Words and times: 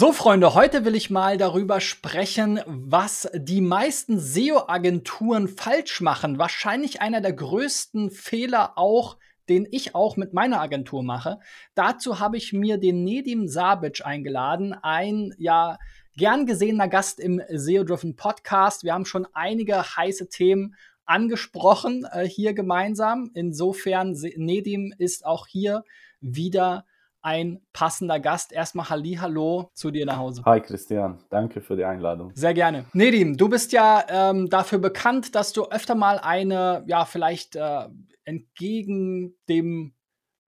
So, 0.00 0.12
Freunde, 0.12 0.54
heute 0.54 0.84
will 0.84 0.94
ich 0.94 1.10
mal 1.10 1.38
darüber 1.38 1.80
sprechen, 1.80 2.60
was 2.66 3.28
die 3.34 3.60
meisten 3.60 4.20
SEO-Agenturen 4.20 5.48
falsch 5.48 6.00
machen. 6.00 6.38
Wahrscheinlich 6.38 7.00
einer 7.00 7.20
der 7.20 7.32
größten 7.32 8.12
Fehler 8.12 8.78
auch, 8.78 9.16
den 9.48 9.66
ich 9.68 9.96
auch 9.96 10.16
mit 10.16 10.32
meiner 10.32 10.60
Agentur 10.60 11.02
mache. 11.02 11.40
Dazu 11.74 12.20
habe 12.20 12.36
ich 12.36 12.52
mir 12.52 12.78
den 12.78 13.02
Nedim 13.02 13.48
Sabic 13.48 14.06
eingeladen, 14.06 14.72
ein 14.72 15.34
ja 15.36 15.78
gern 16.16 16.46
gesehener 16.46 16.86
Gast 16.86 17.18
im 17.18 17.42
SEO-Driven 17.48 18.14
Podcast. 18.14 18.84
Wir 18.84 18.94
haben 18.94 19.04
schon 19.04 19.26
einige 19.32 19.82
heiße 19.96 20.28
Themen 20.28 20.76
angesprochen 21.06 22.06
äh, 22.12 22.24
hier 22.24 22.54
gemeinsam. 22.54 23.32
Insofern, 23.34 24.12
Nedim 24.36 24.94
ist 24.96 25.26
auch 25.26 25.48
hier 25.48 25.82
wieder 26.20 26.84
ein 27.28 27.60
passender 27.74 28.20
Gast. 28.20 28.52
Erstmal 28.52 28.88
Hallo 28.88 29.70
zu 29.74 29.90
dir 29.90 30.06
nach 30.06 30.16
Hause. 30.16 30.42
Hi 30.46 30.62
Christian, 30.62 31.18
danke 31.28 31.60
für 31.60 31.76
die 31.76 31.84
Einladung. 31.84 32.32
Sehr 32.34 32.54
gerne. 32.54 32.86
Nedim, 32.94 33.36
du 33.36 33.50
bist 33.50 33.72
ja 33.72 34.02
ähm, 34.08 34.48
dafür 34.48 34.78
bekannt, 34.78 35.34
dass 35.34 35.52
du 35.52 35.66
öfter 35.66 35.94
mal 35.94 36.18
eine, 36.18 36.84
ja, 36.86 37.04
vielleicht 37.04 37.54
äh, 37.54 37.88
entgegen 38.24 39.36
dem 39.46 39.94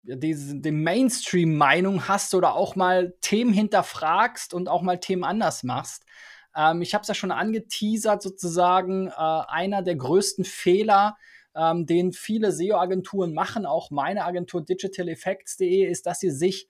diese, 0.03 0.59
dem 0.59 0.83
Mainstream-Meinung 0.83 2.09
hast 2.09 2.35
oder 2.35 2.55
auch 2.55 2.75
mal 2.75 3.13
Themen 3.21 3.53
hinterfragst 3.53 4.55
und 4.55 4.71
auch 4.71 4.81
mal 4.81 4.99
Themen 4.99 5.25
anders 5.25 5.63
machst. 5.63 6.07
Ähm, 6.57 6.81
ich 6.81 6.95
habe 6.95 7.03
es 7.03 7.09
ja 7.09 7.15
schon 7.15 7.31
angeteasert, 7.31 8.23
sozusagen, 8.23 9.09
äh, 9.09 9.13
einer 9.17 9.83
der 9.83 9.97
größten 9.97 10.47
Fehler, 10.47 11.19
ähm, 11.61 11.87
den 11.87 12.13
viele 12.13 12.53
SEO-Agenturen 12.53 13.35
machen, 13.35 13.67
auch 13.67 13.91
meine 13.91 14.25
Agentur 14.25 14.65
digitaleffects.de, 14.65 15.85
ist, 15.85 16.07
dass 16.07 16.21
sie 16.21 16.31
sich 16.31 16.69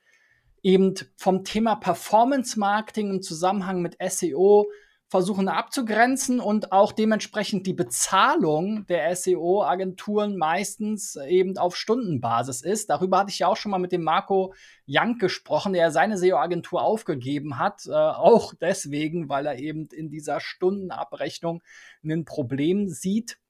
eben 0.63 0.95
vom 1.17 1.45
Thema 1.45 1.77
Performance 1.77 2.59
Marketing 2.59 3.11
im 3.11 3.23
Zusammenhang 3.23 3.81
mit 3.81 3.97
SEO 4.05 4.67
versuchen 5.11 5.49
abzugrenzen 5.49 6.39
und 6.39 6.71
auch 6.71 6.93
dementsprechend 6.93 7.67
die 7.67 7.73
Bezahlung 7.73 8.87
der 8.87 9.15
SEO-Agenturen 9.17 10.37
meistens 10.37 11.17
eben 11.17 11.59
auf 11.59 11.77
Stundenbasis 11.77 12.63
ist. 12.63 12.91
Darüber 12.91 13.19
hatte 13.19 13.31
ich 13.31 13.41
ja 13.41 13.49
auch 13.49 13.57
schon 13.57 13.73
mal 13.73 13.79
mit 13.79 13.91
dem 13.91 14.05
Marco 14.05 14.55
Jank 14.87 15.21
gesprochen, 15.21 15.73
der 15.73 15.91
seine 15.91 16.17
SEO-Agentur 16.17 16.83
aufgegeben 16.83 17.59
hat, 17.59 17.87
äh, 17.89 17.91
auch 17.93 18.55
deswegen, 18.55 19.29
weil 19.29 19.47
er 19.47 19.59
eben 19.59 19.89
in 19.89 20.11
dieser 20.11 20.39
Stundenabrechnung 20.39 21.61
ein 22.05 22.25
Problem 22.25 22.89
sieht. 22.89 23.41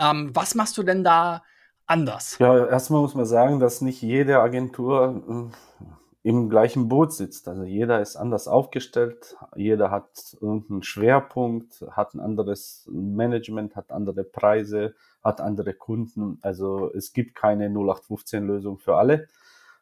Ähm, 0.00 0.30
was 0.34 0.54
machst 0.54 0.76
du 0.78 0.82
denn 0.82 1.04
da 1.04 1.42
anders? 1.86 2.38
Ja, 2.38 2.66
erstmal 2.66 3.00
muss 3.00 3.14
man 3.14 3.26
sagen, 3.26 3.60
dass 3.60 3.80
nicht 3.80 4.02
jede 4.02 4.40
Agentur 4.40 5.50
äh, 5.52 6.28
im 6.28 6.48
gleichen 6.48 6.88
Boot 6.88 7.12
sitzt. 7.12 7.48
Also 7.48 7.64
jeder 7.64 8.00
ist 8.00 8.16
anders 8.16 8.48
aufgestellt, 8.48 9.36
jeder 9.56 9.90
hat 9.90 10.36
irgendeinen 10.40 10.82
Schwerpunkt, 10.82 11.84
hat 11.90 12.14
ein 12.14 12.20
anderes 12.20 12.88
Management, 12.90 13.76
hat 13.76 13.92
andere 13.92 14.24
Preise, 14.24 14.94
hat 15.22 15.42
andere 15.42 15.74
Kunden. 15.74 16.38
Also 16.40 16.90
es 16.94 17.12
gibt 17.12 17.34
keine 17.34 17.68
0815-Lösung 17.68 18.78
für 18.78 18.96
alle. 18.96 19.28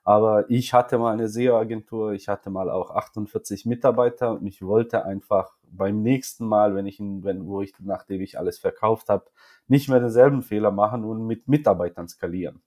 Aber 0.05 0.51
ich 0.51 0.75
hatte 0.75 0.99
mal 0.99 1.13
eine 1.13 1.29
SEO-Agentur, 1.29 2.13
ich 2.13 2.29
hatte 2.29 2.51
mal 2.51 2.71
auch 2.71 2.91
48 2.91 3.65
Mitarbeiter 3.67 4.33
und 4.33 4.47
ich 4.47 4.63
wollte 4.63 5.05
einfach 5.05 5.53
beim 5.73 6.03
nächsten 6.03 6.47
Mal, 6.47 6.75
wenn 6.75 6.87
ich, 6.87 7.01
wenn, 7.01 7.47
wo 7.47 7.63
ich, 7.63 7.75
nachdem 7.81 8.21
ich 8.21 8.39
alles 8.39 8.59
verkauft 8.59 9.09
habe, 9.09 9.27
nicht 9.69 9.89
mehr 9.89 10.01
denselben 10.01 10.43
Fehler 10.43 10.71
machen 10.71 11.05
und 11.05 11.27
mit 11.27 11.49
Mitarbeitern 11.49 12.09
skalieren. 12.09 12.63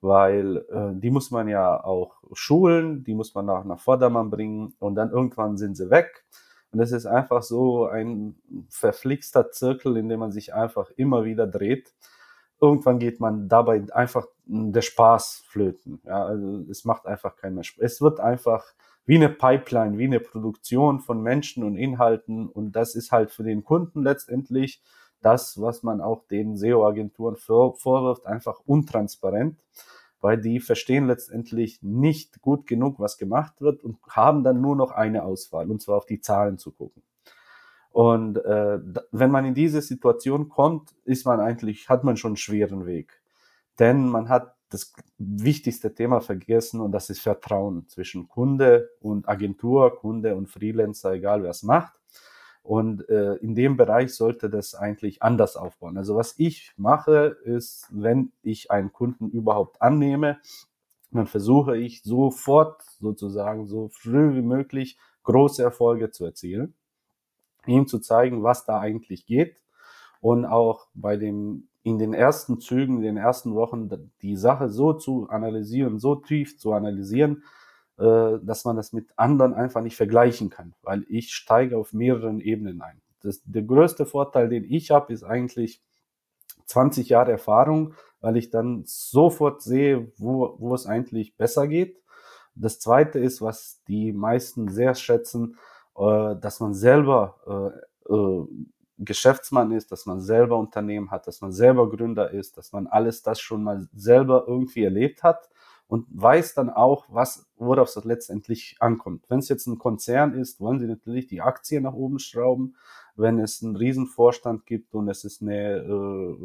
Weil 0.00 0.58
äh, 0.70 0.92
die 0.94 1.10
muss 1.10 1.30
man 1.30 1.48
ja 1.48 1.82
auch 1.82 2.22
schulen, 2.32 3.04
die 3.04 3.14
muss 3.14 3.34
man 3.34 3.50
auch 3.50 3.64
nach 3.64 3.80
Vordermann 3.80 4.30
bringen 4.30 4.74
und 4.78 4.94
dann 4.94 5.10
irgendwann 5.10 5.56
sind 5.56 5.76
sie 5.76 5.90
weg. 5.90 6.24
Und 6.70 6.80
es 6.80 6.92
ist 6.92 7.06
einfach 7.06 7.42
so 7.42 7.86
ein 7.86 8.36
verflixter 8.68 9.50
Zirkel, 9.50 9.96
in 9.96 10.08
dem 10.08 10.20
man 10.20 10.32
sich 10.32 10.54
einfach 10.54 10.90
immer 10.96 11.24
wieder 11.24 11.46
dreht 11.46 11.94
irgendwann 12.60 12.98
geht 12.98 13.20
man 13.20 13.48
dabei 13.48 13.84
einfach 13.92 14.26
der 14.46 14.82
Spaß 14.82 15.44
flöten. 15.46 16.00
Ja, 16.04 16.24
also 16.24 16.64
es 16.70 16.84
macht 16.84 17.06
einfach 17.06 17.36
keinen 17.36 17.54
mehr 17.54 17.64
Spaß. 17.64 17.84
Es 17.84 18.00
wird 18.00 18.20
einfach 18.20 18.64
wie 19.08 19.14
eine 19.14 19.30
Pipeline, 19.30 19.96
wie 19.96 20.04
eine 20.04 20.20
Produktion 20.20 21.00
von 21.00 21.22
Menschen 21.22 21.64
und 21.64 21.76
Inhalten 21.76 22.46
und 22.46 22.72
das 22.72 22.94
ist 22.94 23.10
halt 23.10 23.30
für 23.30 23.42
den 23.42 23.64
Kunden 23.64 24.02
letztendlich 24.02 24.82
das, 25.22 25.58
was 25.58 25.82
man 25.82 26.02
auch 26.02 26.26
den 26.26 26.58
SEO-Agenturen 26.58 27.36
vorwirft, 27.36 28.26
einfach 28.26 28.60
untransparent, 28.66 29.64
weil 30.20 30.38
die 30.38 30.60
verstehen 30.60 31.06
letztendlich 31.06 31.82
nicht 31.82 32.42
gut 32.42 32.66
genug, 32.66 33.00
was 33.00 33.16
gemacht 33.16 33.62
wird 33.62 33.82
und 33.82 33.96
haben 34.10 34.44
dann 34.44 34.60
nur 34.60 34.76
noch 34.76 34.90
eine 34.90 35.24
Auswahl, 35.24 35.70
und 35.70 35.80
zwar 35.80 35.96
auf 35.96 36.06
die 36.06 36.20
Zahlen 36.20 36.58
zu 36.58 36.70
gucken. 36.70 37.02
Und 37.90 38.36
äh, 38.44 38.78
wenn 39.10 39.30
man 39.30 39.46
in 39.46 39.54
diese 39.54 39.80
Situation 39.80 40.50
kommt, 40.50 40.94
ist 41.04 41.24
man 41.24 41.40
eigentlich, 41.40 41.88
hat 41.88 42.04
man 42.04 42.18
schon 42.18 42.32
einen 42.32 42.36
schweren 42.36 42.84
Weg. 42.84 43.22
Denn 43.78 44.06
man 44.06 44.28
hat 44.28 44.57
das 44.70 44.92
wichtigste 45.18 45.94
Thema 45.94 46.20
vergessen 46.20 46.80
und 46.80 46.92
das 46.92 47.10
ist 47.10 47.20
Vertrauen 47.20 47.88
zwischen 47.88 48.28
Kunde 48.28 48.90
und 49.00 49.28
Agentur, 49.28 49.96
Kunde 49.96 50.36
und 50.36 50.48
Freelancer, 50.48 51.12
egal 51.12 51.42
wer 51.42 51.50
es 51.50 51.62
macht. 51.62 51.94
Und 52.62 53.08
äh, 53.08 53.34
in 53.36 53.54
dem 53.54 53.78
Bereich 53.78 54.14
sollte 54.14 54.50
das 54.50 54.74
eigentlich 54.74 55.22
anders 55.22 55.56
aufbauen. 55.56 55.96
Also 55.96 56.16
was 56.16 56.34
ich 56.38 56.74
mache, 56.76 57.38
ist, 57.44 57.86
wenn 57.90 58.32
ich 58.42 58.70
einen 58.70 58.92
Kunden 58.92 59.30
überhaupt 59.30 59.80
annehme, 59.80 60.38
dann 61.10 61.26
versuche 61.26 61.78
ich 61.78 62.02
sofort 62.02 62.82
sozusagen 63.00 63.66
so 63.66 63.88
früh 63.88 64.34
wie 64.34 64.42
möglich 64.42 64.98
große 65.22 65.62
Erfolge 65.62 66.10
zu 66.10 66.26
erzielen 66.26 66.74
ihm 67.68 67.86
zu 67.86 67.98
zeigen, 67.98 68.42
was 68.42 68.64
da 68.64 68.80
eigentlich 68.80 69.26
geht 69.26 69.60
und 70.20 70.44
auch 70.44 70.88
bei 70.94 71.16
dem 71.16 71.68
in 71.88 71.98
den 71.98 72.12
ersten 72.12 72.60
Zügen, 72.60 72.96
in 72.96 73.02
den 73.02 73.16
ersten 73.16 73.54
Wochen 73.54 73.88
die 74.22 74.36
Sache 74.36 74.68
so 74.68 74.92
zu 74.92 75.28
analysieren, 75.28 75.98
so 75.98 76.16
tief 76.16 76.58
zu 76.58 76.72
analysieren, 76.72 77.44
äh, 77.98 78.38
dass 78.42 78.64
man 78.64 78.76
das 78.76 78.92
mit 78.92 79.10
anderen 79.16 79.54
einfach 79.54 79.80
nicht 79.82 79.96
vergleichen 79.96 80.50
kann, 80.50 80.74
weil 80.82 81.04
ich 81.08 81.32
steige 81.32 81.76
auf 81.78 81.92
mehreren 81.92 82.40
Ebenen 82.40 82.82
ein. 82.82 83.00
Das, 83.20 83.42
der 83.44 83.62
größte 83.62 84.06
Vorteil, 84.06 84.48
den 84.48 84.64
ich 84.64 84.90
habe, 84.90 85.12
ist 85.12 85.24
eigentlich 85.24 85.82
20 86.66 87.08
Jahre 87.08 87.32
Erfahrung, 87.32 87.94
weil 88.20 88.36
ich 88.36 88.50
dann 88.50 88.82
sofort 88.84 89.62
sehe, 89.62 90.12
wo, 90.18 90.56
wo 90.58 90.74
es 90.74 90.86
eigentlich 90.86 91.36
besser 91.36 91.66
geht. 91.66 92.00
Das 92.54 92.78
zweite 92.78 93.18
ist, 93.18 93.40
was 93.40 93.82
die 93.88 94.12
meisten 94.12 94.68
sehr 94.68 94.94
schätzen, 94.94 95.56
äh, 95.96 96.36
dass 96.36 96.60
man 96.60 96.74
selber 96.74 97.82
äh, 98.08 98.14
Geschäftsmann 98.98 99.72
ist, 99.72 99.92
dass 99.92 100.06
man 100.06 100.20
selber 100.20 100.58
Unternehmen 100.58 101.10
hat, 101.10 101.26
dass 101.26 101.40
man 101.40 101.52
selber 101.52 101.88
Gründer 101.88 102.30
ist, 102.30 102.56
dass 102.56 102.72
man 102.72 102.86
alles 102.86 103.22
das 103.22 103.40
schon 103.40 103.62
mal 103.62 103.88
selber 103.94 104.44
irgendwie 104.46 104.84
erlebt 104.84 105.22
hat 105.22 105.48
und 105.88 106.06
weiß 106.10 106.54
dann 106.54 106.68
auch, 106.68 107.06
was, 107.08 107.46
worauf 107.56 107.96
es 107.96 108.04
letztendlich 108.04 108.76
ankommt. 108.78 109.24
Wenn 109.28 109.38
es 109.38 109.48
jetzt 109.48 109.66
ein 109.66 109.78
Konzern 109.78 110.34
ist, 110.34 110.60
wollen 110.60 110.78
sie 110.78 110.86
natürlich 110.86 111.26
die 111.26 111.40
Aktien 111.40 111.84
nach 111.84 111.94
oben 111.94 112.18
schrauben. 112.18 112.76
Wenn 113.16 113.38
es 113.38 113.62
einen 113.62 113.74
Riesenvorstand 113.74 114.66
gibt 114.66 114.94
und 114.94 115.08
es 115.08 115.24
ist 115.24 115.40
eine 115.42 115.78
äh, 115.78 116.36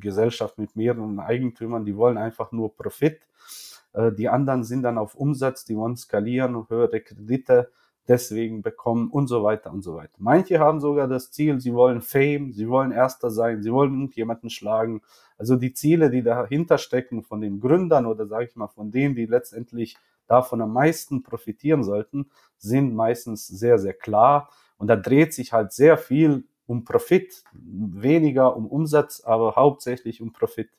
Gesellschaft 0.00 0.58
mit 0.58 0.74
mehreren 0.76 1.20
Eigentümern, 1.20 1.84
die 1.84 1.96
wollen 1.96 2.18
einfach 2.18 2.52
nur 2.52 2.74
Profit. 2.74 3.20
Äh, 3.92 4.12
die 4.12 4.28
anderen 4.28 4.64
sind 4.64 4.82
dann 4.82 4.98
auf 4.98 5.14
Umsatz, 5.14 5.64
die 5.64 5.76
wollen 5.76 5.96
skalieren, 5.96 6.68
höhere 6.68 7.00
Kredite 7.00 7.70
deswegen 8.08 8.62
bekommen 8.62 9.10
und 9.10 9.26
so 9.26 9.42
weiter 9.42 9.72
und 9.72 9.82
so 9.82 9.96
weiter. 9.96 10.14
Manche 10.18 10.58
haben 10.58 10.80
sogar 10.80 11.08
das 11.08 11.30
Ziel, 11.30 11.60
sie 11.60 11.74
wollen 11.74 12.00
Fame, 12.00 12.52
sie 12.52 12.68
wollen 12.68 12.92
Erster 12.92 13.30
sein, 13.30 13.62
sie 13.62 13.72
wollen 13.72 14.10
jemanden 14.14 14.50
schlagen. 14.50 15.02
Also 15.38 15.56
die 15.56 15.72
Ziele, 15.72 16.10
die 16.10 16.22
dahinter 16.22 16.78
stecken 16.78 17.22
von 17.22 17.40
den 17.40 17.60
Gründern 17.60 18.06
oder 18.06 18.26
sage 18.26 18.46
ich 18.46 18.56
mal 18.56 18.68
von 18.68 18.90
denen, 18.90 19.14
die 19.14 19.26
letztendlich 19.26 19.96
davon 20.26 20.60
am 20.60 20.72
meisten 20.72 21.22
profitieren 21.22 21.84
sollten, 21.84 22.30
sind 22.58 22.94
meistens 22.94 23.46
sehr, 23.46 23.78
sehr 23.78 23.94
klar. 23.94 24.50
Und 24.78 24.88
da 24.88 24.96
dreht 24.96 25.34
sich 25.34 25.52
halt 25.52 25.72
sehr 25.72 25.96
viel 25.96 26.44
um 26.66 26.84
Profit, 26.84 27.44
weniger 27.52 28.56
um 28.56 28.66
Umsatz, 28.66 29.22
aber 29.24 29.56
hauptsächlich 29.56 30.20
um 30.20 30.32
Profit. 30.32 30.70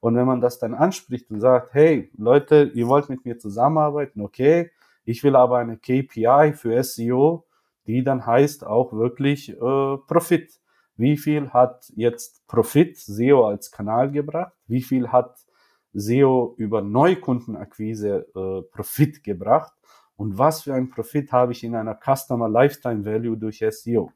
Und 0.00 0.16
wenn 0.16 0.26
man 0.26 0.40
das 0.40 0.58
dann 0.58 0.74
anspricht 0.74 1.30
und 1.30 1.40
sagt, 1.40 1.74
hey 1.74 2.10
Leute, 2.16 2.70
ihr 2.74 2.86
wollt 2.86 3.08
mit 3.08 3.24
mir 3.24 3.38
zusammenarbeiten, 3.38 4.20
okay, 4.20 4.70
ich 5.08 5.24
will 5.24 5.36
aber 5.36 5.56
eine 5.56 5.78
KPI 5.78 6.52
für 6.54 6.82
SEO, 6.84 7.46
die 7.86 8.04
dann 8.04 8.26
heißt 8.26 8.66
auch 8.66 8.92
wirklich 8.92 9.48
äh, 9.48 9.56
Profit. 9.56 10.60
Wie 10.96 11.16
viel 11.16 11.48
hat 11.48 11.90
jetzt 11.96 12.46
Profit 12.46 12.98
SEO 12.98 13.46
als 13.46 13.70
Kanal 13.70 14.10
gebracht? 14.10 14.52
Wie 14.66 14.82
viel 14.82 15.08
hat 15.08 15.46
SEO 15.94 16.54
über 16.58 16.82
Neukundenakquise 16.82 18.26
äh, 18.36 18.62
Profit 18.70 19.24
gebracht? 19.24 19.72
Und 20.16 20.36
was 20.36 20.64
für 20.64 20.74
ein 20.74 20.90
Profit 20.90 21.32
habe 21.32 21.52
ich 21.52 21.64
in 21.64 21.74
einer 21.74 21.98
Customer 21.98 22.50
Lifetime 22.50 23.06
Value 23.06 23.38
durch 23.38 23.64
SEO? 23.66 24.12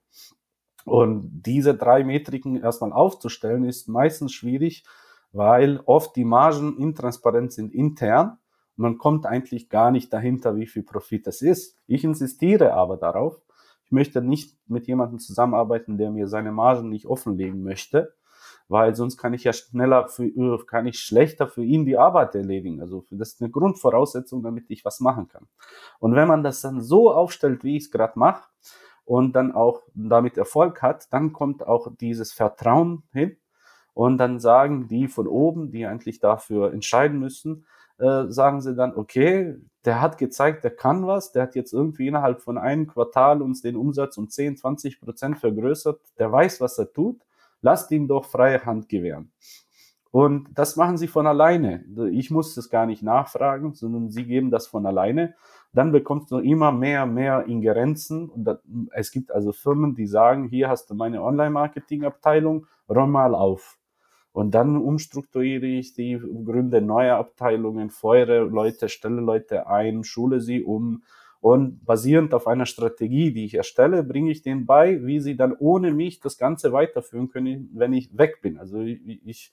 Und 0.85 1.31
diese 1.47 1.75
drei 1.75 2.05
Metriken 2.05 2.63
erstmal 2.63 2.93
aufzustellen, 2.93 3.65
ist 3.65 3.89
meistens 3.89 4.35
schwierig, 4.35 4.85
weil 5.33 5.81
oft 5.87 6.15
die 6.17 6.27
Margen 6.27 6.77
intransparent 6.77 7.55
sind 7.55 7.73
intern 7.73 8.37
man 8.83 8.99
kommt 8.99 9.27
eigentlich 9.27 9.69
gar 9.71 9.91
nicht 9.91 10.13
dahinter, 10.13 10.57
wie 10.57 10.67
viel 10.67 10.83
Profit 10.83 11.27
das 11.27 11.41
ist. 11.41 11.79
Ich 11.87 12.05
insistiere 12.05 12.75
aber 12.75 12.97
darauf, 12.97 13.41
ich 13.85 13.93
möchte 13.93 14.21
nicht 14.21 14.59
mit 14.67 14.87
jemandem 14.87 15.19
zusammenarbeiten, 15.19 15.99
der 15.99 16.11
mir 16.11 16.29
seine 16.29 16.53
Margen 16.53 16.89
nicht 16.89 17.07
offenlegen 17.07 17.63
möchte, 17.63 18.15
weil 18.69 18.95
sonst 18.95 19.17
kann 19.17 19.35
ich 19.35 19.45
ja 19.45 19.53
schneller, 19.53 20.09
für, 20.09 20.25
äh, 20.25 20.59
kann 20.67 20.87
ich 20.87 20.99
schlechter 21.01 21.49
für 21.49 21.65
ihn 21.65 21.85
die 21.85 21.99
Arbeit 21.99 22.35
erledigen. 22.35 22.81
Also 22.81 23.05
das 23.11 23.35
ist 23.35 23.43
eine 23.43 23.51
Grundvoraussetzung, 23.51 24.43
damit 24.43 24.65
ich 24.69 24.85
was 24.85 25.01
machen 25.01 25.29
kann. 25.29 25.47
Und 25.99 26.15
wenn 26.15 26.29
man 26.29 26.43
das 26.43 26.61
dann 26.61 26.81
so 26.81 27.13
aufstellt, 27.13 27.65
wie 27.65 27.77
ich 27.77 27.85
es 27.85 27.91
gerade 27.91 28.19
mache, 28.19 28.45
und 29.05 29.35
dann 29.35 29.53
auch 29.53 29.83
damit 29.95 30.37
Erfolg 30.37 30.83
hat, 30.83 31.13
dann 31.13 31.33
kommt 31.33 31.67
auch 31.67 31.89
dieses 32.01 32.33
Vertrauen 32.33 33.03
hin. 33.13 33.37
Und 33.95 34.19
dann 34.19 34.41
sagen 34.41 34.89
die 34.89 35.09
von 35.09 35.27
oben, 35.27 35.71
die 35.71 35.85
eigentlich 35.87 36.19
dafür 36.19 36.73
entscheiden 36.73 37.19
müssen, 37.19 37.67
äh, 37.99 38.25
sagen 38.29 38.61
sie 38.61 38.75
dann, 38.75 38.95
okay, 38.95 39.57
der 39.85 40.01
hat 40.01 40.19
gezeigt, 40.19 40.65
der 40.65 40.71
kann 40.75 41.07
was, 41.07 41.33
der 41.33 41.43
hat 41.43 41.55
jetzt 41.55 41.73
irgendwie 41.73 42.09
innerhalb 42.09 42.41
von 42.41 42.59
einem 42.59 42.87
Quartal 42.87 43.43
uns 43.43 43.63
den 43.63 43.77
Umsatz 43.77 44.17
um 44.17 44.29
10, 44.29 44.57
20 44.57 45.01
Prozent 45.01 45.39
vergrößert, 45.39 46.01
der 46.19 46.31
weiß, 46.31 46.61
was 46.61 46.79
er 46.79 46.93
tut, 46.93 47.21
lasst 47.63 47.91
ihm 47.91 48.09
doch 48.09 48.25
freie 48.25 48.65
Hand 48.65 48.89
gewähren. 48.89 49.33
Und 50.13 50.49
das 50.55 50.77
machen 50.77 50.99
sie 50.99 51.09
von 51.09 51.27
alleine. 51.27 51.87
Ich 52.13 52.31
muss 52.31 52.55
das 52.55 52.69
gar 52.69 52.85
nicht 52.85 53.03
nachfragen, 53.03 53.73
sondern 53.73 54.11
sie 54.11 54.27
geben 54.27 54.51
das 54.51 54.67
von 54.67 54.85
alleine. 54.85 55.35
Dann 55.73 55.91
bekommst 55.91 56.31
du 56.31 56.39
immer 56.39 56.71
mehr, 56.71 57.07
mehr 57.07 57.47
Ingerenzen. 57.47 58.29
Und 58.29 58.45
das, 58.45 58.59
es 58.91 59.11
gibt 59.11 59.33
also 59.33 59.53
Firmen, 59.53 59.95
die 59.95 60.07
sagen, 60.07 60.45
hier 60.45 60.69
hast 60.69 60.91
du 60.91 60.95
meine 60.95 61.23
Online-Marketing-Abteilung, 61.23 62.67
räum 62.91 63.11
mal 63.11 63.35
auf. 63.35 63.79
Und 64.33 64.53
dann 64.53 64.77
umstrukturiere 64.77 65.67
ich 65.67 65.93
die, 65.93 66.19
gründe 66.45 66.81
neue 66.81 67.15
Abteilungen, 67.15 67.91
feuere 67.91 68.45
Leute, 68.47 68.89
stelle 68.89 69.21
Leute 69.21 69.67
ein, 69.67 70.05
schule 70.05 70.41
sie 70.41 70.63
um. 70.63 71.03
Und 71.41 71.85
basierend 71.85 72.33
auf 72.35 72.47
einer 72.47 72.67
Strategie, 72.67 73.33
die 73.33 73.45
ich 73.45 73.55
erstelle, 73.55 74.05
bringe 74.05 74.31
ich 74.31 74.43
denen 74.43 74.65
bei, 74.65 75.05
wie 75.05 75.21
sie 75.21 75.37
dann 75.37 75.55
ohne 75.59 75.93
mich 75.93 76.21
das 76.21 76.39
Ganze 76.39 76.73
weiterführen 76.73 77.29
können, 77.29 77.69
wenn 77.75 77.93
ich 77.93 78.17
weg 78.17 78.41
bin. 78.43 78.59
Also 78.59 78.81
ich, 78.81 79.51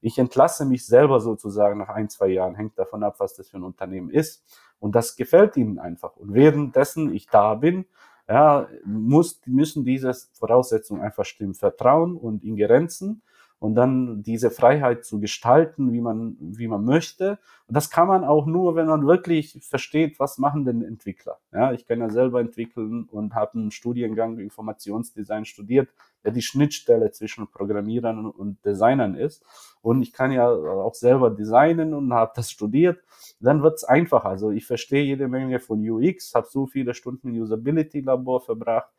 ich 0.00 0.18
entlasse 0.18 0.64
mich 0.64 0.86
selber 0.86 1.20
sozusagen 1.20 1.78
nach 1.78 1.88
ein, 1.88 2.08
zwei 2.08 2.28
Jahren, 2.28 2.54
hängt 2.54 2.78
davon 2.78 3.02
ab, 3.02 3.16
was 3.18 3.34
das 3.34 3.48
für 3.48 3.58
ein 3.58 3.64
Unternehmen 3.64 4.08
ist. 4.08 4.44
Und 4.78 4.94
das 4.94 5.16
gefällt 5.16 5.56
ihnen 5.56 5.78
einfach. 5.78 6.16
Und 6.16 6.32
währenddessen 6.32 7.12
ich 7.12 7.26
da 7.26 7.54
bin, 7.54 7.86
ja, 8.28 8.68
muss, 8.84 9.40
müssen 9.46 9.84
diese 9.84 10.12
Voraussetzungen 10.32 11.02
einfach 11.02 11.24
stimmen. 11.24 11.54
Vertrauen 11.54 12.16
und 12.16 12.44
Ingerenzen 12.44 13.22
und 13.62 13.76
dann 13.76 14.24
diese 14.24 14.50
Freiheit 14.50 15.04
zu 15.04 15.20
gestalten, 15.20 15.92
wie 15.92 16.00
man, 16.00 16.36
wie 16.40 16.66
man 16.66 16.84
möchte. 16.84 17.38
Und 17.68 17.76
das 17.76 17.90
kann 17.90 18.08
man 18.08 18.24
auch 18.24 18.44
nur, 18.44 18.74
wenn 18.74 18.88
man 18.88 19.06
wirklich 19.06 19.56
versteht, 19.62 20.18
was 20.18 20.38
machen 20.38 20.64
denn 20.64 20.82
Entwickler. 20.82 21.38
Ja, 21.52 21.72
ich 21.72 21.86
kann 21.86 22.00
ja 22.00 22.10
selber 22.10 22.40
entwickeln 22.40 23.04
und 23.04 23.36
habe 23.36 23.60
einen 23.60 23.70
Studiengang 23.70 24.40
Informationsdesign 24.40 25.44
studiert, 25.44 25.90
der 26.24 26.32
die 26.32 26.42
Schnittstelle 26.42 27.12
zwischen 27.12 27.46
Programmierern 27.46 28.26
und 28.26 28.64
Designern 28.64 29.14
ist. 29.14 29.44
Und 29.80 30.02
ich 30.02 30.12
kann 30.12 30.32
ja 30.32 30.50
auch 30.50 30.94
selber 30.94 31.30
designen 31.30 31.94
und 31.94 32.12
habe 32.12 32.32
das 32.34 32.50
studiert. 32.50 32.98
Dann 33.38 33.62
wird's 33.62 33.84
einfacher. 33.84 34.26
Also 34.26 34.50
ich 34.50 34.66
verstehe 34.66 35.04
jede 35.04 35.28
Menge 35.28 35.60
von 35.60 35.88
UX, 35.88 36.34
habe 36.34 36.48
so 36.50 36.66
viele 36.66 36.94
Stunden 36.94 37.30
Usability-Labor 37.40 38.40
verbracht 38.40 38.90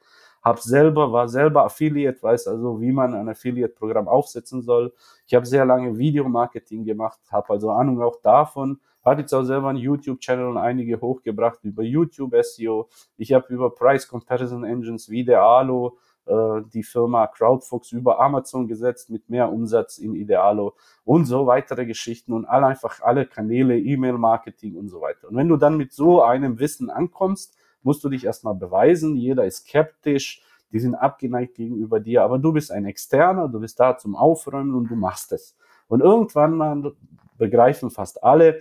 hab 0.43 0.59
selber, 0.59 1.11
war 1.11 1.29
selber 1.29 1.63
Affiliate, 1.63 2.21
weiß 2.21 2.47
also, 2.47 2.81
wie 2.81 2.91
man 2.91 3.13
ein 3.13 3.29
Affiliate-Programm 3.29 4.07
aufsetzen 4.07 4.61
soll. 4.61 4.93
Ich 5.25 5.33
habe 5.33 5.45
sehr 5.45 5.65
lange 5.65 5.97
Videomarketing 5.97 6.83
gemacht, 6.83 7.19
habe 7.31 7.49
also 7.51 7.71
Ahnung 7.71 8.01
auch 8.01 8.21
davon. 8.21 8.79
Hatte 9.03 9.21
jetzt 9.21 9.33
auch 9.33 9.43
selber 9.43 9.69
einen 9.69 9.79
YouTube-Channel 9.79 10.47
und 10.47 10.57
einige 10.57 10.99
hochgebracht 10.99 11.59
über 11.63 11.83
YouTube 11.83 12.33
SEO. 12.41 12.89
Ich 13.17 13.33
habe 13.33 13.53
über 13.53 13.69
Price 13.69 14.07
Comparison 14.07 14.63
Engines 14.63 15.09
wie 15.09 15.25
der 15.25 15.41
Alo 15.41 15.97
äh, 16.25 16.61
die 16.73 16.83
Firma 16.83 17.27
Crowdfox 17.27 17.91
über 17.91 18.19
Amazon 18.19 18.67
gesetzt 18.67 19.09
mit 19.09 19.29
mehr 19.29 19.51
Umsatz 19.51 19.97
in 19.97 20.15
Idealo 20.15 20.75
und 21.03 21.25
so 21.25 21.47
weitere 21.47 21.85
Geschichten 21.85 22.31
und 22.31 22.45
alle 22.45 22.67
einfach 22.67 23.01
alle 23.01 23.25
Kanäle, 23.25 23.77
E-Mail-Marketing 23.77 24.75
und 24.75 24.87
so 24.87 25.01
weiter. 25.01 25.27
Und 25.29 25.35
wenn 25.35 25.49
du 25.49 25.57
dann 25.57 25.75
mit 25.75 25.91
so 25.91 26.21
einem 26.21 26.59
Wissen 26.59 26.89
ankommst, 26.89 27.57
musst 27.83 28.03
du 28.03 28.09
dich 28.09 28.25
erstmal 28.25 28.55
beweisen. 28.55 29.15
Jeder 29.15 29.45
ist 29.45 29.67
skeptisch, 29.67 30.43
die 30.71 30.79
sind 30.79 30.95
abgeneigt 30.95 31.55
gegenüber 31.55 31.99
dir, 31.99 32.23
aber 32.23 32.39
du 32.39 32.51
bist 32.51 32.71
ein 32.71 32.85
Externer, 32.85 33.47
du 33.47 33.59
bist 33.59 33.79
da 33.79 33.97
zum 33.97 34.15
Aufräumen 34.15 34.73
und 34.73 34.89
du 34.89 34.95
machst 34.95 35.31
es. 35.31 35.55
Und 35.87 36.01
irgendwann 36.01 36.55
mal 36.55 36.93
begreifen 37.37 37.91
fast 37.91 38.23
alle, 38.23 38.59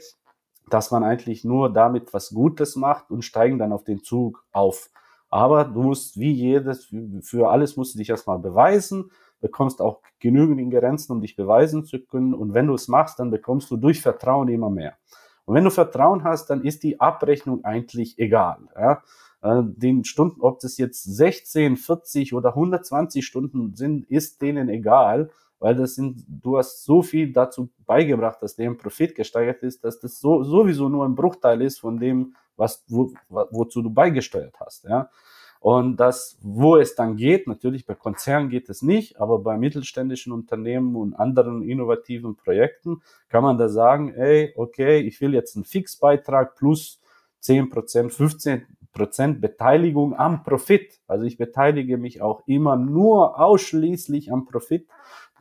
dass 0.68 0.90
man 0.90 1.04
eigentlich 1.04 1.44
nur 1.44 1.72
damit 1.72 2.12
was 2.12 2.30
Gutes 2.30 2.76
macht 2.76 3.10
und 3.10 3.22
steigen 3.22 3.58
dann 3.58 3.72
auf 3.72 3.84
den 3.84 4.02
Zug 4.02 4.44
auf. 4.52 4.90
Aber 5.30 5.64
du 5.64 5.82
musst 5.82 6.18
wie 6.18 6.32
jedes, 6.32 6.92
für 7.22 7.48
alles 7.48 7.76
musst 7.76 7.94
du 7.94 7.98
dich 7.98 8.10
erstmal 8.10 8.38
beweisen, 8.38 9.10
bekommst 9.40 9.80
auch 9.80 10.00
genügend 10.20 10.60
Ingerenzen, 10.60 11.14
um 11.14 11.20
dich 11.20 11.36
beweisen 11.36 11.84
zu 11.84 12.00
können. 12.00 12.34
Und 12.34 12.52
wenn 12.52 12.66
du 12.66 12.74
es 12.74 12.88
machst, 12.88 13.18
dann 13.18 13.30
bekommst 13.30 13.70
du 13.70 13.76
durch 13.76 14.02
Vertrauen 14.02 14.48
immer 14.48 14.70
mehr. 14.70 14.96
Und 15.44 15.54
wenn 15.54 15.64
du 15.64 15.70
Vertrauen 15.70 16.24
hast, 16.24 16.50
dann 16.50 16.62
ist 16.62 16.82
die 16.82 17.00
Abrechnung 17.00 17.64
eigentlich 17.64 18.18
egal. 18.18 18.58
Ja? 18.76 19.02
Äh, 19.42 19.62
den 19.64 20.04
Stunden, 20.04 20.40
ob 20.40 20.60
das 20.60 20.78
jetzt 20.78 21.02
16, 21.02 21.76
40 21.76 22.34
oder 22.34 22.50
120 22.50 23.24
Stunden 23.26 23.74
sind, 23.74 24.08
ist 24.10 24.40
denen 24.40 24.68
egal, 24.68 25.30
weil 25.58 25.74
das 25.76 25.94
sind, 25.94 26.24
du 26.28 26.58
hast 26.58 26.84
so 26.84 27.02
viel 27.02 27.32
dazu 27.32 27.70
beigebracht, 27.86 28.42
dass 28.42 28.56
deren 28.56 28.76
Profit 28.76 29.14
gesteigert 29.14 29.62
ist, 29.62 29.84
dass 29.84 30.00
das 30.00 30.18
so, 30.20 30.42
sowieso 30.42 30.88
nur 30.88 31.04
ein 31.04 31.14
Bruchteil 31.14 31.62
ist 31.62 31.80
von 31.80 31.98
dem, 31.98 32.34
was, 32.56 32.84
wo, 32.88 33.12
wozu 33.28 33.82
du 33.82 33.90
beigesteuert 33.90 34.58
hast. 34.60 34.84
Ja? 34.84 35.08
Und 35.62 35.98
das, 35.98 36.36
wo 36.42 36.74
es 36.74 36.96
dann 36.96 37.14
geht, 37.14 37.46
natürlich 37.46 37.86
bei 37.86 37.94
Konzernen 37.94 38.48
geht 38.48 38.68
es 38.68 38.82
nicht, 38.82 39.20
aber 39.20 39.38
bei 39.38 39.56
mittelständischen 39.56 40.32
Unternehmen 40.32 40.96
und 40.96 41.14
anderen 41.14 41.62
innovativen 41.62 42.34
Projekten 42.34 43.00
kann 43.28 43.44
man 43.44 43.58
da 43.58 43.68
sagen, 43.68 44.12
ey, 44.12 44.52
okay, 44.56 44.98
ich 44.98 45.20
will 45.20 45.34
jetzt 45.34 45.54
einen 45.54 45.64
Fixbeitrag 45.64 46.56
plus 46.56 47.00
10 47.38 47.70
Prozent, 47.70 48.12
15 48.12 48.66
Prozent 48.92 49.40
Beteiligung 49.40 50.18
am 50.18 50.42
Profit. 50.42 50.98
Also 51.06 51.26
ich 51.26 51.38
beteilige 51.38 51.96
mich 51.96 52.20
auch 52.22 52.42
immer 52.48 52.76
nur 52.76 53.38
ausschließlich 53.38 54.32
am 54.32 54.46
Profit, 54.46 54.88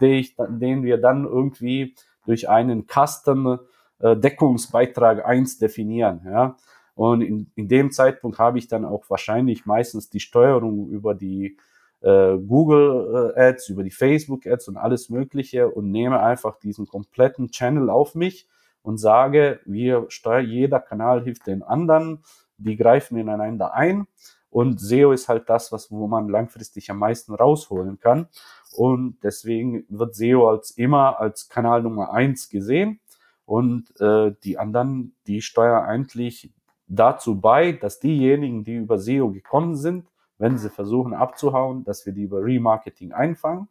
den, 0.01 0.13
ich, 0.13 0.35
den 0.37 0.83
wir 0.83 0.99
dann 0.99 1.25
irgendwie 1.25 1.95
durch 2.27 2.47
einen 2.47 2.85
Custom 2.85 3.57
äh, 3.97 4.15
Deckungsbeitrag 4.15 5.25
eins 5.25 5.57
definieren. 5.57 6.21
Ja. 6.25 6.57
Und 7.01 7.21
in, 7.21 7.51
in 7.55 7.67
dem 7.67 7.89
Zeitpunkt 7.89 8.37
habe 8.37 8.59
ich 8.59 8.67
dann 8.67 8.85
auch 8.85 9.09
wahrscheinlich 9.09 9.65
meistens 9.65 10.11
die 10.11 10.19
Steuerung 10.19 10.87
über 10.91 11.15
die 11.15 11.57
äh, 12.01 12.37
Google 12.37 13.33
äh, 13.35 13.41
Ads, 13.41 13.69
über 13.69 13.81
die 13.81 13.89
Facebook 13.89 14.45
Ads 14.45 14.67
und 14.67 14.77
alles 14.77 15.09
Mögliche 15.09 15.67
und 15.67 15.89
nehme 15.89 16.19
einfach 16.19 16.59
diesen 16.59 16.85
kompletten 16.85 17.49
Channel 17.49 17.89
auf 17.89 18.13
mich 18.13 18.47
und 18.83 18.99
sage, 18.99 19.61
wir 19.65 20.05
steuern, 20.09 20.45
jeder 20.45 20.79
Kanal 20.79 21.23
hilft 21.23 21.47
den 21.47 21.63
anderen, 21.63 22.19
die 22.59 22.75
greifen 22.75 23.17
ineinander 23.17 23.73
ein 23.73 24.05
und 24.51 24.79
SEO 24.79 25.11
ist 25.11 25.27
halt 25.27 25.49
das, 25.49 25.71
was, 25.71 25.89
wo 25.89 26.05
man 26.05 26.29
langfristig 26.29 26.91
am 26.91 26.99
meisten 26.99 27.33
rausholen 27.33 27.97
kann. 27.97 28.27
Und 28.75 29.17
deswegen 29.23 29.85
wird 29.89 30.13
SEO 30.13 30.49
als 30.49 30.69
immer 30.69 31.19
als 31.19 31.49
Kanal 31.49 31.81
Nummer 31.81 32.13
eins 32.13 32.47
gesehen. 32.47 32.99
Und 33.45 33.99
äh, 33.99 34.35
die 34.43 34.59
anderen, 34.59 35.15
die 35.25 35.41
steuern 35.41 35.83
eigentlich 35.85 36.51
dazu 36.91 37.39
bei, 37.39 37.71
dass 37.71 37.99
diejenigen, 37.99 38.63
die 38.63 38.75
über 38.75 38.99
SEO 38.99 39.31
gekommen 39.31 39.75
sind, 39.75 40.05
wenn 40.37 40.57
sie 40.57 40.69
versuchen 40.69 41.13
abzuhauen, 41.13 41.83
dass 41.83 42.05
wir 42.05 42.13
die 42.13 42.23
über 42.23 42.43
Remarketing 42.43 43.13
einfangen. 43.13 43.67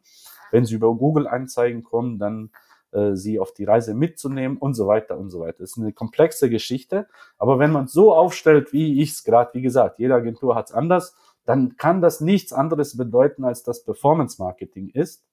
Wenn 0.51 0.65
sie 0.65 0.75
über 0.75 0.93
Google-Anzeigen 0.95 1.83
kommen, 1.83 2.17
dann 2.17 2.49
äh, 2.91 3.15
sie 3.15 3.39
auf 3.39 3.53
die 3.53 3.63
Reise 3.63 3.93
mitzunehmen 3.93 4.57
und 4.57 4.73
so 4.73 4.87
weiter 4.87 5.17
und 5.17 5.29
so 5.29 5.39
weiter. 5.41 5.59
Das 5.59 5.71
ist 5.71 5.77
eine 5.77 5.93
komplexe 5.93 6.49
Geschichte, 6.49 7.07
aber 7.37 7.59
wenn 7.59 7.71
man 7.71 7.85
es 7.85 7.93
so 7.93 8.13
aufstellt, 8.13 8.73
wie 8.73 9.01
ich 9.01 9.11
es 9.11 9.23
gerade, 9.23 9.53
wie 9.53 9.61
gesagt, 9.61 9.99
jede 9.99 10.15
Agentur 10.15 10.55
hat 10.55 10.69
es 10.69 10.73
anders, 10.73 11.15
dann 11.45 11.77
kann 11.77 12.01
das 12.01 12.21
nichts 12.21 12.53
anderes 12.53 12.97
bedeuten, 12.97 13.43
als 13.43 13.63
dass 13.63 13.83
Performance 13.83 14.41
Marketing 14.41 14.89
ist. 14.89 15.23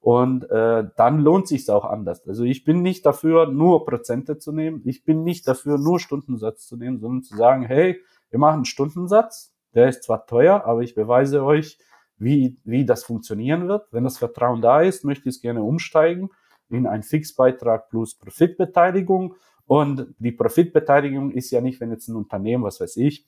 Und 0.00 0.50
äh, 0.50 0.84
dann 0.96 1.20
lohnt 1.20 1.46
sich 1.46 1.68
auch 1.70 1.84
anders. 1.84 2.26
Also 2.26 2.44
ich 2.44 2.64
bin 2.64 2.80
nicht 2.80 3.04
dafür, 3.04 3.46
nur 3.46 3.84
Prozente 3.84 4.38
zu 4.38 4.50
nehmen. 4.50 4.80
Ich 4.86 5.04
bin 5.04 5.24
nicht 5.24 5.46
dafür, 5.46 5.76
nur 5.76 6.00
Stundensatz 6.00 6.66
zu 6.66 6.76
nehmen, 6.76 6.98
sondern 6.98 7.22
zu 7.22 7.36
sagen, 7.36 7.64
hey, 7.64 8.00
wir 8.30 8.38
machen 8.38 8.56
einen 8.56 8.64
Stundensatz, 8.64 9.54
der 9.74 9.88
ist 9.88 10.04
zwar 10.04 10.26
teuer, 10.26 10.64
aber 10.64 10.80
ich 10.80 10.94
beweise 10.94 11.44
euch, 11.44 11.78
wie, 12.16 12.58
wie 12.64 12.84
das 12.84 13.04
funktionieren 13.04 13.68
wird. 13.68 13.88
Wenn 13.92 14.04
das 14.04 14.18
Vertrauen 14.18 14.62
da 14.62 14.80
ist, 14.80 15.04
möchte 15.04 15.28
ich 15.28 15.36
es 15.36 15.42
gerne 15.42 15.62
umsteigen 15.62 16.30
in 16.70 16.86
einen 16.86 17.02
Fixbeitrag 17.02 17.90
plus 17.90 18.14
Profitbeteiligung. 18.14 19.34
Und 19.66 20.14
die 20.18 20.32
Profitbeteiligung 20.32 21.30
ist 21.30 21.50
ja 21.50 21.60
nicht, 21.60 21.80
wenn 21.80 21.90
jetzt 21.90 22.08
ein 22.08 22.16
Unternehmen, 22.16 22.64
was 22.64 22.80
weiß 22.80 22.96
ich, 22.96 23.26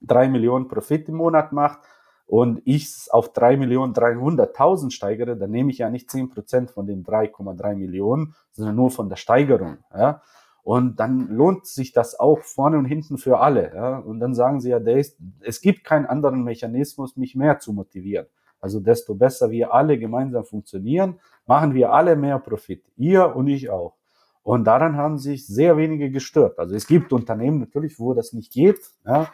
drei 0.00 0.28
Millionen 0.28 0.68
Profit 0.68 1.08
im 1.08 1.16
Monat 1.16 1.52
macht, 1.52 1.80
und 2.26 2.62
ich 2.64 2.84
es 2.84 3.08
auf 3.10 3.32
3.300.000 3.34 4.90
steigere, 4.90 5.36
dann 5.36 5.50
nehme 5.50 5.70
ich 5.70 5.78
ja 5.78 5.90
nicht 5.90 6.08
10% 6.08 6.68
von 6.68 6.86
den 6.86 7.04
3,3 7.04 7.76
Millionen, 7.76 8.34
sondern 8.52 8.76
nur 8.76 8.90
von 8.90 9.08
der 9.08 9.16
Steigerung. 9.16 9.78
Ja? 9.92 10.22
Und 10.62 10.98
dann 10.98 11.28
lohnt 11.28 11.66
sich 11.66 11.92
das 11.92 12.18
auch 12.18 12.40
vorne 12.40 12.78
und 12.78 12.86
hinten 12.86 13.18
für 13.18 13.40
alle. 13.40 13.74
Ja? 13.74 13.98
Und 13.98 14.20
dann 14.20 14.34
sagen 14.34 14.60
sie 14.60 14.70
ja, 14.70 14.78
ist, 14.78 15.18
es 15.40 15.60
gibt 15.60 15.84
keinen 15.84 16.06
anderen 16.06 16.42
Mechanismus, 16.44 17.16
mich 17.16 17.34
mehr 17.34 17.58
zu 17.58 17.74
motivieren. 17.74 18.26
Also 18.60 18.80
desto 18.80 19.14
besser 19.14 19.50
wir 19.50 19.74
alle 19.74 19.98
gemeinsam 19.98 20.44
funktionieren, 20.44 21.20
machen 21.44 21.74
wir 21.74 21.92
alle 21.92 22.16
mehr 22.16 22.38
Profit. 22.38 22.82
Ihr 22.96 23.36
und 23.36 23.46
ich 23.46 23.68
auch. 23.68 23.96
Und 24.42 24.64
daran 24.64 24.96
haben 24.96 25.18
sich 25.18 25.46
sehr 25.46 25.76
wenige 25.76 26.10
gestört. 26.10 26.58
Also 26.58 26.74
es 26.74 26.86
gibt 26.86 27.12
Unternehmen 27.12 27.58
natürlich, 27.58 27.98
wo 27.98 28.14
das 28.14 28.32
nicht 28.32 28.52
geht. 28.52 28.80
Ja? 29.04 29.28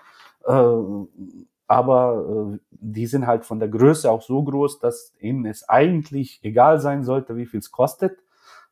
Aber 1.71 2.51
äh, 2.53 2.59
die 2.73 3.07
sind 3.07 3.29
halt 3.29 3.45
von 3.45 3.61
der 3.61 3.69
Größe 3.69 4.11
auch 4.11 4.23
so 4.23 4.43
groß, 4.43 4.81
dass 4.81 5.15
ihnen 5.21 5.47
es 5.47 5.69
eigentlich 5.69 6.41
egal 6.43 6.81
sein 6.81 7.05
sollte, 7.05 7.37
wie 7.37 7.47
viel 7.47 7.61
es 7.61 7.71
kostet. 7.71 8.19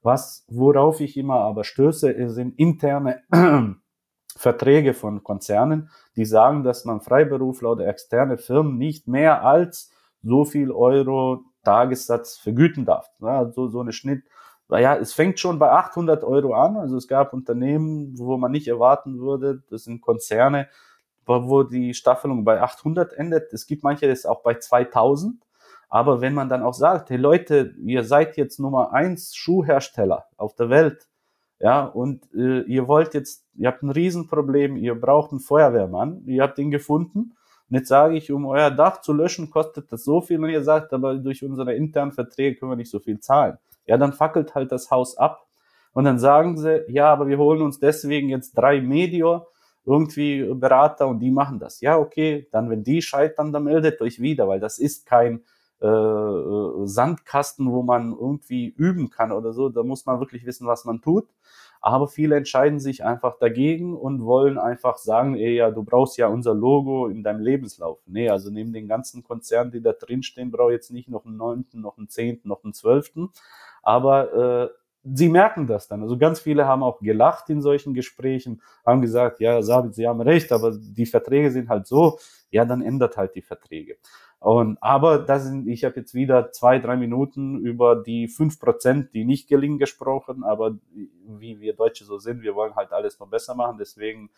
Was, 0.02 0.45
worauf 0.49 0.99
ich 0.99 1.17
immer 1.17 1.37
aber 1.37 1.62
stöße, 1.62 2.28
sind 2.31 2.59
interne 2.59 3.23
Verträge 4.37 4.95
von 4.95 5.23
Konzernen, 5.23 5.90
die 6.17 6.25
sagen, 6.25 6.64
dass 6.64 6.85
man 6.85 7.00
Freiberufler 7.00 7.71
oder 7.71 7.87
externe 7.87 8.37
Firmen 8.37 8.78
nicht 8.78 9.07
mehr 9.07 9.45
als 9.45 9.93
so 10.25 10.45
viel 10.45 10.73
Euro 10.73 11.45
Tagessatz 11.62 12.37
vergüten 12.37 12.85
darf. 12.85 13.09
Ja, 13.21 13.49
so, 13.52 13.69
so 13.69 13.81
eine 13.81 13.93
Schnitt. 13.93 14.25
Naja, 14.69 14.97
es 14.97 15.12
fängt 15.12 15.38
schon 15.38 15.61
bei 15.61 15.71
800 15.71 16.25
Euro 16.25 16.52
an. 16.52 16.76
Also 16.76 16.97
es 16.97 17.07
gab 17.07 17.33
Unternehmen, 17.33 18.19
wo 18.19 18.37
man 18.38 18.50
nicht 18.50 18.67
erwarten 18.67 19.21
würde, 19.21 19.62
das 19.71 19.85
sind 19.85 20.00
Konzerne, 20.00 20.67
wo 21.29 21.63
die 21.63 21.95
Staffelung 21.95 22.45
bei 22.45 22.61
800 22.61 23.13
endet. 23.13 23.53
Es 23.53 23.67
gibt 23.67 23.83
manche, 23.83 24.09
das 24.09 24.27
auch 24.27 24.43
bei 24.43 24.55
2000. 24.55 25.43
Aber 25.89 26.21
wenn 26.21 26.35
man 26.35 26.49
dann 26.49 26.63
auch 26.63 26.75
sagt, 26.75 27.11
hey 27.11 27.17
Leute, 27.17 27.75
ihr 27.83 28.05
seid 28.05 28.37
jetzt 28.37 28.61
Nummer 28.61 28.93
eins 28.93 29.35
Schuhhersteller 29.35 30.27
auf 30.37 30.55
der 30.55 30.69
Welt, 30.69 31.09
ja, 31.61 31.85
und 31.85 32.33
äh, 32.35 32.61
ihr 32.63 32.87
wollt 32.87 33.15
jetzt, 33.15 33.45
ihr 33.55 33.69
habt 33.69 33.83
ein 33.83 33.91
Riesenproblem, 33.91 34.77
ihr 34.77 34.95
braucht 34.95 35.33
einen 35.33 35.41
Feuerwehrmann, 35.41 36.23
ihr 36.27 36.43
habt 36.43 36.59
ihn 36.59 36.71
gefunden. 36.71 37.35
Und 37.69 37.77
jetzt 37.77 37.89
sage 37.89 38.17
ich, 38.17 38.31
um 38.31 38.47
euer 38.47 38.71
Dach 38.71 39.01
zu 39.01 39.13
löschen, 39.13 39.51
kostet 39.51 39.93
das 39.93 40.05
so 40.05 40.21
viel. 40.21 40.43
Und 40.43 40.51
ihr 40.51 40.63
sagt, 40.63 40.93
aber 40.93 41.17
durch 41.17 41.45
unsere 41.45 41.75
internen 41.75 42.13
Verträge 42.13 42.59
können 42.59 42.73
wir 42.73 42.77
nicht 42.77 42.91
so 42.91 43.01
viel 43.01 43.19
zahlen. 43.19 43.59
Ja, 43.87 43.97
dann 43.97 44.13
fackelt 44.13 44.55
halt 44.55 44.71
das 44.71 44.91
Haus 44.91 45.19
ab. 45.19 45.47
Und 45.93 46.05
dann 46.05 46.19
sagen 46.19 46.57
sie, 46.57 46.85
ja, 46.89 47.13
aber 47.13 47.27
wir 47.27 47.39
holen 47.39 47.61
uns 47.61 47.81
deswegen 47.81 48.29
jetzt 48.29 48.53
drei 48.53 48.81
Medior 48.81 49.49
irgendwie 49.85 50.45
Berater 50.55 51.09
und 51.09 51.21
die 51.21 51.31
machen 51.31 51.59
das. 51.59 51.81
Ja, 51.81 51.99
okay, 51.99 52.47
dann 52.53 52.71
wenn 52.71 52.85
die 52.85 53.03
scheitern, 53.03 53.53
dann 53.53 53.65
meldet 53.65 54.01
euch 54.01 54.21
wieder, 54.21 54.49
weil 54.49 54.61
das 54.61 54.79
ist 54.79 55.07
kein 55.07 55.43
äh, 55.81 55.87
äh, 55.87 56.87
Sandkasten, 56.87 57.71
wo 57.71 57.83
man 57.83 58.11
irgendwie 58.13 58.67
üben 58.77 59.11
kann 59.11 59.31
oder 59.31 59.53
so. 59.53 59.69
Da 59.69 59.85
muss 59.85 60.07
man 60.07 60.19
wirklich 60.21 60.45
wissen, 60.45 60.67
was 60.67 60.85
man 60.85 61.01
tut. 61.01 61.29
Aber 61.81 62.09
viele 62.09 62.37
entscheiden 62.37 62.81
sich 62.81 63.05
einfach 63.05 63.39
dagegen 63.39 63.97
und 63.97 64.25
wollen 64.25 64.59
einfach 64.59 64.97
sagen, 64.97 65.37
ey, 65.37 65.55
ja, 65.55 65.71
du 65.71 65.85
brauchst 65.85 66.17
ja 66.19 66.27
unser 66.27 66.53
Logo 66.55 67.07
in 67.07 67.23
deinem 67.23 67.41
Lebenslauf. 67.41 68.01
Nee, 68.07 68.29
also 68.29 68.51
neben 68.51 68.73
den 68.73 68.89
ganzen 68.89 69.23
Konzernen, 69.23 69.71
die 69.71 69.81
da 69.81 69.93
drinstehen, 69.93 70.51
brauche 70.51 70.73
ich 70.73 70.79
jetzt 70.79 70.91
nicht 70.91 71.09
noch 71.09 71.25
einen 71.25 71.37
neunten, 71.37 71.81
noch 71.81 71.97
einen 71.97 72.09
zehnten, 72.09 72.49
noch 72.49 72.65
einen 72.65 72.75
zwölften. 72.75 73.31
Aber 73.83 74.33
äh, 74.35 74.69
sie 75.15 75.29
merken 75.29 75.67
das 75.67 75.88
dann. 75.88 76.03
Also 76.03 76.19
ganz 76.19 76.41
viele 76.41 76.67
haben 76.67 76.83
auch 76.83 77.00
gelacht 77.00 77.50
in 77.50 77.62
solchen 77.62 77.95
Gesprächen, 77.95 78.62
haben 78.85 79.00
gesagt, 79.00 79.41
ja, 79.41 79.62
Sabit, 79.62 79.95
Sie 79.95 80.07
haben 80.07 80.21
recht, 80.21 80.53
aber 80.53 80.77
die 80.77 81.07
Verträge 81.07 81.50
sind 81.50 81.69
halt 81.69 81.87
so, 81.87 82.19
ja, 82.50 82.65
dann 82.65 82.83
ändert 82.83 83.17
halt 83.17 83.35
die 83.35 83.43
Verträge. 83.43 83.97
Und, 84.41 84.79
aber 84.81 85.19
das 85.19 85.45
sind, 85.45 85.67
ich 85.67 85.85
habe 85.85 85.97
jetzt 85.97 86.15
wieder 86.15 86.53
zwei, 86.53 86.79
drei 86.79 86.97
Minuten 86.97 87.59
über 87.59 87.97
die 87.97 88.29
fünf 88.29 88.61
Prozent, 88.61 89.12
die 89.12 89.25
nicht 89.25 89.49
gelingen, 89.49 89.79
gesprochen. 89.79 90.45
Aber 90.45 90.79
wie 91.27 91.61
wir 91.61 91.75
Deutsche 91.75 92.05
so 92.05 92.19
sind, 92.19 92.43
wir 92.43 92.55
wollen 92.55 92.77
halt 92.77 92.93
alles 92.93 93.19
noch 93.19 93.29
besser 93.29 93.57
machen. 93.57 93.79
Deswegen 93.79 94.31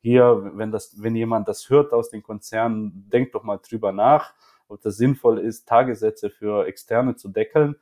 hier, 0.00 0.52
wenn 0.54 0.70
das, 0.70 1.02
wenn 1.02 1.16
jemand 1.16 1.48
das 1.48 1.68
hört 1.70 1.92
aus 1.92 2.08
den 2.08 2.22
Konzernen, 2.22 3.08
denkt 3.12 3.34
doch 3.34 3.42
mal 3.42 3.58
drüber 3.58 3.90
nach, 3.90 4.32
ob 4.68 4.80
das 4.82 4.96
sinnvoll 4.96 5.38
ist, 5.40 5.66
Tagessätze 5.66 6.30
für 6.30 6.66
Externe 6.66 7.16
zu 7.16 7.28
deckeln. 7.28 7.74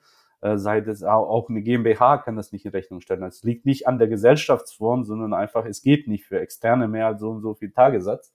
Äh, 0.47 0.59
sei 0.59 0.81
das 0.81 1.03
auch, 1.03 1.49
eine 1.49 1.62
GmbH 1.62 2.19
kann 2.19 2.37
das 2.37 2.53
nicht 2.53 2.65
in 2.65 2.71
Rechnung 2.71 3.00
stellen. 3.00 3.23
Es 3.25 3.43
liegt 3.43 3.67
nicht 3.67 3.88
an 3.88 3.99
der 3.99 4.07
Gesellschaftsform, 4.07 5.05
sondern 5.05 5.35
einfach, 5.35 5.65
es 5.67 5.83
geht 5.83 6.07
nicht 6.07 6.25
für 6.25 6.38
Externe 6.38 6.87
mehr 6.87 7.07
als 7.07 7.21
so 7.21 7.31
und 7.31 7.43
so 7.43 7.55
viel 7.55 7.73
Tagessatz. 7.73 8.33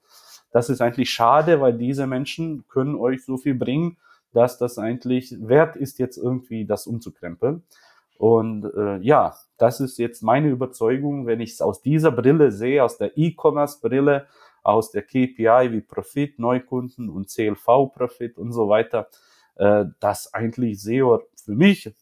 Das 0.51 0.70
ist 0.70 0.82
eigentlich 0.82 1.10
schade, 1.10 1.62
weil 1.62 1.74
diese 1.77 2.08
Menschen 2.08 2.68
können 2.68 2.96
euch 2.96 3.24
so 3.24 3.38
viel 3.38 3.56
bringen, 3.56 3.98
dass 4.34 4.58
das 4.58 4.77
eigentlich 4.77 5.36
wert 5.39 5.77
ist, 5.77 6.00
jetzt 6.00 6.18
irgendwie 6.18 6.65
das 6.65 6.86
umzukrempeln. 6.86 7.63
Und 8.18 8.65
äh, 8.75 8.98
ja, 8.98 9.36
das 9.58 9.80
ist 9.80 9.98
jetzt 9.98 10.22
meine 10.22 10.50
Überzeugung, 10.50 11.27
wenn 11.27 11.39
ich 11.39 11.53
es 11.53 11.62
aus 11.62 11.82
dieser 11.82 12.12
Brille 12.12 12.51
sehe, 12.51 12.84
aus 12.84 12.98
der 12.98 13.18
E-Commerce-Brille, 13.18 14.27
aus 14.63 14.91
der 14.91 15.03
KPI 15.03 15.72
wie 15.72 15.82
Profit, 15.82 16.39
Neukunden 16.39 17.10
und 17.10 17.30
CLV-Profit 17.30 18.38
und 18.38 18.51
so 18.51 18.68
weiter, 18.68 19.08
äh, 19.56 19.86
dass 20.00 20.34
eigentlich 20.34 20.82
SEO 20.82 21.22
für 21.45 21.55
mich 21.55 21.93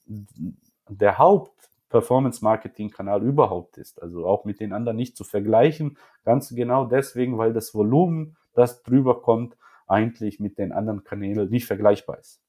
der 0.87 1.17
Haupt 1.17 1.59
Performance-Marketing-Kanal 1.89 3.23
überhaupt 3.23 3.77
ist. 3.77 4.01
Also 4.01 4.25
auch 4.25 4.45
mit 4.45 4.59
den 4.59 4.73
anderen 4.73 4.97
nicht 4.97 5.17
zu 5.17 5.23
vergleichen. 5.23 5.97
Ganz 6.23 6.49
genau 6.49 6.85
deswegen, 6.85 7.37
weil 7.37 7.51
das 7.51 7.73
Volumen, 7.73 8.37
das 8.53 8.83
drüber 8.83 9.21
kommt, 9.21 9.57
eigentlich 9.87 10.39
mit 10.39 10.57
den 10.59 10.71
anderen 10.71 11.03
Kanälen 11.03 11.49
nicht 11.49 11.65
vergleichbar 11.65 12.19
ist. 12.19 12.41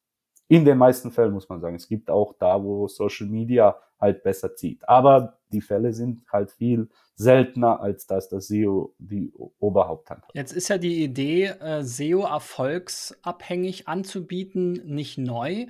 In 0.49 0.65
den 0.65 0.79
meisten 0.79 1.11
Fällen 1.11 1.33
muss 1.33 1.49
man 1.49 1.61
sagen. 1.61 1.77
Es 1.77 1.89
gibt 1.89 2.11
auch 2.11 2.35
da, 2.39 2.63
wo 2.63 2.87
Social 2.89 3.29
Media 3.29 3.79
halt 4.01 4.23
besser 4.23 4.57
zieht. 4.57 4.87
Aber 4.89 5.39
die 5.53 5.61
Fälle 5.61 5.93
sind 5.93 6.23
halt 6.31 6.51
viel 6.51 6.89
seltener, 7.15 7.81
als 7.81 8.07
dass 8.07 8.29
das 8.29 8.49
SEO 8.49 8.95
die 8.99 9.33
Oberhaupthand 9.59 10.25
hat. 10.25 10.35
Jetzt 10.35 10.53
ist 10.53 10.69
ja 10.69 10.79
die 10.79 11.05
Idee, 11.05 11.45
äh, 11.45 11.83
SEO 11.83 12.23
erfolgsabhängig 12.23 13.89
anzubieten, 13.89 14.73
nicht 14.85 15.19
neu 15.19 15.67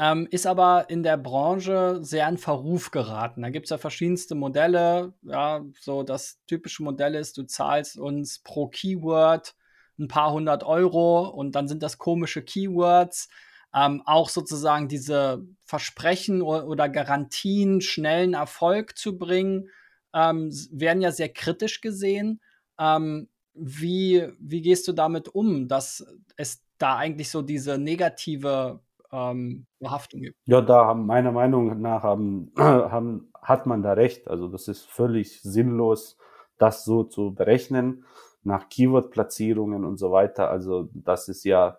ähm, 0.00 0.26
ist 0.30 0.46
aber 0.46 0.88
in 0.88 1.02
der 1.02 1.18
Branche 1.18 1.98
sehr 2.00 2.26
in 2.26 2.38
Verruf 2.38 2.90
geraten. 2.90 3.42
Da 3.42 3.50
gibt 3.50 3.66
es 3.66 3.70
ja 3.70 3.76
verschiedenste 3.76 4.34
Modelle. 4.34 5.12
Ja, 5.20 5.62
so 5.78 6.02
das 6.02 6.40
typische 6.46 6.82
Modell 6.82 7.14
ist, 7.14 7.36
du 7.36 7.42
zahlst 7.42 7.98
uns 7.98 8.38
pro 8.38 8.68
Keyword 8.68 9.54
ein 9.98 10.08
paar 10.08 10.32
hundert 10.32 10.64
Euro 10.64 11.28
und 11.28 11.54
dann 11.54 11.68
sind 11.68 11.82
das 11.82 11.98
komische 11.98 12.40
Keywords. 12.42 13.28
Ähm, 13.74 14.02
auch 14.06 14.30
sozusagen 14.30 14.88
diese 14.88 15.46
Versprechen 15.64 16.40
oder 16.40 16.88
Garantien, 16.88 17.82
schnellen 17.82 18.32
Erfolg 18.32 18.96
zu 18.96 19.18
bringen, 19.18 19.68
ähm, 20.14 20.50
werden 20.72 21.02
ja 21.02 21.12
sehr 21.12 21.28
kritisch 21.28 21.82
gesehen. 21.82 22.40
Ähm, 22.78 23.28
wie, 23.52 24.26
wie 24.38 24.62
gehst 24.62 24.88
du 24.88 24.92
damit 24.92 25.28
um, 25.28 25.68
dass 25.68 26.06
es 26.36 26.62
da 26.78 26.96
eigentlich 26.96 27.28
so 27.28 27.42
diese 27.42 27.76
negative 27.76 28.80
ähm, 29.12 29.66
Haftung 29.84 30.20
gibt. 30.20 30.36
Ja, 30.46 30.60
da 30.60 30.86
haben 30.86 31.06
meiner 31.06 31.32
Meinung 31.32 31.80
nach 31.80 32.02
haben, 32.02 32.52
haben, 32.58 33.32
hat 33.42 33.66
man 33.66 33.82
da 33.82 33.92
recht. 33.92 34.28
Also 34.28 34.48
das 34.48 34.68
ist 34.68 34.86
völlig 34.86 35.42
sinnlos, 35.42 36.16
das 36.58 36.84
so 36.84 37.04
zu 37.04 37.34
berechnen 37.34 38.04
nach 38.42 38.68
Keyword-Platzierungen 38.68 39.84
und 39.84 39.98
so 39.98 40.12
weiter. 40.12 40.50
Also 40.50 40.88
das 40.94 41.28
ist 41.28 41.44
ja, 41.44 41.78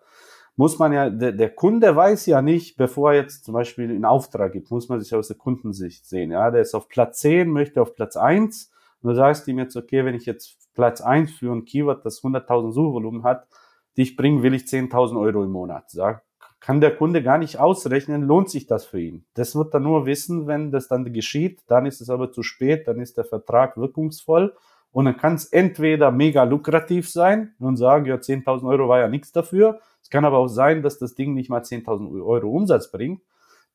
muss 0.56 0.78
man 0.78 0.92
ja, 0.92 1.10
der, 1.10 1.32
der 1.32 1.50
Kunde 1.50 1.94
weiß 1.94 2.26
ja 2.26 2.42
nicht, 2.42 2.76
bevor 2.76 3.12
er 3.12 3.22
jetzt 3.22 3.44
zum 3.44 3.54
Beispiel 3.54 3.90
einen 3.90 4.04
Auftrag 4.04 4.52
gibt, 4.52 4.70
muss 4.70 4.88
man 4.88 5.00
sich 5.00 5.14
aus 5.14 5.28
der 5.28 5.36
Kundensicht 5.36 6.06
sehen. 6.06 6.30
Ja, 6.30 6.50
der 6.50 6.62
ist 6.62 6.74
auf 6.74 6.88
Platz 6.88 7.20
10, 7.20 7.50
möchte 7.50 7.80
auf 7.80 7.94
Platz 7.94 8.16
1. 8.16 8.70
Und 9.02 9.08
du 9.10 9.16
sagst 9.16 9.48
ihm 9.48 9.58
jetzt, 9.58 9.76
okay, 9.76 10.04
wenn 10.04 10.14
ich 10.14 10.26
jetzt 10.26 10.72
Platz 10.74 11.00
1 11.00 11.32
für 11.32 11.52
ein 11.52 11.64
Keyword, 11.64 12.04
das 12.04 12.22
100.000 12.22 12.72
Suchvolumen 12.72 13.24
hat, 13.24 13.48
dich 13.96 14.16
bringen, 14.16 14.42
will 14.42 14.54
ich 14.54 14.62
10.000 14.62 15.20
Euro 15.20 15.42
im 15.42 15.50
Monat. 15.50 15.90
Sag, 15.90 16.22
kann 16.62 16.80
der 16.80 16.94
Kunde 16.94 17.24
gar 17.24 17.38
nicht 17.38 17.58
ausrechnen, 17.58 18.22
lohnt 18.22 18.48
sich 18.48 18.68
das 18.68 18.84
für 18.84 19.00
ihn. 19.00 19.24
Das 19.34 19.56
wird 19.56 19.74
er 19.74 19.80
nur 19.80 20.06
wissen, 20.06 20.46
wenn 20.46 20.70
das 20.70 20.86
dann 20.86 21.12
geschieht. 21.12 21.60
Dann 21.66 21.86
ist 21.86 22.00
es 22.00 22.08
aber 22.08 22.30
zu 22.30 22.44
spät, 22.44 22.86
dann 22.86 23.00
ist 23.00 23.16
der 23.16 23.24
Vertrag 23.24 23.76
wirkungsvoll. 23.76 24.54
Und 24.92 25.06
dann 25.06 25.16
kann 25.16 25.34
es 25.34 25.46
entweder 25.46 26.12
mega 26.12 26.44
lukrativ 26.44 27.10
sein 27.10 27.54
und 27.58 27.78
sagen, 27.78 28.06
ja, 28.06 28.14
10.000 28.14 28.68
Euro 28.68 28.88
war 28.88 29.00
ja 29.00 29.08
nichts 29.08 29.32
dafür. 29.32 29.80
Es 30.02 30.08
kann 30.08 30.24
aber 30.24 30.38
auch 30.38 30.48
sein, 30.48 30.82
dass 30.82 30.98
das 30.98 31.16
Ding 31.16 31.34
nicht 31.34 31.50
mal 31.50 31.62
10.000 31.62 32.24
Euro 32.24 32.50
Umsatz 32.50 32.92
bringt, 32.92 33.22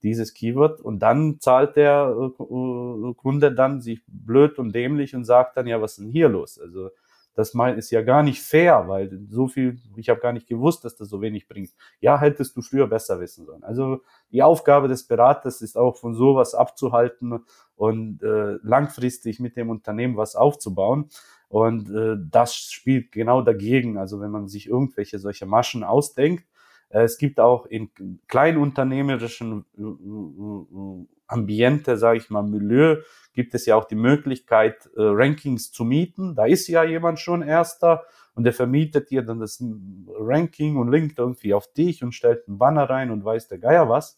dieses 0.01 0.33
Keyword. 0.33 0.79
Und 0.79 0.99
dann 0.99 1.41
zahlt 1.41 1.75
der 1.75 2.15
äh, 2.17 3.13
Kunde 3.15 3.51
dann 3.53 3.81
sich 3.81 4.01
blöd 4.07 4.59
und 4.59 4.73
dämlich 4.73 5.13
und 5.13 5.25
sagt 5.25 5.57
dann, 5.57 5.67
ja, 5.67 5.81
was 5.81 5.93
ist 5.93 6.05
denn 6.05 6.11
hier 6.11 6.29
los? 6.29 6.57
Also 6.57 6.91
das 7.37 7.53
ist 7.53 7.91
ja 7.91 8.01
gar 8.01 8.23
nicht 8.23 8.41
fair, 8.41 8.87
weil 8.87 9.21
so 9.29 9.47
viel, 9.47 9.77
ich 9.95 10.09
habe 10.09 10.19
gar 10.19 10.33
nicht 10.33 10.47
gewusst, 10.47 10.83
dass 10.83 10.95
das 10.95 11.07
so 11.07 11.21
wenig 11.21 11.47
bringt. 11.47 11.69
Ja, 11.99 12.19
hättest 12.19 12.57
du 12.57 12.63
früher 12.63 12.87
besser 12.87 13.19
wissen 13.19 13.45
sollen. 13.45 13.63
Also 13.63 14.01
die 14.31 14.41
Aufgabe 14.41 14.87
des 14.87 15.05
Beraters 15.05 15.61
ist 15.61 15.77
auch 15.77 15.97
von 15.97 16.15
sowas 16.15 16.55
abzuhalten 16.55 17.45
und 17.75 18.23
äh, 18.23 18.57
langfristig 18.63 19.39
mit 19.39 19.55
dem 19.55 19.69
Unternehmen 19.69 20.17
was 20.17 20.35
aufzubauen. 20.35 21.09
Und 21.47 21.91
äh, 21.91 22.15
das 22.17 22.55
spielt 22.55 23.11
genau 23.11 23.43
dagegen. 23.43 23.99
Also 23.99 24.19
wenn 24.19 24.31
man 24.31 24.47
sich 24.47 24.67
irgendwelche 24.67 25.19
solche 25.19 25.45
Maschen 25.45 25.83
ausdenkt, 25.83 26.43
es 26.89 27.17
gibt 27.17 27.39
auch 27.39 27.65
in 27.65 27.89
kleinunternehmerischen 28.27 29.65
äh, 29.77 29.81
äh, 29.81 31.05
Ambiente, 31.27 31.97
sage 31.97 32.19
ich 32.19 32.29
mal, 32.29 32.43
Milieu, 32.43 32.97
gibt 33.33 33.53
es 33.53 33.65
ja 33.65 33.75
auch 33.75 33.83
die 33.83 33.95
Möglichkeit, 33.95 34.89
Rankings 34.95 35.73
zu 35.73 35.83
mieten. 35.83 36.35
Da 36.35 36.45
ist 36.45 36.69
ja 36.69 36.85
jemand 36.85 37.19
schon 37.19 37.41
Erster 37.41 38.05
und 38.33 38.45
der 38.45 38.53
vermietet 38.53 39.11
dir 39.11 39.23
dann 39.23 39.41
das 39.41 39.61
Ranking 40.07 40.77
und 40.77 40.89
linkt 40.89 41.19
irgendwie 41.19 41.53
auf 41.53 41.67
dich 41.73 42.01
und 42.01 42.13
stellt 42.13 42.47
einen 42.47 42.57
Banner 42.57 42.89
rein 42.89 43.11
und 43.11 43.25
weiß 43.25 43.49
der 43.49 43.59
Geier 43.59 43.89
was. 43.89 44.17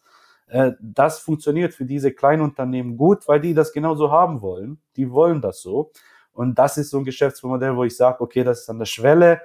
Das 0.79 1.19
funktioniert 1.19 1.73
für 1.73 1.85
diese 1.85 2.13
Kleinunternehmen 2.13 2.95
gut, 2.95 3.27
weil 3.27 3.41
die 3.41 3.55
das 3.55 3.73
genauso 3.73 4.11
haben 4.11 4.41
wollen. 4.41 4.79
Die 4.95 5.11
wollen 5.11 5.41
das 5.41 5.61
so. 5.61 5.91
Und 6.31 6.59
das 6.59 6.77
ist 6.77 6.91
so 6.91 6.99
ein 6.99 7.05
Geschäftsmodell, 7.05 7.75
wo 7.75 7.83
ich 7.83 7.97
sage, 7.97 8.21
okay, 8.21 8.43
das 8.43 8.61
ist 8.61 8.69
an 8.69 8.77
der 8.79 8.85
Schwelle 8.85 9.41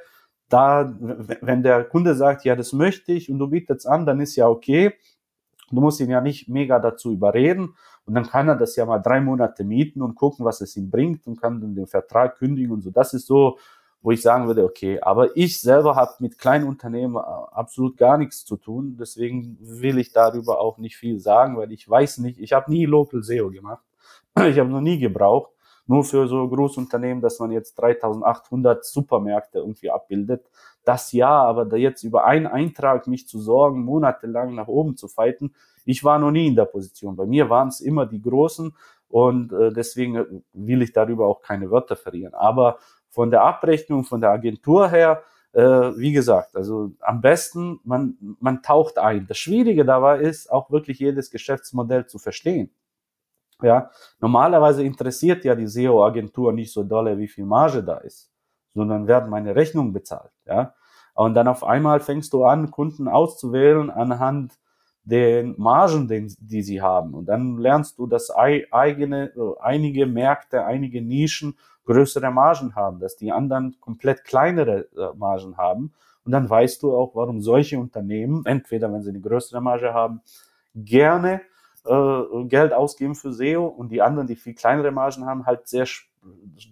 da, 0.49 0.95
wenn 0.99 1.63
der 1.63 1.85
Kunde 1.85 2.15
sagt, 2.15 2.45
ja, 2.45 2.57
das 2.57 2.73
möchte 2.73 3.13
ich 3.13 3.31
und 3.31 3.39
du 3.39 3.49
bietest 3.49 3.87
an, 3.87 4.07
dann 4.07 4.21
ist 4.21 4.37
ja 4.37 4.49
okay. 4.49 4.95
Du 5.71 5.81
musst 5.81 6.01
ihn 6.01 6.11
ja 6.11 6.21
nicht 6.21 6.49
mega 6.49 6.79
dazu 6.79 7.13
überreden 7.13 7.75
und 8.05 8.15
dann 8.15 8.27
kann 8.27 8.49
er 8.49 8.57
das 8.57 8.77
ja 8.77 8.85
mal 8.85 8.99
drei 8.99 9.21
Monate 9.21 9.65
mieten 9.65 10.03
und 10.03 10.15
gucken, 10.15 10.45
was 10.45 10.61
es 10.61 10.77
ihm 10.77 10.91
bringt 10.91 11.27
und 11.27 11.41
kann 11.41 11.61
dann 11.61 11.75
den 11.75 11.87
Vertrag 11.87 12.37
kündigen 12.37 12.71
und 12.71 12.83
so. 12.83 12.91
Das 12.91 13.15
ist 13.15 13.27
so, 13.27 13.59
wo 14.03 14.11
ich 14.11 14.21
sagen 14.21 14.47
würde, 14.47 14.65
okay, 14.65 15.01
aber 15.01 15.35
ich 15.35 15.61
selber 15.61 15.97
habe 15.97 16.13
mit 16.19 16.39
kleinen 16.39 16.69
Unternehmen 16.69 17.17
absolut 17.17 17.97
gar 17.97 18.19
nichts 18.19 18.45
zu 18.45 18.57
tun. 18.59 18.97
Deswegen 19.01 19.57
will 19.61 19.99
ich 19.99 20.13
darüber 20.13 20.61
auch 20.61 20.77
nicht 20.77 20.99
viel 20.99 21.19
sagen, 21.19 21.57
weil 21.57 21.73
ich 21.73 21.89
weiß 21.89 22.19
nicht, 22.19 22.39
ich 22.39 22.53
habe 22.53 22.71
nie 22.71 22.85
Local 22.85 23.23
SEO 23.23 23.51
gemacht. 23.51 23.83
Ich 24.47 24.59
habe 24.59 24.69
noch 24.69 24.83
nie 24.83 24.99
gebraucht 24.99 25.54
nur 25.87 26.05
für 26.05 26.27
so 26.27 26.49
Großunternehmen, 26.49 27.21
dass 27.21 27.39
man 27.39 27.51
jetzt 27.51 27.75
3800 27.75 28.85
Supermärkte 28.85 29.59
irgendwie 29.59 29.91
abbildet. 29.91 30.47
Das 30.85 31.13
ja, 31.13 31.31
aber 31.31 31.65
da 31.65 31.77
jetzt 31.77 32.03
über 32.03 32.25
einen 32.25 32.47
Eintrag 32.47 33.07
mich 33.07 33.29
zu 33.29 33.39
sorgen, 33.41 33.85
monatelang 33.85 34.55
nach 34.55 34.69
oben 34.69 34.97
zu 34.97 35.09
fighten, 35.09 35.55
ich 35.85 36.05
war 36.05 36.19
noch 36.19 36.31
nie 36.31 36.47
in 36.47 36.57
der 36.57 36.65
Position. 36.65 37.17
Bei 37.17 37.27
mir 37.27 37.51
waren 37.51 37.69
es 37.69 37.81
immer 37.81 38.07
die 38.07 38.23
Großen 38.23 38.75
und 39.09 39.53
äh, 39.53 39.73
deswegen 39.73 40.43
will 40.53 40.83
ich 40.83 40.93
darüber 40.93 41.27
auch 41.27 41.41
keine 41.41 41.71
Wörter 41.71 41.97
verlieren. 41.97 42.35
Aber 42.35 42.79
von 43.11 43.31
der 43.31 43.43
Abrechnung, 43.43 44.05
von 44.05 44.21
der 44.21 44.31
Agentur 44.31 44.89
her, 44.91 45.23
äh, 45.53 45.61
wie 45.61 46.13
gesagt, 46.13 46.57
also 46.57 46.91
am 47.01 47.21
besten, 47.21 47.81
man, 47.85 48.17
man 48.41 48.63
taucht 48.63 48.99
ein. 48.99 49.27
Das 49.29 49.39
Schwierige 49.39 49.85
dabei 49.85 50.21
ist, 50.21 50.51
auch 50.51 50.71
wirklich 50.71 50.99
jedes 50.99 51.31
Geschäftsmodell 51.31 52.07
zu 52.07 52.19
verstehen. 52.19 52.71
Ja, 53.63 53.91
normalerweise 54.21 54.83
interessiert 54.83 55.45
ja 55.45 55.55
die 55.55 55.67
SEO-Agentur 55.67 56.53
nicht 56.53 56.73
so 56.73 56.83
dolle, 56.83 57.17
wie 57.19 57.29
viel 57.29 57.45
Marge 57.45 57.83
da 57.83 57.99
ist, 57.99 58.31
sondern 58.75 59.07
werden 59.07 59.31
meine 59.31 59.55
Rechnungen 59.55 59.93
bezahlt. 59.93 60.33
Ja, 60.47 60.75
und 61.15 61.35
dann 61.35 61.49
auf 61.49 61.65
einmal 61.65 62.01
fängst 62.01 62.33
du 62.33 62.45
an, 62.45 62.71
Kunden 62.71 63.09
auszuwählen 63.09 63.91
anhand 63.91 64.59
den 65.05 65.55
Margen, 65.59 66.09
den, 66.09 66.35
die 66.41 66.63
sie 66.63 66.81
haben. 66.81 67.15
Und 67.15 67.27
dann 67.27 67.59
lernst 67.59 67.99
du, 67.99 68.07
dass 68.07 68.31
eigene, 68.31 69.33
einige 69.61 70.07
Märkte, 70.07 70.65
einige 70.65 71.03
Nischen 71.03 71.57
größere 71.85 72.31
Margen 72.31 72.75
haben, 72.75 72.99
dass 73.01 73.17
die 73.17 73.31
anderen 73.31 73.77
komplett 73.81 74.25
kleinere 74.25 74.89
äh, 74.97 75.17
Margen 75.17 75.57
haben. 75.57 75.93
Und 76.25 76.33
dann 76.33 76.49
weißt 76.49 76.83
du 76.83 76.97
auch, 76.97 77.15
warum 77.15 77.43
solche 77.43 77.79
Unternehmen, 77.79 78.47
entweder 78.47 78.91
wenn 78.91 79.03
sie 79.03 79.11
eine 79.11 79.21
größere 79.21 79.61
Marge 79.61 79.93
haben, 79.93 80.23
gerne 80.75 81.43
äh, 81.85 82.45
Geld 82.45 82.73
ausgeben 82.73 83.15
für 83.15 83.33
SEO 83.33 83.67
und 83.67 83.91
die 83.91 84.03
anderen, 84.03 84.27
die 84.27 84.37
viel 84.37 84.55
kleinere 84.55 84.91
Margen 84.91 85.27
haben, 85.27 85.47
halt 85.47 85.69
sehr, 85.69 85.87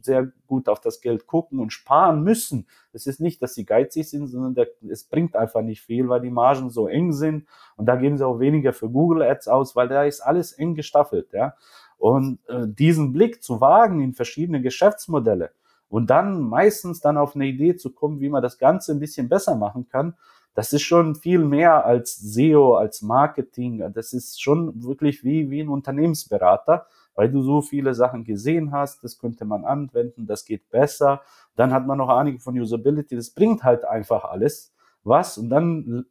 sehr 0.02 0.32
gut 0.46 0.68
auf 0.68 0.80
das 0.80 1.00
Geld 1.00 1.26
gucken 1.26 1.60
und 1.60 1.72
sparen 1.72 2.22
müssen. 2.22 2.66
Es 2.92 3.06
ist 3.06 3.20
nicht, 3.20 3.42
dass 3.42 3.54
sie 3.54 3.66
geizig 3.66 4.08
sind, 4.08 4.28
sondern 4.28 4.54
der, 4.54 4.68
es 4.88 5.04
bringt 5.04 5.36
einfach 5.36 5.62
nicht 5.62 5.82
viel, 5.82 6.08
weil 6.08 6.20
die 6.20 6.30
Margen 6.30 6.70
so 6.70 6.88
eng 6.88 7.12
sind 7.12 7.46
und 7.76 7.86
da 7.86 7.96
geben 7.96 8.16
sie 8.16 8.26
auch 8.26 8.40
weniger 8.40 8.72
für 8.72 8.88
Google 8.88 9.22
Ads 9.22 9.48
aus, 9.48 9.76
weil 9.76 9.88
da 9.88 10.04
ist 10.04 10.20
alles 10.20 10.52
eng 10.52 10.74
gestaffelt, 10.74 11.32
ja. 11.32 11.54
Und 11.98 12.40
äh, 12.48 12.66
diesen 12.66 13.12
Blick 13.12 13.42
zu 13.42 13.60
wagen 13.60 14.00
in 14.00 14.14
verschiedene 14.14 14.60
Geschäftsmodelle 14.60 15.52
und 15.88 16.08
dann 16.08 16.40
meistens 16.40 17.00
dann 17.00 17.18
auf 17.18 17.36
eine 17.36 17.46
Idee 17.46 17.76
zu 17.76 17.92
kommen, 17.92 18.18
wie 18.20 18.30
man 18.30 18.42
das 18.42 18.58
Ganze 18.58 18.92
ein 18.92 18.98
bisschen 18.98 19.28
besser 19.28 19.54
machen 19.56 19.88
kann, 19.88 20.14
das 20.54 20.72
ist 20.72 20.82
schon 20.82 21.14
viel 21.14 21.38
mehr 21.38 21.86
als 21.86 22.16
SEO, 22.16 22.76
als 22.76 23.02
Marketing. 23.02 23.82
Das 23.94 24.12
ist 24.12 24.42
schon 24.42 24.82
wirklich 24.82 25.24
wie, 25.24 25.50
wie 25.50 25.60
ein 25.60 25.68
Unternehmensberater, 25.68 26.86
weil 27.14 27.30
du 27.30 27.42
so 27.42 27.62
viele 27.62 27.94
Sachen 27.94 28.24
gesehen 28.24 28.72
hast. 28.72 29.02
Das 29.02 29.18
könnte 29.18 29.44
man 29.44 29.64
anwenden, 29.64 30.26
das 30.26 30.44
geht 30.44 30.68
besser. 30.70 31.22
Dann 31.56 31.72
hat 31.72 31.86
man 31.86 31.98
noch 31.98 32.10
einige 32.10 32.38
von 32.38 32.58
Usability. 32.58 33.16
Das 33.16 33.30
bringt 33.30 33.64
halt 33.64 33.84
einfach 33.84 34.24
alles 34.24 34.74
was. 35.04 35.38
Und 35.38 35.48
dann 35.48 36.04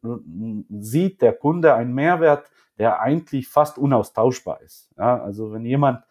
sieht 0.80 1.22
der 1.22 1.34
Kunde 1.34 1.74
einen 1.74 1.94
Mehrwert, 1.94 2.50
der 2.78 3.00
eigentlich 3.00 3.48
fast 3.48 3.78
unaustauschbar 3.78 4.60
ist. 4.62 4.90
Ja, 4.98 5.22
also 5.22 5.52
wenn 5.52 5.64
jemand 5.64 6.04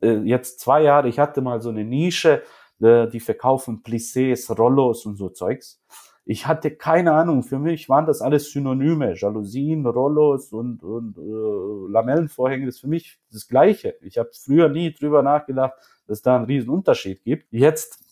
äh, 0.00 0.18
jetzt 0.20 0.60
zwei 0.60 0.82
Jahre, 0.82 1.08
ich 1.08 1.18
hatte 1.18 1.42
mal 1.42 1.60
so 1.60 1.68
eine 1.68 1.84
Nische, 1.84 2.42
äh, 2.80 3.06
die 3.08 3.20
verkaufen 3.20 3.82
Plissés, 3.82 4.50
Rollos 4.54 5.04
und 5.04 5.16
so 5.16 5.28
Zeugs. 5.28 5.82
Ich 6.28 6.48
hatte 6.48 6.72
keine 6.72 7.12
Ahnung, 7.12 7.44
für 7.44 7.60
mich 7.60 7.88
waren 7.88 8.04
das 8.04 8.20
alles 8.20 8.50
Synonyme. 8.50 9.14
Jalousien, 9.14 9.86
Rollos 9.86 10.52
und, 10.52 10.82
und 10.82 11.16
äh, 11.18 11.92
Lamellenvorhänge, 11.92 12.66
das 12.66 12.74
ist 12.74 12.80
für 12.80 12.88
mich 12.88 13.20
das 13.30 13.46
Gleiche. 13.46 13.94
Ich 14.00 14.18
habe 14.18 14.30
früher 14.32 14.68
nie 14.68 14.92
drüber 14.92 15.22
nachgedacht, 15.22 15.74
dass 16.08 16.22
da 16.22 16.34
einen 16.34 16.46
riesen 16.46 16.70
Unterschied 16.70 17.22
gibt. 17.22 17.46
Jetzt 17.52 18.04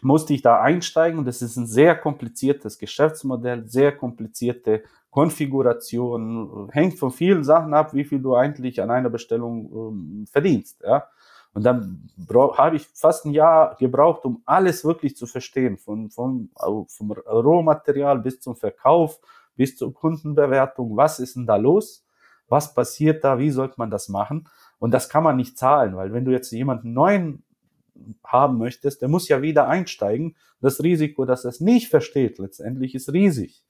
musste 0.00 0.32
ich 0.32 0.40
da 0.40 0.62
einsteigen 0.62 1.18
und 1.18 1.26
das 1.26 1.42
ist 1.42 1.58
ein 1.58 1.66
sehr 1.66 1.94
kompliziertes 1.94 2.78
Geschäftsmodell, 2.78 3.66
sehr 3.66 3.92
komplizierte 3.92 4.84
Konfiguration, 5.10 6.70
hängt 6.72 6.98
von 6.98 7.10
vielen 7.10 7.44
Sachen 7.44 7.74
ab, 7.74 7.92
wie 7.92 8.04
viel 8.04 8.20
du 8.20 8.34
eigentlich 8.34 8.80
an 8.80 8.90
einer 8.90 9.10
Bestellung 9.10 9.70
ähm, 9.72 10.26
verdienst. 10.26 10.80
Ja? 10.82 11.06
Und 11.54 11.64
dann 11.64 12.08
habe 12.56 12.76
ich 12.76 12.88
fast 12.94 13.26
ein 13.26 13.32
Jahr 13.32 13.76
gebraucht, 13.76 14.24
um 14.24 14.42
alles 14.46 14.84
wirklich 14.84 15.16
zu 15.16 15.26
verstehen, 15.26 15.76
von, 15.76 16.10
von, 16.10 16.50
vom 16.88 17.12
Rohmaterial 17.12 18.20
bis 18.20 18.40
zum 18.40 18.56
Verkauf, 18.56 19.20
bis 19.54 19.76
zur 19.76 19.92
Kundenbewertung. 19.92 20.96
Was 20.96 21.20
ist 21.20 21.36
denn 21.36 21.46
da 21.46 21.56
los? 21.56 22.06
Was 22.48 22.74
passiert 22.74 23.22
da? 23.22 23.38
Wie 23.38 23.50
sollte 23.50 23.74
man 23.76 23.90
das 23.90 24.08
machen? 24.08 24.48
Und 24.78 24.92
das 24.92 25.08
kann 25.08 25.24
man 25.24 25.36
nicht 25.36 25.58
zahlen, 25.58 25.96
weil 25.96 26.12
wenn 26.12 26.24
du 26.24 26.32
jetzt 26.32 26.50
jemanden 26.52 26.92
neuen 26.94 27.44
haben 28.24 28.58
möchtest, 28.58 29.02
der 29.02 29.08
muss 29.08 29.28
ja 29.28 29.42
wieder 29.42 29.68
einsteigen. 29.68 30.36
Das 30.60 30.82
Risiko, 30.82 31.24
dass 31.24 31.44
er 31.44 31.50
es 31.50 31.60
nicht 31.60 31.88
versteht, 31.88 32.38
letztendlich 32.38 32.94
ist 32.94 33.12
riesig. 33.12 33.64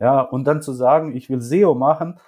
Ja, 0.00 0.20
und 0.20 0.44
dann 0.44 0.62
zu 0.62 0.72
sagen, 0.72 1.16
ich 1.16 1.28
will 1.30 1.40
SEO 1.40 1.74
machen, 1.74 2.18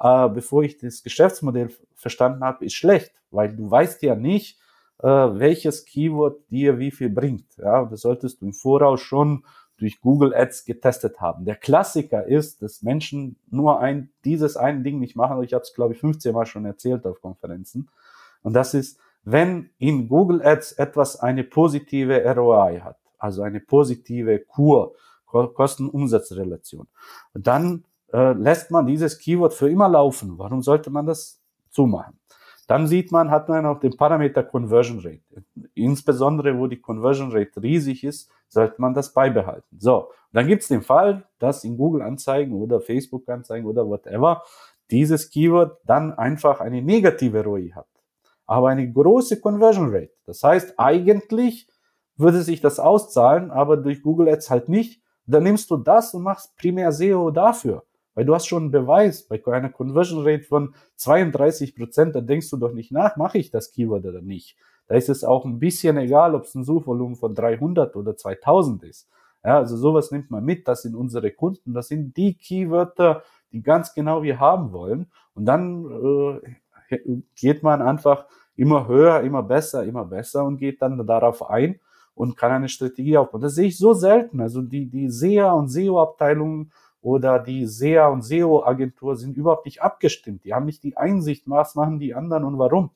äh, 0.00 0.28
bevor 0.28 0.62
ich 0.62 0.78
das 0.78 1.02
Geschäftsmodell 1.02 1.70
verstanden 1.94 2.42
habe, 2.42 2.64
ist 2.64 2.74
schlecht, 2.74 3.12
weil 3.30 3.54
du 3.54 3.70
weißt 3.70 4.02
ja 4.02 4.14
nicht, 4.14 4.58
äh, 4.98 5.06
welches 5.06 5.84
Keyword 5.84 6.50
dir 6.50 6.78
wie 6.78 6.90
viel 6.90 7.10
bringt. 7.10 7.56
Ja, 7.58 7.84
das 7.84 8.02
solltest 8.02 8.40
du 8.40 8.46
im 8.46 8.52
Voraus 8.52 9.00
schon 9.00 9.44
durch 9.78 10.00
Google 10.00 10.34
Ads 10.34 10.66
getestet 10.66 11.20
haben. 11.20 11.46
Der 11.46 11.56
Klassiker 11.56 12.26
ist, 12.26 12.60
dass 12.60 12.82
Menschen 12.82 13.36
nur 13.50 13.80
ein, 13.80 14.10
dieses 14.24 14.56
ein 14.56 14.84
Ding 14.84 14.98
nicht 14.98 15.16
machen. 15.16 15.42
Ich 15.42 15.54
habe 15.54 15.62
es, 15.62 15.74
glaube 15.74 15.94
ich, 15.94 16.00
15 16.00 16.34
Mal 16.34 16.44
schon 16.44 16.66
erzählt 16.66 17.06
auf 17.06 17.20
Konferenzen. 17.22 17.88
Und 18.42 18.52
das 18.52 18.74
ist, 18.74 18.98
wenn 19.24 19.70
in 19.78 20.08
Google 20.08 20.42
Ads 20.42 20.72
etwas 20.72 21.18
eine 21.18 21.44
positive 21.44 22.22
ROI 22.34 22.80
hat, 22.80 22.98
also 23.18 23.42
eine 23.42 23.60
positive 23.60 24.38
Kur, 24.40 24.94
Kosten-Umsatz-Relation, 25.26 26.86
dann 27.34 27.84
äh, 28.12 28.32
lässt 28.32 28.70
man 28.70 28.86
dieses 28.86 29.18
Keyword 29.18 29.54
für 29.54 29.70
immer 29.70 29.88
laufen. 29.88 30.38
Warum 30.38 30.62
sollte 30.62 30.90
man 30.90 31.06
das 31.06 31.40
zumachen? 31.70 32.18
Dann 32.66 32.86
sieht 32.86 33.10
man, 33.10 33.32
hat 33.32 33.48
man 33.48 33.66
auch 33.66 33.80
den 33.80 33.96
Parameter 33.96 34.44
Conversion 34.44 35.00
Rate. 35.00 35.44
Insbesondere, 35.74 36.56
wo 36.56 36.68
die 36.68 36.80
Conversion 36.80 37.32
Rate 37.32 37.60
riesig 37.60 38.04
ist, 38.04 38.30
sollte 38.48 38.80
man 38.80 38.94
das 38.94 39.12
beibehalten. 39.12 39.76
So, 39.80 40.10
dann 40.32 40.46
gibt 40.46 40.62
es 40.62 40.68
den 40.68 40.82
Fall, 40.82 41.26
dass 41.40 41.64
in 41.64 41.76
Google 41.76 42.02
Anzeigen 42.02 42.54
oder 42.54 42.80
Facebook 42.80 43.28
Anzeigen 43.28 43.66
oder 43.66 43.88
whatever 43.88 44.44
dieses 44.90 45.30
Keyword 45.30 45.78
dann 45.84 46.12
einfach 46.12 46.60
eine 46.60 46.80
negative 46.80 47.42
ROI 47.42 47.72
hat. 47.74 47.88
Aber 48.46 48.68
eine 48.68 48.90
große 48.90 49.40
Conversion 49.40 49.90
Rate. 49.92 50.12
Das 50.26 50.42
heißt, 50.42 50.74
eigentlich 50.78 51.68
würde 52.16 52.42
sich 52.42 52.60
das 52.60 52.78
auszahlen, 52.78 53.50
aber 53.50 53.78
durch 53.78 54.02
Google 54.02 54.28
Ads 54.28 54.50
halt 54.50 54.68
nicht. 54.68 55.02
Dann 55.26 55.42
nimmst 55.42 55.70
du 55.70 55.76
das 55.76 56.14
und 56.14 56.22
machst 56.22 56.56
primär 56.56 56.92
SEO 56.92 57.30
dafür. 57.30 57.84
Weil 58.14 58.24
du 58.24 58.34
hast 58.34 58.46
schon 58.46 58.64
einen 58.64 58.70
Beweis, 58.72 59.22
bei 59.22 59.42
einer 59.46 59.70
Conversion 59.70 60.26
Rate 60.26 60.44
von 60.44 60.74
32 60.96 61.76
Prozent, 61.76 62.14
da 62.14 62.20
denkst 62.20 62.50
du 62.50 62.56
doch 62.56 62.72
nicht 62.72 62.92
nach, 62.92 63.16
mache 63.16 63.38
ich 63.38 63.50
das 63.50 63.70
Keyword 63.70 64.06
oder 64.06 64.22
nicht. 64.22 64.56
Da 64.88 64.96
ist 64.96 65.08
es 65.08 65.22
auch 65.22 65.44
ein 65.44 65.60
bisschen 65.60 65.96
egal, 65.96 66.34
ob 66.34 66.44
es 66.44 66.54
ein 66.54 66.64
Suchvolumen 66.64 67.16
von 67.16 67.34
300 67.34 67.94
oder 67.94 68.16
2000 68.16 68.82
ist. 68.84 69.08
Ja, 69.44 69.58
also 69.58 69.76
sowas 69.76 70.10
nimmt 70.10 70.30
man 70.30 70.44
mit, 70.44 70.68
das 70.68 70.82
sind 70.82 70.94
unsere 70.94 71.30
Kunden, 71.30 71.72
das 71.72 71.88
sind 71.88 72.16
die 72.16 72.34
Keywörter, 72.34 73.22
die 73.52 73.62
ganz 73.62 73.94
genau 73.94 74.22
wir 74.22 74.38
haben 74.38 74.72
wollen. 74.72 75.10
Und 75.34 75.46
dann 75.46 76.40
äh, 76.90 76.98
geht 77.36 77.62
man 77.62 77.82
einfach 77.82 78.26
immer 78.56 78.86
höher, 78.88 79.20
immer 79.22 79.42
besser, 79.42 79.84
immer 79.84 80.04
besser 80.04 80.44
und 80.44 80.58
geht 80.58 80.82
dann 80.82 81.06
darauf 81.06 81.48
ein 81.48 81.80
und 82.14 82.36
kann 82.36 82.52
eine 82.52 82.68
Strategie 82.68 83.16
aufbauen. 83.16 83.40
Das 83.40 83.54
sehe 83.54 83.68
ich 83.68 83.78
so 83.78 83.94
selten. 83.94 84.40
Also 84.40 84.60
die, 84.60 84.86
die 84.90 85.08
SEA 85.08 85.52
und 85.52 85.68
SEO-Abteilungen 85.68 86.70
oder 87.02 87.38
die 87.38 87.66
SEA 87.66 88.08
und 88.08 88.22
SEO-Agentur 88.22 89.16
sind 89.16 89.36
überhaupt 89.36 89.64
nicht 89.64 89.82
abgestimmt. 89.82 90.44
Die 90.44 90.54
haben 90.54 90.66
nicht 90.66 90.82
die 90.82 90.96
Einsicht, 90.96 91.44
was 91.48 91.74
machen 91.74 91.98
die 91.98 92.14
anderen 92.14 92.44
und 92.44 92.58
warum. 92.58 92.90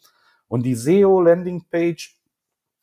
Und 0.49 0.65
die 0.65 0.75
SEO-Landing-Page, 0.75 2.17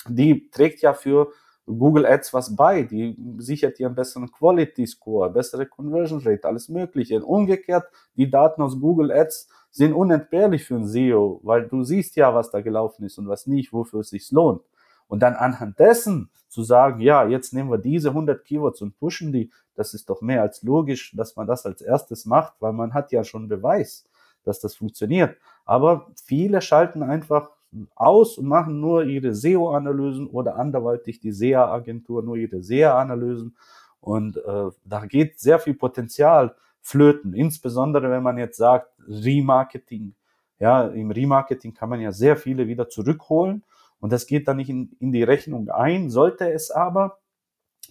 die 0.07 0.49
trägt 0.49 0.81
ja 0.81 0.93
für 0.93 1.31
Google 1.65 2.05
Ads 2.05 2.33
was 2.33 2.55
bei, 2.55 2.83
die 2.83 3.15
sichert 3.37 3.77
dir 3.77 3.87
einen 3.87 3.95
besseren 3.95 4.31
Quality 4.31 4.87
Score, 4.87 5.29
bessere 5.29 5.65
Conversion 5.65 6.21
Rate, 6.23 6.47
alles 6.47 6.69
Mögliche. 6.69 7.17
Und 7.17 7.23
umgekehrt, 7.23 7.85
die 8.15 8.29
Daten 8.29 8.61
aus 8.61 8.79
Google 8.79 9.11
Ads 9.11 9.47
sind 9.69 9.93
unentbehrlich 9.93 10.65
für 10.65 10.75
ein 10.75 10.87
SEO, 10.87 11.39
weil 11.43 11.67
du 11.67 11.83
siehst 11.83 12.15
ja, 12.15 12.33
was 12.33 12.51
da 12.51 12.61
gelaufen 12.61 13.05
ist 13.05 13.17
und 13.17 13.27
was 13.27 13.47
nicht, 13.47 13.71
wofür 13.71 14.01
es 14.01 14.09
sich 14.09 14.31
lohnt. 14.31 14.61
Und 15.07 15.21
dann 15.21 15.35
anhand 15.35 15.77
dessen 15.79 16.29
zu 16.47 16.63
sagen, 16.63 16.99
ja, 16.99 17.27
jetzt 17.27 17.53
nehmen 17.53 17.69
wir 17.69 17.77
diese 17.77 18.09
100 18.09 18.43
Keywords 18.43 18.81
und 18.81 18.97
pushen 18.97 19.31
die, 19.31 19.51
das 19.75 19.93
ist 19.93 20.09
doch 20.09 20.21
mehr 20.21 20.41
als 20.41 20.63
logisch, 20.63 21.13
dass 21.15 21.35
man 21.35 21.47
das 21.47 21.65
als 21.65 21.81
erstes 21.81 22.25
macht, 22.25 22.53
weil 22.59 22.73
man 22.73 22.93
hat 22.93 23.11
ja 23.11 23.23
schon 23.23 23.47
Beweis, 23.47 24.05
dass 24.43 24.59
das 24.59 24.75
funktioniert. 24.75 25.37
Aber 25.65 26.07
viele 26.25 26.61
schalten 26.61 27.03
einfach 27.03 27.49
aus 27.95 28.37
und 28.37 28.47
machen 28.47 28.81
nur 28.81 29.03
ihre 29.03 29.33
SEO-Analysen 29.33 30.27
oder 30.27 30.57
anderweitig 30.57 31.19
die 31.19 31.31
SEA-Agentur 31.31 32.23
nur 32.23 32.35
ihre 32.35 32.61
SEA-Analysen. 32.61 33.55
Und 34.01 34.37
äh, 34.37 34.69
da 34.83 35.05
geht 35.05 35.39
sehr 35.39 35.59
viel 35.59 35.75
Potenzial 35.75 36.55
flöten, 36.81 37.33
insbesondere 37.33 38.09
wenn 38.09 38.23
man 38.23 38.37
jetzt 38.37 38.57
sagt, 38.57 38.89
Remarketing. 39.07 40.15
Ja, 40.59 40.87
im 40.87 41.11
Remarketing 41.11 41.73
kann 41.73 41.89
man 41.89 42.01
ja 42.01 42.11
sehr 42.11 42.35
viele 42.35 42.67
wieder 42.67 42.89
zurückholen 42.89 43.63
und 43.99 44.11
das 44.11 44.25
geht 44.27 44.47
dann 44.47 44.57
nicht 44.57 44.69
in, 44.69 44.95
in 44.99 45.11
die 45.11 45.23
Rechnung 45.23 45.69
ein, 45.69 46.09
sollte 46.09 46.51
es 46.51 46.71
aber. 46.71 47.19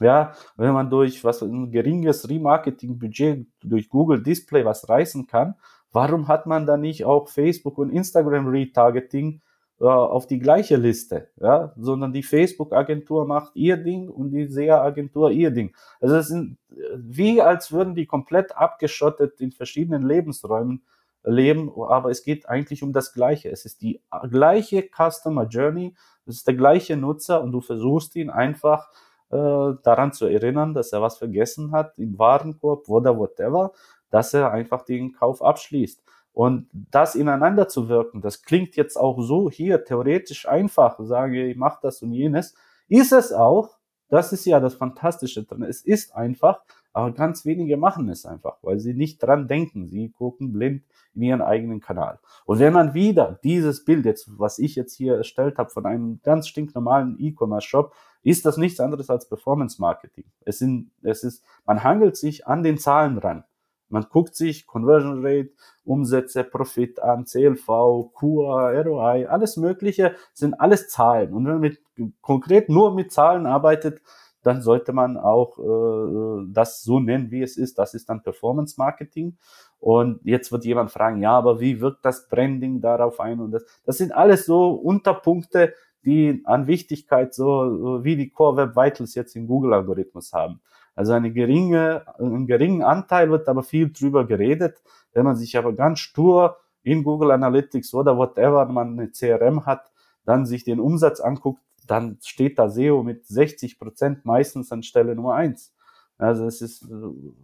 Ja, 0.01 0.33
wenn 0.57 0.73
man 0.73 0.89
durch 0.89 1.23
was 1.25 1.43
ein 1.43 1.71
geringes 1.71 2.29
Remarketing-Budget 2.29 3.47
durch 3.63 3.89
Google 3.89 4.23
Display 4.23 4.65
was 4.65 4.89
reißen 4.89 5.27
kann, 5.27 5.55
warum 5.93 6.27
hat 6.29 6.47
man 6.47 6.67
dann 6.67 6.81
nicht 6.81 7.05
auch 7.05 7.29
Facebook 7.29 7.77
und 7.79 7.91
Instagram 7.91 8.49
Retargeting 8.49 9.43
äh, 9.81 9.85
auf 9.85 10.27
die 10.27 10.39
gleiche 10.39 10.77
Liste, 10.77 11.29
ja, 11.41 11.73
sondern 11.77 12.13
die 12.13 12.23
Facebook-Agentur 12.23 13.27
macht 13.27 13.57
ihr 13.57 13.77
Ding 13.77 14.09
und 14.09 14.31
die 14.31 14.47
SEA-Agentur 14.47 15.31
ihr 15.31 15.51
Ding. 15.51 15.75
Also 16.01 16.17
es 16.17 16.29
sind 16.29 16.59
wie 16.97 17.41
als 17.41 17.73
würden 17.73 17.95
die 17.95 18.07
komplett 18.07 18.57
abgeschottet 18.57 19.41
in 19.41 19.53
verschiedenen 19.53 20.03
Lebensräumen 20.03 20.83
leben, 21.25 21.71
aber 21.77 22.11
es 22.11 22.23
geht 22.23 22.49
eigentlich 22.49 22.83
um 22.83 22.93
das 22.93 23.13
Gleiche. 23.13 23.51
Es 23.51 23.65
ist 23.65 23.83
die 23.83 24.01
gleiche 24.31 24.89
Customer 24.89 25.47
Journey, 25.47 25.95
es 26.27 26.37
ist 26.37 26.47
der 26.47 26.55
gleiche 26.55 26.97
Nutzer 26.97 27.43
und 27.43 27.53
du 27.53 27.61
versuchst 27.61 28.17
ihn 28.17 28.31
einfach 28.31 28.89
äh, 28.89 29.10
daran 29.31 30.13
zu 30.13 30.27
erinnern, 30.27 30.75
dass 30.75 30.93
er 30.93 31.01
was 31.03 31.19
vergessen 31.19 31.73
hat 31.73 31.97
im 31.99 32.19
Warenkorb 32.19 32.89
oder 32.89 33.17
whatever, 33.17 33.73
dass 34.11 34.35
er 34.35 34.51
einfach 34.51 34.85
den 34.85 35.13
Kauf 35.13 35.41
abschließt. 35.43 36.03
Und 36.33 36.69
das 36.73 37.15
ineinander 37.15 37.69
zu 37.69 37.89
wirken, 37.89 38.21
das 38.21 38.43
klingt 38.43 38.77
jetzt 38.77 38.97
auch 38.97 39.21
so 39.21 39.51
hier 39.51 39.85
theoretisch 39.85 40.49
einfach, 40.49 40.99
sage 41.01 41.47
ich 41.47 41.57
mache 41.57 41.81
das 41.83 42.03
und 42.03 42.13
jenes, 42.13 42.55
ist 42.89 43.13
es 43.13 43.33
auch. 43.33 43.79
Das 44.09 44.33
ist 44.33 44.45
ja 44.45 44.59
das 44.59 44.75
Fantastische 44.75 45.45
dran. 45.45 45.63
Es 45.63 45.83
ist 45.83 46.15
einfach, 46.17 46.63
aber 46.93 47.13
ganz 47.13 47.45
wenige 47.45 47.77
machen 47.77 48.09
es 48.09 48.27
einfach, 48.27 48.59
weil 48.63 48.81
sie 48.81 48.95
nicht 48.95 49.23
dran 49.23 49.47
denken. 49.47 49.87
Sie 49.87 50.11
gucken 50.11 50.53
blind 50.53 50.83
in 51.15 51.23
ihren 51.23 51.43
eigenen 51.43 51.81
Kanal. 51.81 52.19
Und 52.45 52.59
wenn 52.59 52.73
man 52.73 52.95
wieder 52.95 53.39
dieses 53.45 53.85
Bild 53.85 54.05
jetzt, 54.05 54.29
was 54.39 54.59
ich 54.59 54.75
jetzt 54.75 54.95
hier 54.97 55.15
erstellt 55.17 55.59
habe 55.59 55.71
von 55.71 55.87
einem 55.87 56.21
ganz 56.23 56.49
stinknormalen 56.49 57.17
E-Commerce-Shop, 57.21 57.95
ist 58.23 58.45
das 58.45 58.57
nichts 58.57 58.81
anderes 58.81 59.11
als 59.11 59.29
Performance 59.29 59.81
Marketing. 59.81 60.25
Es 60.45 60.59
sind, 60.59 60.91
es 61.03 61.25
ist, 61.25 61.45
man 61.67 61.83
hangelt 61.83 62.17
sich 62.17 62.47
an 62.47 62.63
den 62.63 62.79
Zahlen 62.79 63.19
ran. 63.19 63.45
Man 63.89 64.07
guckt 64.09 64.37
sich 64.37 64.67
Conversion 64.67 65.27
Rate, 65.27 65.51
Umsätze, 65.85 66.45
Profit 66.45 67.01
an, 67.01 67.25
CLV, 67.25 67.67
QA, 68.15 68.81
ROI, 68.83 69.29
alles 69.29 69.57
Mögliche 69.57 70.15
sind 70.33 70.55
alles 70.55 70.89
Zahlen. 70.89 71.35
Und 71.35 71.45
wenn 71.47 71.55
man 71.55 71.61
mit, 71.61 71.81
konkret 72.21 72.69
nur 72.69 72.95
mit 72.95 73.11
Zahlen 73.11 73.47
arbeitet, 73.47 74.01
dann 74.43 74.63
sollte 74.63 74.93
man 74.93 75.17
auch 75.17 75.59
äh, 75.59 76.47
das 76.53 76.83
so 76.83 77.01
nennen, 77.01 77.31
wie 77.31 77.43
es 77.43 77.57
ist. 77.57 77.79
Das 77.79 77.95
ist 77.95 78.09
dann 78.09 78.23
Performance 78.23 78.77
Marketing. 78.79 79.37
Und 79.81 80.21
jetzt 80.25 80.53
wird 80.53 80.65
jemand 80.65 80.91
fragen, 80.93 81.21
ja, 81.21 81.33
aber 81.33 81.61
wie 81.61 81.81
wirkt 81.81 82.05
das 82.05 82.29
Branding 82.29 82.81
darauf 82.81 83.19
ein? 83.19 83.41
Und 83.41 83.51
das, 83.51 83.65
das 83.85 83.99
sind 83.99 84.13
alles 84.13 84.47
so 84.47 84.71
Unterpunkte, 84.71 85.75
die 86.05 86.43
an 86.45 86.67
Wichtigkeit 86.67 87.35
so 87.35 88.01
wie 88.03 88.17
die 88.17 88.31
Core 88.31 88.57
Web 88.57 88.77
Vitals 88.77 89.15
jetzt 89.15 89.37
im 89.37 89.47
Google 89.47 89.75
Algorithmus 89.75 90.33
haben. 90.33 90.61
Also 90.95 91.13
eine 91.13 91.33
geringe, 91.33 92.05
einen 92.19 92.47
geringen 92.47 92.83
Anteil 92.83 93.31
wird 93.31 93.49
aber 93.49 93.63
viel 93.63 93.91
drüber 93.93 94.27
geredet. 94.27 94.83
Wenn 95.13 95.25
man 95.25 95.37
sich 95.37 95.57
aber 95.57 95.73
ganz 95.73 96.01
stur 96.01 96.57
in 96.83 97.05
Google 97.05 97.31
Analytics 97.31 97.95
oder 97.95 98.17
whatever 98.17 98.67
man 98.67 98.99
eine 98.99 99.11
CRM 99.11 99.67
hat, 99.67 99.91
dann 100.25 100.47
sich 100.47 100.65
den 100.65 100.81
Umsatz 100.81 101.21
anguckt, 101.21 101.63
dann 101.87 102.19
steht 102.23 102.59
da 102.59 102.69
SEO 102.69 103.03
mit 103.03 103.27
60 103.27 103.79
Prozent 103.79 104.25
meistens 104.25 104.71
an 104.73 104.83
Stelle 104.83 105.15
Nummer 105.15 105.35
eins. 105.35 105.75
Also 106.19 106.45
es 106.45 106.61
ist, 106.61 106.87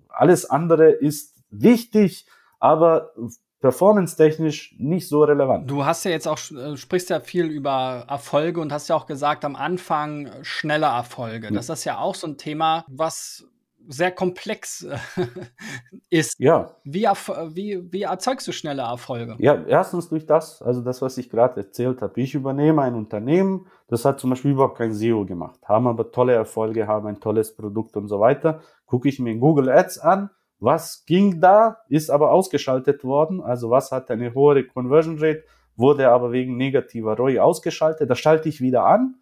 alles 0.09 0.49
andere 0.49 0.90
ist 0.90 1.42
wichtig, 1.51 2.27
aber 2.59 3.12
performance-technisch 3.61 4.77
nicht 4.79 5.09
so 5.09 5.25
relevant. 5.25 5.71
Du 5.71 5.85
hast 5.85 6.05
ja 6.05 6.11
jetzt 6.11 6.29
auch, 6.29 6.38
äh, 6.51 6.77
sprichst 6.77 7.11
ja 7.11 7.21
viel 7.21 7.47
über 7.47 8.05
Erfolge 8.09 8.61
und 8.61 8.73
hast 8.73 8.88
ja 8.88 8.97
auch 8.97 9.07
gesagt, 9.07 9.45
am 9.45 9.57
Anfang 9.57 10.31
schnelle 10.42 10.87
Erfolge. 10.87 11.51
Das 11.53 11.69
ist 11.69 11.85
ja 11.85 11.99
auch 11.99 12.14
so 12.14 12.27
ein 12.27 12.37
Thema, 12.37 12.85
was 12.88 13.47
sehr 13.88 14.11
komplex 14.11 14.83
äh, 14.83 14.99
ist. 16.11 16.38
Ja. 16.38 16.77
Wie, 16.85 17.05
wie, 17.05 17.92
wie 17.92 18.03
erzeugst 18.03 18.47
du 18.49 18.53
schnelle 18.53 18.83
Erfolge? 18.83 19.37
Ja, 19.38 19.64
erstens 19.66 20.09
durch 20.09 20.27
das, 20.27 20.62
also 20.62 20.83
das, 20.83 21.03
was 21.03 21.19
ich 21.19 21.31
gerade 21.31 21.61
erzählt 21.61 22.03
habe. 22.03 22.21
Ich 22.21 22.35
übernehme 22.35 22.83
ein 22.83 22.95
Unternehmen, 22.95 23.66
das 23.88 24.05
hat 24.05 24.21
zum 24.21 24.31
Beispiel 24.31 24.53
überhaupt 24.53 24.79
kein 24.79 24.92
SEO 24.92 25.25
gemacht, 25.25 25.61
haben 25.64 25.87
aber 25.87 26.11
tolle 26.11 26.35
Erfolge, 26.35 26.87
haben 26.87 27.07
ein 27.07 27.21
tolles 27.21 27.55
Produkt 27.55 27.97
und 27.97 28.09
so 28.09 28.21
weiter. 28.21 28.61
Gucke 28.87 29.09
ich 29.09 29.19
mir 29.19 29.37
Google 29.37 29.71
Ads 29.71 29.99
an, 29.99 30.31
was 30.59 31.05
ging 31.07 31.40
da, 31.40 31.79
ist 31.88 32.11
aber 32.11 32.31
ausgeschaltet 32.31 33.05
worden. 33.05 33.40
Also 33.40 33.71
was 33.71 33.92
hat 33.92 34.11
eine 34.11 34.35
hohe 34.35 34.64
Conversion 34.64 35.19
Rate, 35.19 35.45
wurde 35.77 36.09
aber 36.09 36.33
wegen 36.33 36.57
negativer 36.57 37.16
ROI 37.16 37.40
ausgeschaltet. 37.40 38.09
Da 38.09 38.14
schalte 38.14 38.49
ich 38.49 38.61
wieder 38.61 38.87
an, 38.87 39.16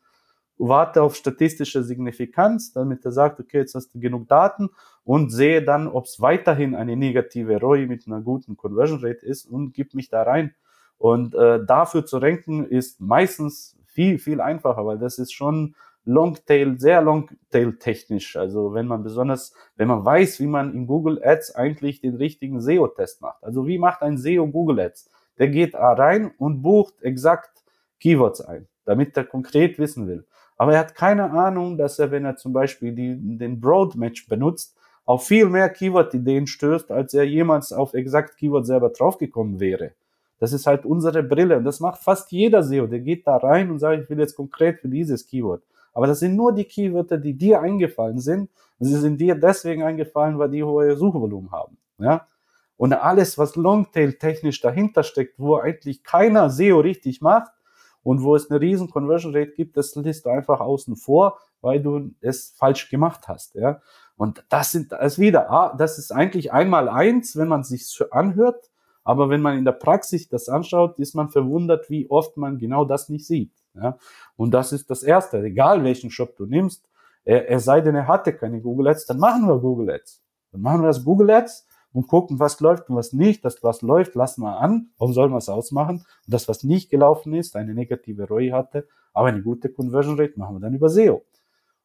warte 0.59 1.03
auf 1.03 1.17
statistische 1.17 1.83
Signifikanz, 1.83 2.73
damit 2.73 3.05
er 3.05 3.13
sagt, 3.13 3.41
okay, 3.41 3.59
jetzt 3.59 3.75
hast 3.75 3.95
du 3.95 4.01
genug 4.01 4.29
Daten 4.29 4.71
und 5.03 5.31
sehe 5.31 5.63
dann, 5.63 5.89
ob 5.89 6.05
es 6.05 6.21
weiterhin 6.21 6.75
eine 6.75 6.97
negative 6.97 7.61
ROI 7.61 7.87
mit 7.87 8.07
einer 8.07 8.21
guten 8.21 8.57
Conversion 8.57 9.05
Rate 9.05 9.27
ist 9.27 9.47
und 9.47 9.73
gib 9.73 9.95
mich 9.95 10.09
da 10.09 10.23
rein. 10.23 10.55
Und 10.99 11.35
äh, 11.35 11.65
dafür 11.65 12.07
zu 12.07 12.19
ranken 12.19 12.65
ist 12.65 13.01
meistens 13.01 13.77
viel, 13.87 14.19
viel 14.19 14.41
einfacher, 14.41 14.87
weil 14.87 14.99
das 14.99 15.19
ist 15.19 15.33
schon 15.33 15.75
Longtail, 16.05 16.79
sehr 16.79 17.01
Longtail 17.01 17.77
technisch. 17.79 18.37
Also 18.37 18.75
wenn 18.75 18.87
man 18.87 19.03
besonders, 19.03 19.55
wenn 19.77 19.89
man 19.89 20.05
weiß, 20.05 20.41
wie 20.41 20.47
man 20.47 20.75
in 20.75 20.87
Google 20.87 21.21
Ads 21.25 21.55
eigentlich 21.55 22.01
den 22.01 22.17
richtigen 22.17 22.61
SEO-Test 22.61 23.23
macht. 23.23 23.43
Also 23.43 23.67
wie 23.67 23.79
macht 23.79 24.03
ein 24.03 24.19
SEO 24.19 24.47
Google 24.49 24.81
Ads? 24.81 25.11
Der 25.39 25.49
geht 25.49 25.75
rein 25.75 26.31
und 26.39 26.63
bucht 26.63 27.03
exakt 27.03 27.65
Keywords 28.01 28.41
ein, 28.41 28.69
damit 28.85 29.17
er 29.17 29.25
konkret 29.25 29.79
wissen 29.79 30.07
will. 30.07 30.27
Aber 30.57 30.75
er 30.75 30.81
hat 30.81 30.95
keine 30.95 31.31
Ahnung, 31.31 31.79
dass 31.79 31.99
er, 31.99 32.11
wenn 32.11 32.25
er 32.25 32.37
zum 32.37 32.53
Beispiel 32.53 32.95
die, 32.95 33.17
den 33.39 33.61
Broad 33.61 33.97
Match 33.97 34.29
benutzt, 34.29 34.77
auf 35.05 35.27
viel 35.27 35.47
mehr 35.47 35.69
Keyword-Ideen 35.69 36.47
stößt, 36.47 36.91
als 36.91 37.13
er 37.15 37.25
jemals 37.25 37.73
auf 37.73 37.95
exakt 37.95 38.37
Keyword 38.37 38.67
selber 38.67 38.91
draufgekommen 38.91 39.61
wäre. 39.61 39.93
Das 40.39 40.53
ist 40.53 40.67
halt 40.67 40.85
unsere 40.85 41.23
Brille. 41.23 41.57
Und 41.57 41.65
das 41.65 41.81
macht 41.81 42.03
fast 42.03 42.33
jeder 42.33 42.63
SEO. 42.63 42.87
Der 42.87 43.01
geht 43.01 43.27
da 43.27 43.37
rein 43.37 43.71
und 43.71 43.79
sagt, 43.79 44.03
ich 44.03 44.11
will 44.11 44.19
jetzt 44.19 44.37
konkret 44.37 44.81
für 44.81 44.89
dieses 44.89 45.27
Keyword. 45.27 45.63
Aber 45.95 46.09
das 46.09 46.19
sind 46.19 46.37
nur 46.37 46.53
die 46.53 46.65
Keywörter, 46.65 47.17
die 47.17 47.35
dir 47.35 47.61
eingefallen 47.61 48.19
sind. 48.19 48.51
Sie 48.81 48.97
sind 48.97 49.19
dir 49.19 49.37
deswegen 49.37 49.83
eingefallen, 49.83 50.39
weil 50.39 50.51
die 50.51 50.65
hohe 50.65 50.97
Suchvolumen 50.97 51.53
haben. 51.53 51.79
Ja? 51.99 52.27
Und 52.77 52.93
alles, 52.93 53.39
was 53.39 53.55
Longtail 53.55 54.15
technisch 54.15 54.61
dahinter 54.61 55.05
steckt, 55.05 55.39
wo 55.39 55.57
eigentlich 55.57 56.03
keiner 56.03 56.51
SEO 56.51 56.81
richtig 56.81 57.21
macht 57.21 57.53
und 58.03 58.23
wo 58.23 58.35
es 58.35 58.51
eine 58.51 58.61
riesen 58.61 58.91
Conversion 58.91 59.35
Rate 59.35 59.53
gibt, 59.53 59.77
das 59.77 59.95
lässt 59.95 60.27
du 60.27 60.31
einfach 60.31 60.61
außen 60.61 60.97
vor, 60.97 61.39
weil 61.61 61.81
du 61.81 62.11
es 62.21 62.55
falsch 62.59 62.91
gemacht 62.91 63.29
hast. 63.29 63.55
Ja? 63.55 63.81
Und 64.17 64.45
das 64.49 64.73
sind 64.73 64.91
das 64.91 65.19
wieder, 65.19 65.51
ah, 65.51 65.75
das 65.77 65.99
ist 65.99 66.13
eigentlich 66.13 66.53
einmal 66.53 66.89
eins, 66.89 67.37
wenn 67.37 67.49
man 67.49 67.63
sich 67.63 68.03
anhört, 68.11 68.71
aber 69.05 69.29
wenn 69.29 69.43
man 69.43 69.59
in 69.59 69.65
der 69.65 69.73
Praxis 69.73 70.29
das 70.29 70.49
anschaut, 70.49 70.99
ist 70.99 71.15
man 71.15 71.29
verwundert, 71.29 71.89
wie 71.91 72.11
oft 72.11 72.37
man 72.37 72.59
genau 72.59 72.85
das 72.85 73.09
nicht 73.09 73.27
sieht. 73.27 73.53
Ja? 73.75 73.99
Und 74.37 74.53
das 74.53 74.73
ist 74.73 74.91
das 74.91 75.03
Erste, 75.03 75.43
egal 75.43 75.85
welchen 75.85 76.11
Shop 76.11 76.37
du 76.37 76.47
nimmst, 76.47 76.89
er, 77.25 77.49
er 77.49 77.61
sei 77.61 77.81
denn, 77.81 77.95
er 77.95 78.07
hatte 78.07 78.35
keine 78.35 78.61
Google 78.61 78.89
Ads, 78.89 79.07
dann 79.07 79.19
machen 79.19 79.49
wir 79.49 79.59
Google 79.59 79.91
Ads. 79.91 80.23
Dann 80.53 80.61
machen 80.61 80.83
wir 80.83 80.89
das 80.89 81.05
Google 81.05 81.31
Ads 81.31 81.67
und 81.93 82.07
gucken, 82.07 82.39
was 82.39 82.61
läuft 82.61 82.91
und 82.91 82.97
was 82.97 83.13
nicht. 83.13 83.45
Das, 83.45 83.63
was 83.63 83.83
läuft, 83.83 84.15
lassen 84.15 84.43
wir 84.43 84.59
an. 84.59 84.91
Warum 84.99 85.15
sollen 85.15 85.31
wir 85.31 85.39
es 85.39 85.49
ausmachen? 85.49 85.99
Und 85.99 86.35
das, 86.35 86.49
was 86.49 86.65
nicht 86.65 86.91
gelaufen 86.91 87.35
ist, 87.35 87.57
eine 87.57 87.73
negative 87.75 88.29
ROI 88.29 88.51
hatte, 88.51 88.87
aber 89.13 89.29
eine 89.29 89.43
gute 89.43 89.71
Conversion 89.71 90.19
Rate, 90.19 90.39
machen 90.39 90.57
wir 90.57 90.61
dann 90.61 90.75
über 90.75 90.89
SEO. 90.89 91.25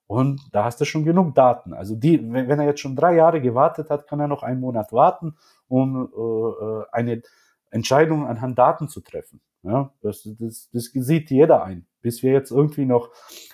Und 0.08 0.42
da 0.52 0.66
hast 0.66 0.82
du 0.82 0.86
schon 0.86 1.06
genug 1.06 1.36
Daten. 1.36 1.74
Also 1.74 1.96
die, 1.96 2.20
wenn, 2.20 2.48
wenn 2.48 2.60
er 2.60 2.66
jetzt 2.66 2.80
schon 2.80 2.96
drei 2.96 3.16
Jahre 3.16 3.42
gewartet 3.42 3.92
hat, 3.92 4.08
kann 4.08 4.20
er 4.20 4.28
noch 4.28 4.42
einen 4.42 4.60
Monat 4.60 4.92
warten, 4.92 5.36
um 5.68 6.10
äh, 6.12 6.84
eine 6.92 7.22
Entscheidung 7.70 8.26
anhand 8.26 8.58
Daten 8.58 8.90
zu 8.90 9.02
treffen. 9.02 9.40
Ja, 9.64 9.92
das, 10.02 10.28
das, 10.40 10.70
das 10.72 10.92
sieht 10.94 11.32
jeder 11.32 11.64
ein. 11.64 11.86
Bis 12.02 12.24
wir 12.24 12.32
jetzt 12.32 12.52
irgendwie 12.52 12.86
noch 12.86 13.12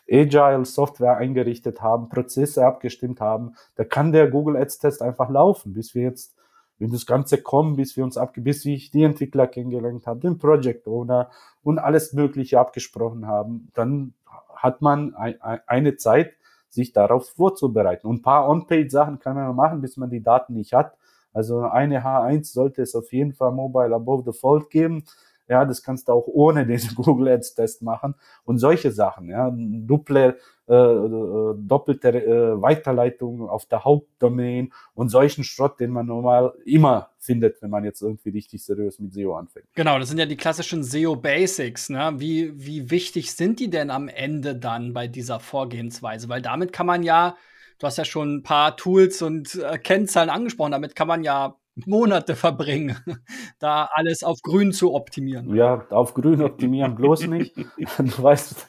Agile 0.10 0.66
Software 0.66 1.18
eingerichtet 1.18 1.82
haben, 1.82 2.10
Prozesse 2.10 2.66
abgestimmt 2.66 3.22
haben, 3.22 3.56
da 3.76 3.84
kann 3.84 4.12
der 4.12 4.30
Google 4.30 4.56
Ads 4.56 4.78
Test 4.78 5.02
einfach 5.02 5.30
laufen, 5.30 5.74
bis 5.74 5.96
wir 5.96 6.04
jetzt, 6.04 6.36
wenn 6.78 6.92
das 6.92 7.08
Ganze 7.08 7.42
kommt, 7.42 7.78
bis 7.78 7.98
wir 7.98 8.04
uns 8.04 8.18
abge, 8.18 8.42
bis 8.42 8.64
ich 8.66 8.92
die 8.92 9.04
Entwickler 9.04 9.48
kennengelernt 9.48 10.06
habe, 10.06 10.20
den 10.20 10.38
Project 10.38 10.88
Owner 10.88 11.32
und 11.64 11.80
alles 11.80 12.14
Mögliche 12.14 12.60
abgesprochen 12.60 13.26
haben, 13.26 13.70
dann 13.74 14.14
hat 14.56 14.82
man 14.82 15.16
eine 15.16 15.96
Zeit, 15.98 16.34
sich 16.70 16.92
darauf 16.94 17.30
vorzubereiten. 17.30 18.06
Und 18.06 18.18
ein 18.18 18.22
paar 18.22 18.48
On-Page-Sachen 18.50 19.20
kann 19.20 19.36
man 19.36 19.56
machen, 19.56 19.82
bis 19.82 19.98
man 19.98 20.10
die 20.10 20.22
Daten 20.22 20.54
nicht 20.54 20.74
hat. 20.74 20.98
Also 21.34 21.62
eine 21.62 22.04
H1 22.04 22.52
sollte 22.54 22.82
es 22.82 22.96
auf 22.96 23.12
jeden 23.12 23.34
Fall 23.34 23.52
Mobile 23.52 23.96
Above 23.96 24.30
the 24.30 24.38
Fold 24.38 24.70
geben. 24.70 25.06
Ja, 25.48 25.66
das 25.66 25.84
kannst 25.84 26.08
du 26.08 26.14
auch 26.14 26.28
ohne 26.28 26.66
den 26.66 26.80
Google 26.96 27.30
Ads 27.30 27.56
Test 27.56 27.82
machen 27.82 28.16
und 28.44 28.58
solche 28.58 28.92
Sachen. 28.92 29.30
Ja, 29.30 29.52
duple, 29.56 30.38
äh, 30.68 30.74
äh, 30.74 31.56
doppelte 31.58 32.10
äh, 32.10 32.62
Weiterleitung 32.62 33.48
auf 33.48 33.66
der 33.66 33.84
Hauptdomain 33.84 34.74
und 34.94 35.10
solchen 35.10 35.44
Schrott, 35.44 35.80
den 35.80 35.92
man 35.92 36.08
normal 36.08 36.54
immer 36.66 37.12
findet, 37.20 37.62
wenn 37.62 37.70
man 37.70 37.84
jetzt 37.84 38.02
irgendwie 38.02 38.30
richtig 38.30 38.64
seriös 38.64 39.00
mit 39.00 39.14
SEO 39.14 39.36
anfängt. 39.36 39.68
Genau, 39.76 40.00
das 40.00 40.10
sind 40.10 40.18
ja 40.18 40.26
die 40.26 40.38
klassischen 40.38 40.84
SEO 40.84 41.16
Basics. 41.16 41.90
Ne? 41.90 42.14
Wie, 42.18 42.54
wie 42.56 42.90
wichtig 42.90 43.34
sind 43.34 43.60
die 43.60 43.70
denn 43.70 43.92
am 43.92 44.08
Ende 44.08 44.56
dann 44.56 44.94
bei 44.94 45.08
dieser 45.08 45.40
Vorgehensweise? 45.40 46.30
Weil 46.30 46.42
damit 46.42 46.74
kann 46.74 46.88
man 46.88 47.04
ja 47.04 47.36
du 47.80 47.88
hast 47.88 47.98
ja 47.98 48.06
schon 48.06 48.38
ein 48.38 48.44
paar 48.44 48.78
Tools 48.78 49.22
und 49.22 49.56
äh, 49.56 49.78
Kennzahlen 49.78 50.30
angesprochen, 50.30 50.72
damit 50.72 50.96
kann 50.96 51.08
man 51.08 51.24
ja 51.24 51.58
Monate 51.86 52.36
verbringen, 52.36 52.98
da 53.60 53.90
alles 53.94 54.24
auf 54.24 54.42
grün 54.42 54.72
zu 54.72 54.94
optimieren. 54.94 55.54
Ja, 55.54 55.86
auf 55.90 56.14
grün 56.14 56.42
optimieren 56.42 56.96
bloß 56.96 57.28
nicht. 57.28 57.56
Du 57.98 58.24
weißt, 58.24 58.68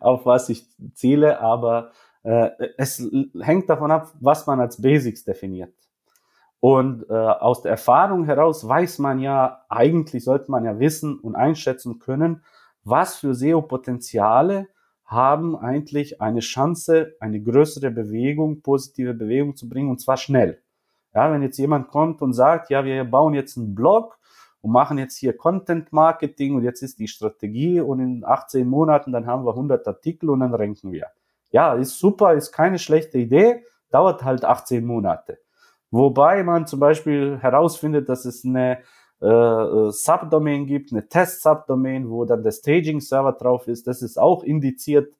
auf 0.00 0.26
was 0.26 0.48
ich 0.48 0.66
ziele, 0.94 1.40
aber 1.40 1.90
äh, 2.22 2.50
es 2.78 3.02
hängt 3.40 3.68
davon 3.68 3.90
ab, 3.90 4.12
was 4.20 4.46
man 4.46 4.60
als 4.60 4.80
Basics 4.80 5.24
definiert. 5.24 5.72
Und 6.60 7.04
äh, 7.10 7.12
aus 7.12 7.60
der 7.60 7.72
Erfahrung 7.72 8.24
heraus 8.24 8.66
weiß 8.66 8.98
man 8.98 9.18
ja, 9.18 9.66
eigentlich 9.68 10.24
sollte 10.24 10.50
man 10.50 10.64
ja 10.64 10.78
wissen 10.78 11.18
und 11.18 11.34
einschätzen 11.34 11.98
können, 11.98 12.42
was 12.84 13.16
für 13.16 13.34
SEO-Potenziale 13.34 14.68
haben 15.04 15.56
eigentlich 15.56 16.22
eine 16.22 16.40
Chance, 16.40 17.16
eine 17.20 17.42
größere 17.42 17.90
Bewegung, 17.90 18.62
positive 18.62 19.12
Bewegung 19.12 19.56
zu 19.56 19.68
bringen, 19.68 19.90
und 19.90 20.00
zwar 20.00 20.16
schnell. 20.16 20.62
Ja, 21.14 21.32
wenn 21.32 21.42
jetzt 21.42 21.58
jemand 21.58 21.88
kommt 21.88 22.22
und 22.22 22.32
sagt, 22.32 22.70
ja, 22.70 22.84
wir 22.84 23.04
bauen 23.04 23.34
jetzt 23.34 23.56
einen 23.56 23.74
Blog 23.74 24.18
und 24.60 24.72
machen 24.72 24.98
jetzt 24.98 25.16
hier 25.16 25.36
Content 25.36 25.92
Marketing 25.92 26.56
und 26.56 26.64
jetzt 26.64 26.82
ist 26.82 26.98
die 26.98 27.08
Strategie 27.08 27.80
und 27.80 28.00
in 28.00 28.24
18 28.24 28.66
Monaten 28.68 29.12
dann 29.12 29.26
haben 29.26 29.44
wir 29.44 29.50
100 29.50 29.86
Artikel 29.86 30.30
und 30.30 30.40
dann 30.40 30.54
ranken 30.54 30.90
wir. 30.90 31.06
Ja, 31.50 31.74
ist 31.74 31.98
super, 31.98 32.34
ist 32.34 32.50
keine 32.50 32.78
schlechte 32.78 33.18
Idee, 33.18 33.62
dauert 33.90 34.24
halt 34.24 34.44
18 34.44 34.84
Monate. 34.84 35.38
Wobei 35.90 36.42
man 36.42 36.66
zum 36.66 36.80
Beispiel 36.80 37.38
herausfindet, 37.38 38.08
dass 38.08 38.24
es 38.24 38.44
eine 38.44 38.78
äh, 39.22 39.26
äh, 39.26 39.90
Subdomain 39.92 40.66
gibt, 40.66 40.92
eine 40.92 41.08
Test-Subdomain, 41.08 42.10
wo 42.10 42.24
dann 42.24 42.42
der 42.42 42.50
Staging-Server 42.50 43.32
drauf 43.32 43.68
ist, 43.68 43.86
das 43.86 44.02
ist 44.02 44.18
auch 44.18 44.42
indiziert 44.42 45.14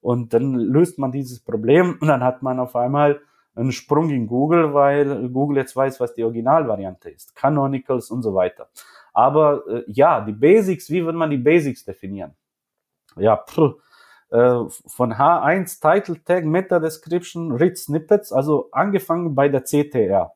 und 0.00 0.32
dann 0.32 0.54
löst 0.54 0.98
man 0.98 1.10
dieses 1.10 1.40
Problem 1.40 1.98
und 2.00 2.08
dann 2.08 2.22
hat 2.22 2.42
man 2.42 2.60
auf 2.60 2.76
einmal 2.76 3.20
einen 3.54 3.72
Sprung 3.72 4.10
in 4.10 4.26
Google, 4.26 4.74
weil 4.74 5.28
Google 5.28 5.58
jetzt 5.58 5.76
weiß, 5.76 6.00
was 6.00 6.14
die 6.14 6.24
Originalvariante 6.24 7.10
ist, 7.10 7.34
Canonicals 7.34 8.10
und 8.10 8.22
so 8.22 8.34
weiter. 8.34 8.68
Aber 9.12 9.64
äh, 9.68 9.84
ja, 9.86 10.20
die 10.20 10.32
Basics, 10.32 10.90
wie 10.90 11.04
würde 11.04 11.18
man 11.18 11.30
die 11.30 11.38
Basics 11.38 11.84
definieren? 11.84 12.34
Ja, 13.16 13.36
pff, 13.36 13.74
äh, 14.30 14.64
von 14.86 15.12
H1 15.12 15.80
Title 15.80 16.22
Tag, 16.24 16.44
Meta 16.44 16.78
Description, 16.78 17.52
Read 17.52 17.76
Snippets, 17.76 18.32
also 18.32 18.68
angefangen 18.72 19.34
bei 19.34 19.48
der 19.48 19.64
CTR. 19.64 20.32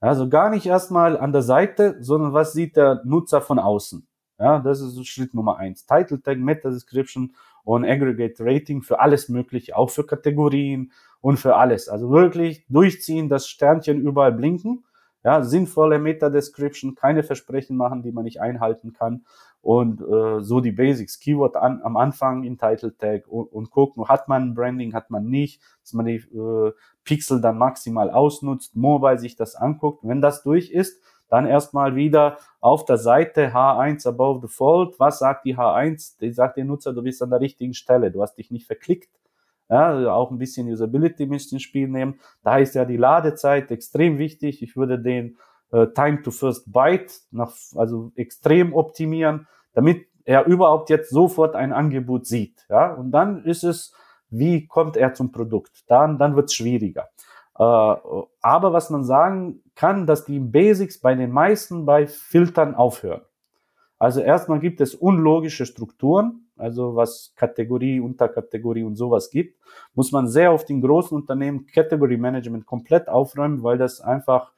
Also 0.00 0.28
gar 0.28 0.50
nicht 0.50 0.66
erstmal 0.66 1.16
an 1.18 1.32
der 1.32 1.42
Seite, 1.42 1.96
sondern 2.00 2.32
was 2.32 2.52
sieht 2.52 2.76
der 2.76 3.02
Nutzer 3.04 3.40
von 3.40 3.58
außen. 3.58 4.06
Ja, 4.38 4.60
das 4.60 4.80
ist 4.80 5.04
Schritt 5.06 5.34
Nummer 5.34 5.56
eins. 5.56 5.86
Title 5.86 6.22
Tag, 6.22 6.38
Meta 6.38 6.70
Description 6.70 7.34
und 7.64 7.84
Aggregate 7.84 8.36
Rating 8.44 8.82
für 8.82 9.00
alles 9.00 9.28
Mögliche, 9.28 9.76
auch 9.76 9.90
für 9.90 10.06
Kategorien, 10.06 10.92
und 11.20 11.38
für 11.38 11.56
alles. 11.56 11.88
Also 11.88 12.10
wirklich 12.10 12.64
durchziehen, 12.68 13.28
das 13.28 13.48
Sternchen 13.48 14.00
überall 14.00 14.32
blinken. 14.32 14.84
Ja, 15.24 15.42
sinnvolle 15.42 15.98
Meta-Description, 15.98 16.94
keine 16.94 17.24
Versprechen 17.24 17.76
machen, 17.76 18.02
die 18.02 18.12
man 18.12 18.24
nicht 18.24 18.40
einhalten 18.40 18.92
kann. 18.92 19.24
Und 19.60 20.00
äh, 20.00 20.40
so 20.40 20.60
die 20.60 20.70
Basics, 20.70 21.18
Keyword 21.18 21.56
an, 21.56 21.82
am 21.82 21.96
Anfang 21.96 22.44
in 22.44 22.56
Title 22.56 22.96
Tag 22.96 23.26
und, 23.26 23.46
und 23.52 23.70
gucken, 23.70 24.08
hat 24.08 24.28
man 24.28 24.54
Branding, 24.54 24.94
hat 24.94 25.10
man 25.10 25.26
nicht, 25.26 25.60
dass 25.82 25.92
man 25.92 26.06
die 26.06 26.16
äh, 26.16 26.72
Pixel 27.02 27.40
dann 27.40 27.58
maximal 27.58 28.10
ausnutzt, 28.10 28.76
Mobile 28.76 29.18
sich 29.18 29.34
das 29.34 29.56
anguckt. 29.56 30.06
Wenn 30.06 30.22
das 30.22 30.44
durch 30.44 30.70
ist, 30.70 31.02
dann 31.28 31.46
erstmal 31.46 31.96
wieder 31.96 32.38
auf 32.60 32.84
der 32.84 32.96
Seite 32.96 33.52
H1 33.52 34.06
above 34.08 34.40
the 34.46 34.52
fold. 34.52 34.98
Was 34.98 35.18
sagt 35.18 35.44
die 35.44 35.56
H1? 35.56 36.18
Die 36.20 36.32
sagt 36.32 36.56
der 36.56 36.64
Nutzer, 36.64 36.92
du 36.92 37.02
bist 37.02 37.22
an 37.22 37.30
der 37.30 37.40
richtigen 37.40 37.74
Stelle. 37.74 38.10
Du 38.10 38.22
hast 38.22 38.36
dich 38.36 38.50
nicht 38.50 38.66
verklickt. 38.66 39.10
Ja, 39.68 40.12
auch 40.12 40.30
ein 40.30 40.38
bisschen 40.38 40.68
Usability 40.68 41.26
müsst 41.26 41.52
ins 41.52 41.62
Spiel 41.62 41.88
nehmen. 41.88 42.20
Da 42.42 42.58
ist 42.58 42.74
ja 42.74 42.84
die 42.84 42.96
Ladezeit 42.96 43.70
extrem 43.70 44.18
wichtig. 44.18 44.62
Ich 44.62 44.76
würde 44.76 44.98
den 44.98 45.36
äh, 45.72 45.88
Time 45.88 46.22
to 46.22 46.30
First 46.30 46.72
Byte 46.72 47.12
nach, 47.30 47.52
also 47.76 48.12
extrem 48.16 48.72
optimieren, 48.72 49.46
damit 49.74 50.06
er 50.24 50.46
überhaupt 50.46 50.90
jetzt 50.90 51.10
sofort 51.10 51.54
ein 51.54 51.72
Angebot 51.72 52.26
sieht. 52.26 52.66
Ja, 52.68 52.94
und 52.94 53.10
dann 53.10 53.44
ist 53.44 53.64
es, 53.64 53.94
wie 54.30 54.66
kommt 54.66 54.96
er 54.96 55.14
zum 55.14 55.32
Produkt? 55.32 55.84
Dann, 55.86 56.18
dann 56.18 56.36
wird 56.36 56.46
es 56.46 56.54
schwieriger. 56.54 57.08
Äh, 57.58 57.62
aber 57.62 58.72
was 58.72 58.90
man 58.90 59.04
sagen 59.04 59.62
kann, 59.74 60.06
dass 60.06 60.24
die 60.24 60.40
Basics 60.40 61.00
bei 61.00 61.14
den 61.14 61.30
meisten 61.30 61.84
bei 61.84 62.06
Filtern 62.06 62.74
aufhören. 62.74 63.22
Also 63.98 64.20
erstmal 64.20 64.60
gibt 64.60 64.80
es 64.80 64.94
unlogische 64.94 65.66
Strukturen, 65.66 66.47
also 66.58 66.96
was 66.96 67.32
Kategorie, 67.36 68.00
Unterkategorie 68.00 68.82
und 68.82 68.96
sowas 68.96 69.30
gibt, 69.30 69.58
muss 69.94 70.12
man 70.12 70.28
sehr 70.28 70.52
oft 70.52 70.68
in 70.70 70.80
großen 70.80 71.16
Unternehmen 71.16 71.66
Category 71.66 72.16
Management 72.16 72.66
komplett 72.66 73.08
aufräumen, 73.08 73.62
weil 73.62 73.78
das 73.78 74.00
einfach 74.00 74.52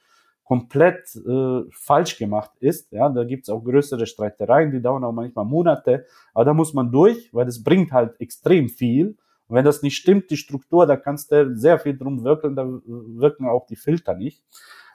komplett 0.44 1.14
äh, 1.14 1.62
falsch 1.70 2.18
gemacht 2.18 2.50
ist. 2.58 2.90
Ja, 2.90 3.08
da 3.08 3.22
gibt's 3.22 3.48
auch 3.48 3.62
größere 3.62 4.04
Streitereien, 4.04 4.72
die 4.72 4.82
dauern 4.82 5.04
auch 5.04 5.12
manchmal 5.12 5.44
Monate, 5.44 6.06
aber 6.34 6.44
da 6.44 6.54
muss 6.54 6.74
man 6.74 6.90
durch, 6.90 7.32
weil 7.32 7.46
das 7.46 7.62
bringt 7.62 7.92
halt 7.92 8.20
extrem 8.20 8.68
viel. 8.68 9.16
Und 9.46 9.56
wenn 9.56 9.64
das 9.64 9.82
nicht 9.82 9.96
stimmt, 9.96 10.30
die 10.30 10.36
Struktur, 10.36 10.86
da 10.86 10.96
kannst 10.96 11.30
du 11.30 11.56
sehr 11.56 11.78
viel 11.78 11.96
drum 11.96 12.24
wirken, 12.24 12.56
da 12.56 12.66
wirken 12.84 13.46
auch 13.46 13.66
die 13.66 13.76
Filter 13.76 14.14
nicht. 14.14 14.42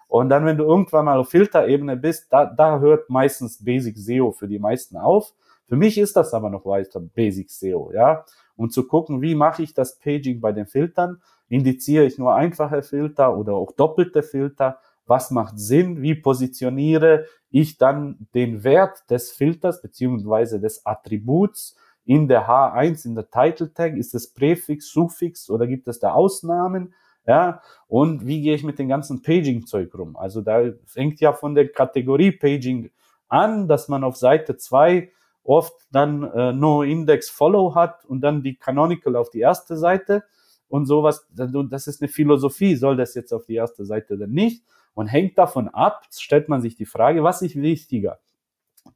Und 0.07 0.29
dann, 0.29 0.45
wenn 0.45 0.57
du 0.57 0.65
irgendwann 0.65 1.05
mal 1.05 1.17
auf 1.17 1.29
Filterebene 1.29 1.97
bist, 1.97 2.27
da, 2.31 2.45
da 2.45 2.79
hört 2.79 3.09
meistens 3.09 3.63
Basic 3.63 3.97
SEO 3.97 4.31
für 4.31 4.47
die 4.47 4.59
meisten 4.59 4.97
auf. 4.97 5.33
Für 5.67 5.75
mich 5.75 5.97
ist 5.97 6.15
das 6.15 6.33
aber 6.33 6.49
noch 6.49 6.65
weiter 6.65 6.99
Basic 6.99 7.49
SEO, 7.49 7.91
ja. 7.93 8.25
Und 8.55 8.71
zu 8.71 8.87
gucken, 8.87 9.21
wie 9.21 9.35
mache 9.35 9.63
ich 9.63 9.73
das 9.73 9.99
Paging 9.99 10.39
bei 10.39 10.51
den 10.51 10.67
Filtern? 10.67 11.21
Indiziere 11.49 12.05
ich 12.05 12.17
nur 12.17 12.35
einfache 12.35 12.83
Filter 12.83 13.37
oder 13.37 13.53
auch 13.53 13.71
doppelte 13.71 14.23
Filter? 14.23 14.79
Was 15.05 15.31
macht 15.31 15.59
Sinn? 15.59 16.01
Wie 16.01 16.15
positioniere 16.15 17.25
ich 17.49 17.77
dann 17.77 18.27
den 18.33 18.63
Wert 18.63 19.09
des 19.09 19.31
Filters 19.31 19.81
beziehungsweise 19.81 20.59
des 20.59 20.85
Attributs 20.85 21.75
in 22.05 22.27
der 22.27 22.47
H1, 22.47 23.05
in 23.05 23.15
der 23.15 23.29
Title 23.29 23.73
Tag? 23.73 23.95
Ist 23.97 24.15
es 24.15 24.33
Präfix, 24.33 24.89
Suffix 24.89 25.49
oder 25.49 25.67
gibt 25.67 25.87
es 25.87 25.99
da 25.99 26.13
Ausnahmen? 26.13 26.93
Ja, 27.27 27.61
und 27.87 28.27
wie 28.27 28.41
gehe 28.41 28.53
ich 28.53 28.63
mit 28.63 28.77
dem 28.77 28.87
ganzen 28.87 29.23
Paging-Zeug 29.23 29.93
rum? 29.95 30.15
Also 30.15 30.41
da 30.41 30.63
fängt 30.85 31.19
ja 31.19 31.33
von 31.33 31.55
der 31.55 31.69
Kategorie 31.69 32.31
Paging 32.31 32.91
an, 33.27 33.67
dass 33.67 33.87
man 33.87 34.03
auf 34.03 34.15
Seite 34.15 34.57
zwei 34.57 35.11
oft 35.45 35.73
dann 35.91 36.23
äh, 36.23 36.51
No 36.53 36.83
Index 36.83 37.29
Follow 37.29 37.75
hat 37.75 38.05
und 38.05 38.21
dann 38.21 38.43
die 38.43 38.55
Canonical 38.55 39.15
auf 39.15 39.29
die 39.29 39.39
erste 39.39 39.77
Seite 39.77 40.23
und 40.67 40.85
sowas. 40.85 41.27
Das 41.33 41.87
ist 41.87 42.01
eine 42.01 42.09
Philosophie. 42.09 42.75
Soll 42.75 42.97
das 42.97 43.13
jetzt 43.15 43.31
auf 43.31 43.45
die 43.45 43.55
erste 43.55 43.85
Seite 43.85 44.15
oder 44.15 44.27
nicht? 44.27 44.63
Und 44.93 45.07
hängt 45.07 45.37
davon 45.37 45.67
ab, 45.67 46.05
stellt 46.11 46.49
man 46.49 46.61
sich 46.61 46.75
die 46.75 46.85
Frage, 46.85 47.23
was 47.23 47.41
ist 47.41 47.55
wichtiger? 47.55 48.19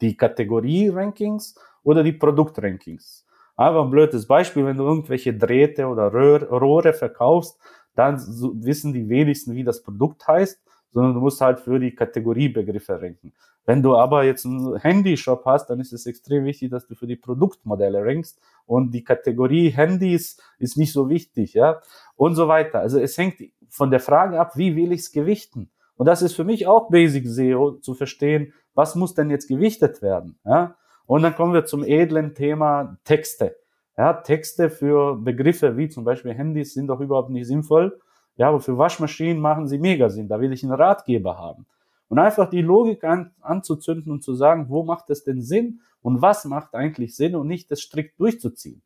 Die 0.02 0.16
Kategorie-Rankings 0.16 1.56
oder 1.84 2.04
die 2.04 2.14
Produkt-Rankings? 2.14 3.26
Einfach 3.56 3.84
ein 3.84 3.92
blödes 3.92 4.26
Beispiel, 4.26 4.66
wenn 4.66 4.78
du 4.78 4.86
irgendwelche 4.86 5.34
Drähte 5.34 5.88
oder 5.88 6.08
Rohre 6.14 6.94
verkaufst, 6.94 7.60
dann 7.94 8.18
wissen 8.64 8.94
die 8.94 9.10
wenigsten, 9.10 9.56
wie 9.56 9.66
das 9.66 9.84
Produkt 9.84 10.26
heißt, 10.26 10.62
sondern 10.92 11.14
du 11.14 11.20
musst 11.20 11.42
halt 11.42 11.60
für 11.60 11.80
die 11.80 11.94
Kategoriebegriffe 11.94 13.02
ranken. 13.02 13.34
Wenn 13.70 13.84
du 13.84 13.96
aber 13.96 14.24
jetzt 14.24 14.48
einen 14.48 14.78
Handyshop 14.78 15.46
hast, 15.46 15.68
dann 15.70 15.80
ist 15.80 15.94
es 15.94 16.08
extrem 16.08 16.44
wichtig, 16.44 16.72
dass 16.72 16.88
du 16.88 16.96
für 16.96 17.06
die 17.06 17.16
Produktmodelle 17.16 18.04
rankst 18.04 18.42
und 18.66 18.96
die 18.96 19.04
Kategorie 19.04 19.70
Handys 19.70 20.42
ist 20.58 20.76
nicht 20.76 20.92
so 20.92 21.08
wichtig, 21.08 21.54
ja, 21.54 21.80
und 22.16 22.34
so 22.34 22.48
weiter. 22.48 22.80
Also 22.80 23.00
es 23.00 23.16
hängt 23.16 23.36
von 23.70 23.92
der 23.92 24.00
Frage 24.00 24.40
ab, 24.40 24.58
wie 24.58 24.76
will 24.76 24.92
ich 24.92 25.02
es 25.02 25.12
gewichten? 25.12 25.70
Und 25.98 26.08
das 26.08 26.24
ist 26.24 26.34
für 26.34 26.46
mich 26.46 26.66
auch 26.66 26.90
Basic 26.90 27.28
SEO 27.28 27.74
zu 27.74 27.94
verstehen, 27.94 28.54
was 28.74 28.96
muss 28.96 29.14
denn 29.14 29.30
jetzt 29.30 29.48
gewichtet 29.48 30.02
werden, 30.02 30.40
ja? 30.46 30.76
Und 31.06 31.22
dann 31.22 31.36
kommen 31.36 31.54
wir 31.54 31.66
zum 31.66 31.84
edlen 31.84 32.34
Thema 32.34 32.98
Texte. 33.04 33.56
Ja, 33.96 34.14
Texte 34.14 34.72
für 34.72 35.16
Begriffe 35.16 35.78
wie 35.78 35.90
zum 35.90 36.06
Beispiel 36.06 36.34
Handys 36.34 36.74
sind 36.74 36.88
doch 36.88 37.02
überhaupt 37.02 37.30
nicht 37.30 37.46
sinnvoll. 37.46 38.00
Ja, 38.36 38.48
aber 38.48 38.62
für 38.62 38.80
Waschmaschinen 38.80 39.40
machen 39.40 39.68
sie 39.68 39.78
mega 39.78 40.10
Sinn. 40.10 40.28
Da 40.28 40.42
will 40.42 40.54
ich 40.54 40.64
einen 40.64 40.74
Ratgeber 40.74 41.38
haben. 41.38 41.68
Und 42.10 42.20
einfach 42.20 42.50
die 42.50 42.62
Logik 42.62 43.04
an, 43.04 43.32
anzuzünden 43.40 44.12
und 44.12 44.24
zu 44.24 44.34
sagen, 44.34 44.66
wo 44.70 44.84
macht 44.84 45.10
es 45.10 45.24
denn 45.24 45.42
Sinn 45.42 45.82
und 46.02 46.22
was 46.22 46.46
macht 46.46 46.76
eigentlich 46.76 47.16
Sinn 47.16 47.36
und 47.36 47.48
nicht 47.48 47.72
das 47.72 47.82
strikt 47.82 48.20
durchzuziehen. 48.20 48.82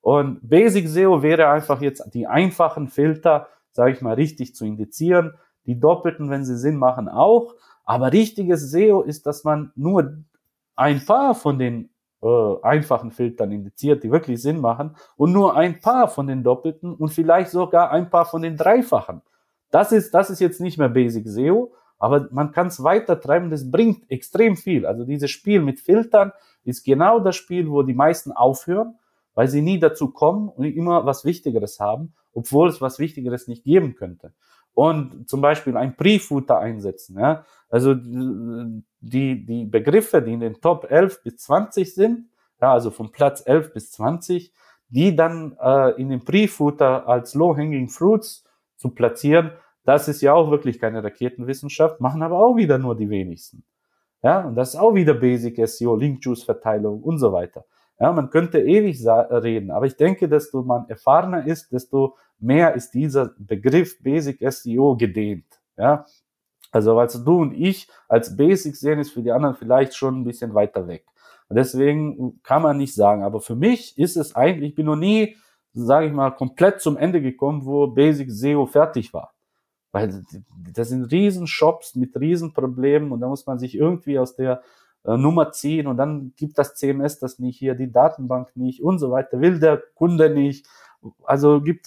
Und 0.00 0.48
Basic 0.48 0.88
SEO 0.88 1.22
wäre 1.22 1.48
einfach 1.48 1.80
jetzt 1.80 2.14
die 2.14 2.26
einfachen 2.26 2.88
Filter, 2.88 3.48
sage 3.72 3.92
ich 3.92 4.00
mal, 4.00 4.14
richtig 4.14 4.54
zu 4.54 4.64
indizieren. 4.64 5.34
Die 5.66 5.78
doppelten, 5.78 6.30
wenn 6.30 6.44
sie 6.44 6.56
Sinn 6.56 6.76
machen, 6.76 7.08
auch. 7.08 7.54
Aber 7.84 8.12
richtiges 8.12 8.70
SEO 8.70 9.02
ist, 9.02 9.26
dass 9.26 9.44
man 9.44 9.72
nur 9.74 10.18
ein 10.76 11.04
paar 11.04 11.34
von 11.34 11.58
den 11.58 11.90
äh, 12.22 12.54
einfachen 12.62 13.10
Filtern 13.10 13.52
indiziert, 13.52 14.02
die 14.02 14.10
wirklich 14.10 14.40
Sinn 14.40 14.60
machen, 14.60 14.96
und 15.16 15.32
nur 15.32 15.56
ein 15.56 15.80
paar 15.80 16.08
von 16.08 16.26
den 16.26 16.42
doppelten 16.42 16.94
und 16.94 17.10
vielleicht 17.10 17.50
sogar 17.50 17.90
ein 17.90 18.10
paar 18.10 18.24
von 18.24 18.42
den 18.42 18.56
dreifachen. 18.56 19.22
Das 19.70 19.92
ist, 19.92 20.14
das 20.14 20.30
ist 20.30 20.40
jetzt 20.40 20.60
nicht 20.60 20.78
mehr 20.78 20.88
Basic 20.88 21.28
SEO, 21.28 21.72
aber 21.98 22.28
man 22.30 22.52
kann 22.52 22.68
es 22.68 22.82
weiter 22.82 23.20
treiben, 23.20 23.50
das 23.50 23.70
bringt 23.70 24.10
extrem 24.10 24.56
viel. 24.56 24.86
Also 24.86 25.04
dieses 25.04 25.30
Spiel 25.30 25.60
mit 25.60 25.80
Filtern 25.80 26.32
ist 26.64 26.84
genau 26.84 27.20
das 27.20 27.36
Spiel, 27.36 27.68
wo 27.70 27.82
die 27.82 27.94
meisten 27.94 28.32
aufhören, 28.32 28.98
weil 29.34 29.48
sie 29.48 29.62
nie 29.62 29.78
dazu 29.78 30.10
kommen 30.10 30.48
und 30.48 30.64
immer 30.64 31.06
was 31.06 31.24
Wichtigeres 31.24 31.80
haben, 31.80 32.14
obwohl 32.32 32.68
es 32.68 32.80
was 32.80 32.98
Wichtigeres 32.98 33.48
nicht 33.48 33.64
geben 33.64 33.94
könnte. 33.94 34.32
Und 34.74 35.28
zum 35.28 35.40
Beispiel 35.40 35.76
ein 35.76 35.96
Pre-Footer 35.96 36.58
einsetzen. 36.58 37.18
Ja? 37.18 37.44
Also 37.68 37.94
die, 37.94 39.44
die 39.44 39.64
Begriffe, 39.64 40.22
die 40.22 40.34
in 40.34 40.40
den 40.40 40.60
Top 40.60 40.88
11 40.88 41.22
bis 41.24 41.36
20 41.38 41.94
sind, 41.94 42.28
ja, 42.60 42.72
also 42.72 42.90
von 42.90 43.10
Platz 43.10 43.42
11 43.44 43.72
bis 43.72 43.90
20, 43.92 44.52
die 44.88 45.14
dann 45.14 45.56
äh, 45.60 46.00
in 46.00 46.08
den 46.08 46.24
Pre-Footer 46.24 47.08
als 47.08 47.34
Low-Hanging 47.34 47.88
Fruits 47.88 48.44
zu 48.76 48.90
platzieren, 48.90 49.52
das 49.88 50.06
ist 50.06 50.20
ja 50.20 50.34
auch 50.34 50.50
wirklich 50.50 50.78
keine 50.78 51.02
Raketenwissenschaft, 51.02 51.98
machen 51.98 52.22
aber 52.22 52.38
auch 52.38 52.56
wieder 52.56 52.76
nur 52.76 52.94
die 52.94 53.08
wenigsten. 53.08 53.64
Ja, 54.22 54.40
und 54.46 54.54
das 54.54 54.74
ist 54.74 54.76
auch 54.80 54.94
wieder 54.94 55.14
Basic 55.14 55.66
SEO, 55.66 55.96
Link 55.96 56.22
Juice 56.22 56.42
Verteilung 56.42 57.02
und 57.02 57.18
so 57.18 57.32
weiter. 57.32 57.64
Ja, 57.98 58.12
man 58.12 58.28
könnte 58.28 58.60
ewig 58.60 59.02
reden, 59.06 59.70
aber 59.70 59.86
ich 59.86 59.96
denke, 59.96 60.28
desto 60.28 60.62
man 60.62 60.88
erfahrener 60.90 61.46
ist, 61.46 61.72
desto 61.72 62.16
mehr 62.38 62.74
ist 62.74 62.92
dieser 62.92 63.32
Begriff 63.38 64.02
Basic 64.02 64.38
SEO 64.52 64.94
gedehnt. 64.96 65.46
Ja, 65.78 66.04
also, 66.70 66.94
weil 66.94 67.08
du 67.08 67.40
und 67.40 67.54
ich 67.54 67.88
als 68.08 68.36
Basic 68.36 68.76
sehen, 68.76 68.98
ist 68.98 69.12
für 69.12 69.22
die 69.22 69.32
anderen 69.32 69.54
vielleicht 69.54 69.96
schon 69.96 70.20
ein 70.20 70.24
bisschen 70.24 70.52
weiter 70.52 70.86
weg. 70.86 71.06
Und 71.48 71.56
deswegen 71.56 72.42
kann 72.42 72.60
man 72.60 72.76
nicht 72.76 72.94
sagen, 72.94 73.22
aber 73.22 73.40
für 73.40 73.56
mich 73.56 73.96
ist 73.96 74.18
es 74.18 74.36
eigentlich, 74.36 74.70
ich 74.70 74.76
bin 74.76 74.84
noch 74.84 74.96
nie, 74.96 75.36
sage 75.72 76.08
ich 76.08 76.12
mal, 76.12 76.32
komplett 76.32 76.82
zum 76.82 76.98
Ende 76.98 77.22
gekommen, 77.22 77.64
wo 77.64 77.86
Basic 77.86 78.30
SEO 78.30 78.66
fertig 78.66 79.14
war. 79.14 79.32
Weil 79.92 80.22
das 80.72 80.88
sind 80.88 81.10
Riesenshops 81.10 81.94
mit 81.94 82.18
Riesenproblemen 82.18 83.10
und 83.12 83.20
da 83.20 83.28
muss 83.28 83.46
man 83.46 83.58
sich 83.58 83.74
irgendwie 83.74 84.18
aus 84.18 84.36
der 84.36 84.62
äh, 85.04 85.16
Nummer 85.16 85.52
ziehen 85.52 85.86
und 85.86 85.96
dann 85.96 86.32
gibt 86.36 86.58
das 86.58 86.74
CMS 86.74 87.18
das 87.18 87.38
nicht 87.38 87.58
hier, 87.58 87.74
die 87.74 87.90
Datenbank 87.90 88.54
nicht 88.56 88.82
und 88.82 88.98
so 88.98 89.10
weiter, 89.10 89.40
will 89.40 89.58
der 89.60 89.82
Kunde 89.94 90.30
nicht. 90.30 90.66
Also 91.24 91.60
gibt 91.62 91.86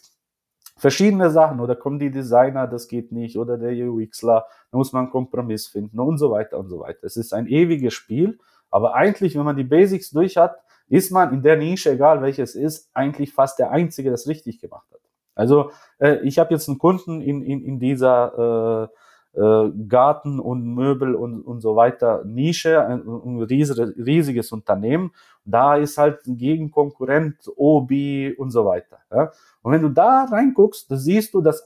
verschiedene 0.78 1.30
Sachen 1.30 1.60
oder 1.60 1.76
kommen 1.76 2.00
die 2.00 2.10
Designer, 2.10 2.68
das 2.68 2.88
geht 2.88 3.12
nicht 3.12 3.38
oder 3.38 3.58
der 3.58 3.72
UXler, 3.92 4.48
da 4.72 4.78
muss 4.78 4.94
man 4.94 5.04
einen 5.04 5.12
Kompromiss 5.12 5.68
finden 5.68 6.00
und 6.00 6.18
so 6.18 6.32
weiter 6.32 6.58
und 6.58 6.70
so 6.70 6.80
weiter. 6.80 7.04
Es 7.04 7.18
ist 7.18 7.34
ein 7.34 7.46
ewiges 7.46 7.94
Spiel, 7.94 8.40
aber 8.72 8.96
eigentlich, 8.96 9.36
wenn 9.36 9.46
man 9.46 9.58
die 9.58 9.64
Basics 9.64 10.10
durch 10.10 10.38
hat, 10.38 10.56
ist 10.88 11.12
man 11.12 11.34
in 11.34 11.44
der 11.44 11.58
Nische, 11.58 11.92
egal 11.92 12.22
welches 12.22 12.56
ist, 12.56 12.90
eigentlich 12.94 13.34
fast 13.34 13.60
der 13.60 13.72
Einzige, 13.72 14.12
es 14.12 14.28
richtig 14.28 14.60
gemacht 14.60 14.88
hat. 14.92 15.01
Also 15.36 15.72
äh, 16.00 16.20
ich 16.24 16.40
habe 16.40 16.54
jetzt 16.54 16.68
einen 16.68 16.78
Kunden 16.78 17.22
in, 17.22 17.42
in, 17.42 17.64
in 17.64 17.80
dieser 17.80 18.90
äh, 18.90 18.96
äh, 19.34 19.72
Garten 19.88 20.40
und 20.42 20.66
Möbel 20.76 21.16
und, 21.16 21.42
und 21.42 21.62
so 21.62 21.76
weiter 21.76 22.24
Nische, 22.26 22.86
ein, 22.86 23.08
ein 23.08 23.42
riesiges, 23.42 23.96
riesiges 23.98 24.52
Unternehmen. 24.52 25.14
Da 25.46 25.78
ist 25.78 25.98
halt 25.98 26.28
ein 26.28 26.38
Gegenkonkurrent, 26.38 27.50
Obi 27.56 28.34
und 28.38 28.52
so 28.52 28.66
weiter. 28.66 29.00
Ja? 29.10 29.32
Und 29.62 29.72
wenn 29.72 29.82
du 29.82 29.90
da 29.90 30.26
reinguckst, 30.26 30.92
da 30.92 30.98
siehst 30.98 31.34
du, 31.34 31.42
dass 31.42 31.66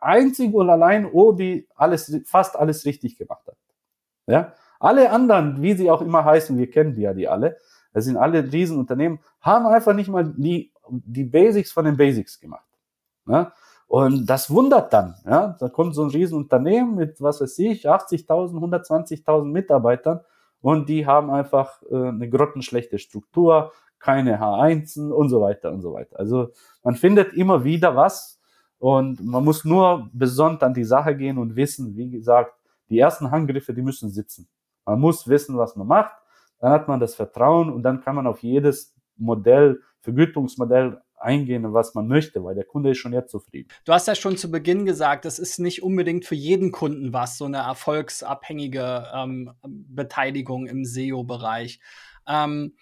einzig 0.00 0.52
und 0.52 0.68
allein 0.68 1.06
Obi 1.06 1.66
alles, 1.74 2.20
fast 2.26 2.56
alles 2.56 2.84
richtig 2.84 3.16
gemacht 3.16 3.46
hat. 3.46 3.56
Ja? 4.26 4.52
Alle 4.78 5.10
anderen, 5.10 5.62
wie 5.62 5.72
sie 5.74 5.90
auch 5.90 6.02
immer 6.02 6.24
heißen, 6.24 6.56
wir 6.58 6.70
kennen 6.70 6.94
die 6.94 7.02
ja 7.02 7.14
die 7.14 7.28
alle, 7.28 7.56
das 7.92 8.04
sind 8.04 8.16
alle 8.16 8.52
Riesenunternehmen, 8.52 9.20
haben 9.40 9.66
einfach 9.66 9.94
nicht 9.94 10.08
mal 10.08 10.32
die, 10.36 10.70
die 10.88 11.24
Basics 11.24 11.72
von 11.72 11.86
den 11.86 11.96
Basics 11.96 12.38
gemacht. 12.38 12.69
Ja? 13.26 13.52
Und 13.86 14.26
das 14.26 14.50
wundert 14.50 14.92
dann. 14.92 15.16
Ja? 15.24 15.56
Da 15.58 15.68
kommt 15.68 15.94
so 15.94 16.04
ein 16.04 16.10
Riesenunternehmen 16.10 16.94
mit, 16.94 17.20
was 17.20 17.40
weiß 17.40 17.58
ich, 17.58 17.88
80.000, 17.88 18.52
120.000 18.54 19.44
Mitarbeitern 19.44 20.20
und 20.60 20.88
die 20.88 21.06
haben 21.06 21.30
einfach 21.30 21.82
äh, 21.90 22.08
eine 22.08 22.28
grottenschlechte 22.28 22.98
Struktur, 22.98 23.72
keine 23.98 24.40
H1 24.40 25.10
und 25.10 25.28
so 25.28 25.40
weiter 25.40 25.72
und 25.72 25.82
so 25.82 25.92
weiter. 25.92 26.18
Also 26.18 26.50
man 26.82 26.94
findet 26.94 27.34
immer 27.34 27.64
wieder 27.64 27.96
was 27.96 28.40
und 28.78 29.24
man 29.24 29.44
muss 29.44 29.64
nur 29.64 30.08
besonders 30.12 30.62
an 30.62 30.74
die 30.74 30.84
Sache 30.84 31.14
gehen 31.16 31.38
und 31.38 31.56
wissen, 31.56 31.96
wie 31.96 32.10
gesagt, 32.10 32.54
die 32.88 32.98
ersten 32.98 33.30
Handgriffe, 33.30 33.74
die 33.74 33.82
müssen 33.82 34.10
sitzen. 34.10 34.48
Man 34.84 35.00
muss 35.00 35.28
wissen, 35.28 35.56
was 35.56 35.76
man 35.76 35.86
macht, 35.86 36.14
dann 36.60 36.72
hat 36.72 36.88
man 36.88 36.98
das 36.98 37.14
Vertrauen 37.14 37.70
und 37.70 37.82
dann 37.82 38.00
kann 38.00 38.16
man 38.16 38.26
auf 38.26 38.42
jedes 38.42 38.94
Modell, 39.16 39.80
Vergütungsmodell 40.00 41.00
eingehen, 41.20 41.72
was 41.72 41.94
man 41.94 42.08
möchte, 42.08 42.42
weil 42.44 42.54
der 42.54 42.64
Kunde 42.64 42.90
ist 42.90 42.98
schon 42.98 43.12
jetzt 43.12 43.30
zufrieden. 43.30 43.68
Du 43.84 43.92
hast 43.92 44.08
ja 44.08 44.14
schon 44.14 44.36
zu 44.36 44.50
Beginn 44.50 44.86
gesagt, 44.86 45.24
das 45.24 45.38
ist 45.38 45.58
nicht 45.58 45.82
unbedingt 45.82 46.24
für 46.24 46.34
jeden 46.34 46.72
Kunden 46.72 47.12
was, 47.12 47.38
so 47.38 47.44
eine 47.44 47.58
erfolgsabhängige 47.58 49.06
ähm, 49.14 49.52
Beteiligung 49.62 50.66
im 50.66 50.84
SEO-Bereich. 50.84 51.80
Ähm, 52.26 52.74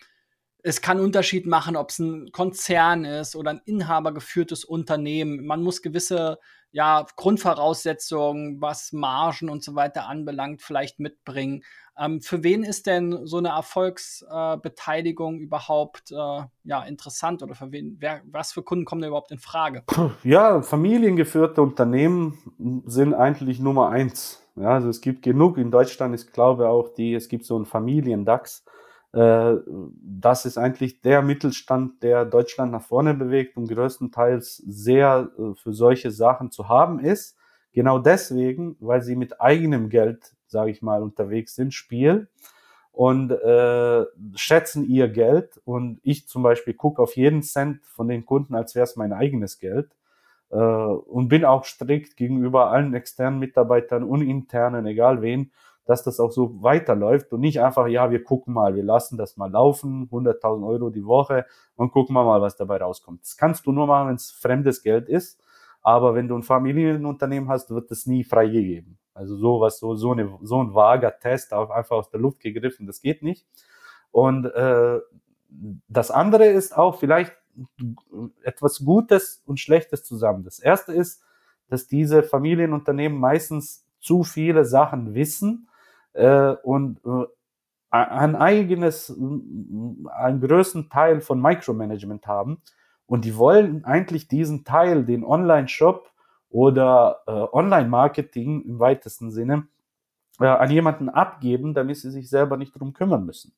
es 0.63 0.83
kann 0.83 1.01
Unterschied 1.01 1.47
machen, 1.47 1.77
ob 1.77 1.91
es 1.91 1.99
ein 1.99 2.31
Konzern 2.33 3.05
ist 3.05 3.37
oder 3.37 3.51
ein 3.51 3.63
inhabergeführtes 3.65 4.65
Unternehmen. 4.65 5.47
Man 5.47 5.63
muss 5.63 5.83
gewisse 5.83 6.39
ja, 6.71 7.07
Grundvoraussetzungen, 7.17 8.61
was 8.61 8.93
Margen 8.93 9.49
und 9.49 9.65
so 9.65 9.75
weiter 9.75 10.07
anbelangt, 10.07 10.61
vielleicht 10.63 11.01
mitbringen. 11.01 11.65
Ähm, 11.99 12.21
für 12.21 12.45
wen 12.45 12.63
ist 12.63 12.87
denn 12.87 13.27
so 13.27 13.39
eine 13.39 13.49
Erfolgsbeteiligung 13.49 15.39
äh, 15.39 15.43
überhaupt 15.43 16.13
äh, 16.13 16.43
ja, 16.65 16.83
interessant 16.85 17.43
oder 17.43 17.55
für 17.55 17.73
wen, 17.73 17.97
wer, 17.99 18.23
was 18.31 18.53
für 18.53 18.63
Kunden 18.63 18.85
kommen 18.85 19.03
da 19.03 19.09
überhaupt 19.09 19.33
in 19.33 19.39
Frage? 19.39 19.83
Ja, 20.23 20.63
familiengeführte 20.63 21.63
Unternehmen 21.63 22.83
sind 22.87 23.15
eigentlich 23.15 23.61
Nummer 23.61 23.89
eins. 23.89 24.43
Ja, 24.57 24.71
also 24.71 24.89
es 24.89 25.01
gibt 25.01 25.23
genug. 25.23 25.59
In 25.59 25.71
Deutschland 25.71 26.15
ist, 26.15 26.33
glaube 26.33 26.65
ich, 26.65 26.69
auch 26.69 26.89
die, 26.95 27.15
es 27.15 27.29
gibt 27.29 27.45
so 27.45 27.57
einen 27.57 27.67
Familiendax. 27.67 28.65
Äh, 29.13 29.55
das 30.03 30.45
ist 30.47 30.59
eigentlich 30.59 31.01
der 31.01 31.23
Mittelstand, 31.23 32.03
der 32.03 32.25
Deutschland 32.25 32.73
nach 32.73 32.83
vorne 32.83 33.15
bewegt 33.15 33.57
und 33.57 33.69
größtenteils 33.69 34.57
sehr 34.67 35.31
äh, 35.39 35.55
für 35.55 35.73
solche 35.73 36.11
Sachen 36.11 36.51
zu 36.51 36.69
haben 36.69 36.99
ist. 36.99 37.37
Genau 37.73 37.99
deswegen, 37.99 38.77
weil 38.81 39.03
sie 39.03 39.17
mit 39.17 39.41
eigenem 39.41 39.89
Geld 39.89 40.35
sage 40.49 40.71
ich 40.71 40.83
mal, 40.83 41.03
unterwegs 41.03 41.55
sind, 41.55 41.75
Spiel 41.75 42.29
und 42.93 43.31
äh, 43.31 44.05
schätzen 44.35 44.85
ihr 44.85 45.09
Geld. 45.09 45.61
Und 45.65 46.01
ich 46.03 46.27
zum 46.27 46.43
Beispiel 46.43 46.75
gucke 46.75 47.01
auf 47.01 47.17
jeden 47.17 47.43
Cent 47.43 47.87
von 47.87 48.09
den 48.09 48.27
Kunden, 48.27 48.55
als 48.57 48.75
wäre 48.75 48.85
es 48.85 48.97
mein 48.97 49.13
eigenes 49.13 49.61
Geld. 49.61 49.95
Äh, 50.51 50.57
und 50.57 51.29
bin 51.29 51.45
auch 51.45 51.65
strikt 51.65 52.17
gegenüber 52.17 52.71
allen 52.71 52.95
externen 52.95 53.39
Mitarbeitern 53.39 54.03
und 54.03 54.23
internen, 54.23 54.87
egal 54.87 55.23
wen, 55.23 55.53
dass 55.85 56.03
das 56.03 56.21
auch 56.21 56.33
so 56.33 56.63
weiterläuft 56.63 57.33
und 57.33 57.41
nicht 57.41 57.63
einfach, 57.63 57.87
ja, 57.87 58.11
wir 58.11 58.23
gucken 58.23 58.53
mal, 58.53 58.75
wir 58.75 58.83
lassen 58.83 59.17
das 59.17 59.37
mal 59.37 59.51
laufen, 59.51 60.09
100.000 60.11 60.67
Euro 60.67 60.91
die 60.91 61.05
Woche 61.05 61.47
und 61.77 61.93
gucken 61.93 62.15
wir 62.15 62.25
mal, 62.25 62.43
was 62.43 62.57
dabei 62.57 62.79
rauskommt. 62.79 63.23
Das 63.23 63.37
kannst 63.37 63.65
du 63.67 63.73
nur 63.73 63.87
machen, 63.87 64.09
wenn 64.09 64.17
es 64.17 64.31
fremdes 64.31 64.83
Geld 64.83 65.09
ist. 65.09 65.41
Aber 65.83 66.15
wenn 66.15 66.29
du 66.29 66.37
ein 66.37 66.43
Familienunternehmen 66.43 67.49
hast, 67.49 67.71
wird 67.71 67.91
es 67.91 68.07
nie 68.07 68.25
freigegeben. 68.25 68.99
Also 69.19 69.37
sowas, 69.37 69.81
so, 69.81 69.97
so, 69.97 70.13
eine, 70.13 70.39
so 70.43 70.63
ein 70.63 70.75
vager 70.75 71.19
Test, 71.19 71.53
einfach 71.53 71.97
aus 71.97 72.11
der 72.11 72.21
Luft 72.21 72.41
gegriffen, 72.41 72.87
das 72.87 73.03
geht 73.03 73.23
nicht. 73.23 73.47
Und 74.13 74.47
äh, 74.47 75.01
das 75.89 76.13
andere 76.13 76.47
ist 76.47 76.77
auch 76.77 77.01
vielleicht 77.01 77.35
etwas 78.45 78.85
Gutes 78.85 79.43
und 79.45 79.59
Schlechtes 79.59 80.05
zusammen. 80.05 80.45
Das 80.45 80.61
erste 80.61 80.93
ist, 80.93 81.23
dass 81.69 81.89
diese 81.89 82.23
Familienunternehmen 82.23 83.19
meistens 83.19 83.85
zu 83.99 84.23
viele 84.23 84.65
Sachen 84.65 85.15
wissen 85.15 85.69
äh, 86.13 86.55
und 86.63 87.01
äh, 87.05 87.27
ein 87.91 88.37
eigenes, 88.37 89.11
einen 89.11 90.41
größten 90.41 90.91
Teil 90.91 91.21
von 91.21 91.41
Micromanagement 91.41 92.27
haben 92.27 92.63
und 93.07 93.25
die 93.25 93.37
wollen 93.37 93.85
eigentlich 93.85 94.29
diesen 94.29 94.65
Teil, 94.65 95.05
den 95.05 95.25
Online-Shop 95.25 96.13
oder 96.51 97.21
äh, 97.27 97.31
Online-Marketing 97.31 98.63
im 98.63 98.79
weitesten 98.79 99.31
Sinne, 99.31 99.67
äh, 100.41 100.47
an 100.47 100.71
jemanden 100.71 101.09
abgeben, 101.09 101.75
damit 101.75 101.99
sie 101.99 102.11
sich 102.11 102.29
selber 102.31 102.57
nicht 102.57 102.79
drum 102.79 102.93
kümmern 102.93 103.25
müssen. 103.25 103.53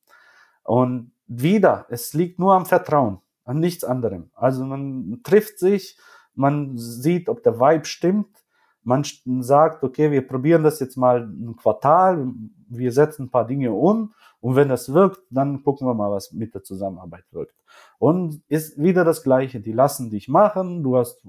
Und 0.62 1.12
wieder, 1.26 1.86
es 1.88 2.12
liegt 2.14 2.38
nur 2.38 2.54
am 2.54 2.66
Vertrauen, 2.66 3.18
an 3.44 3.58
nichts 3.58 3.84
anderem. 3.84 4.30
Also 4.34 4.64
man 4.64 5.20
trifft 5.22 5.58
sich, 5.58 5.98
man 6.34 6.76
sieht, 6.76 7.28
ob 7.28 7.42
der 7.42 7.60
Vibe 7.60 7.84
stimmt, 7.84 8.28
man 8.82 9.04
sagt, 9.40 9.84
okay, 9.84 10.10
wir 10.10 10.26
probieren 10.26 10.64
das 10.64 10.80
jetzt 10.80 10.96
mal 10.96 11.22
ein 11.22 11.54
Quartal, 11.56 12.32
wir 12.68 12.92
setzen 12.92 13.24
ein 13.24 13.30
paar 13.30 13.46
Dinge 13.46 13.72
um 13.72 14.14
und 14.40 14.56
wenn 14.56 14.68
das 14.68 14.92
wirkt, 14.92 15.20
dann 15.30 15.62
gucken 15.62 15.86
wir 15.86 15.94
mal, 15.94 16.10
was 16.10 16.32
mit 16.32 16.54
der 16.54 16.62
Zusammenarbeit 16.62 17.24
wirkt. 17.30 17.54
Und 17.98 18.42
ist 18.48 18.82
wieder 18.82 19.04
das 19.04 19.22
Gleiche. 19.22 19.60
Die 19.60 19.72
lassen 19.72 20.10
dich 20.10 20.28
machen. 20.28 20.82
Du 20.82 20.96
hast 20.96 21.22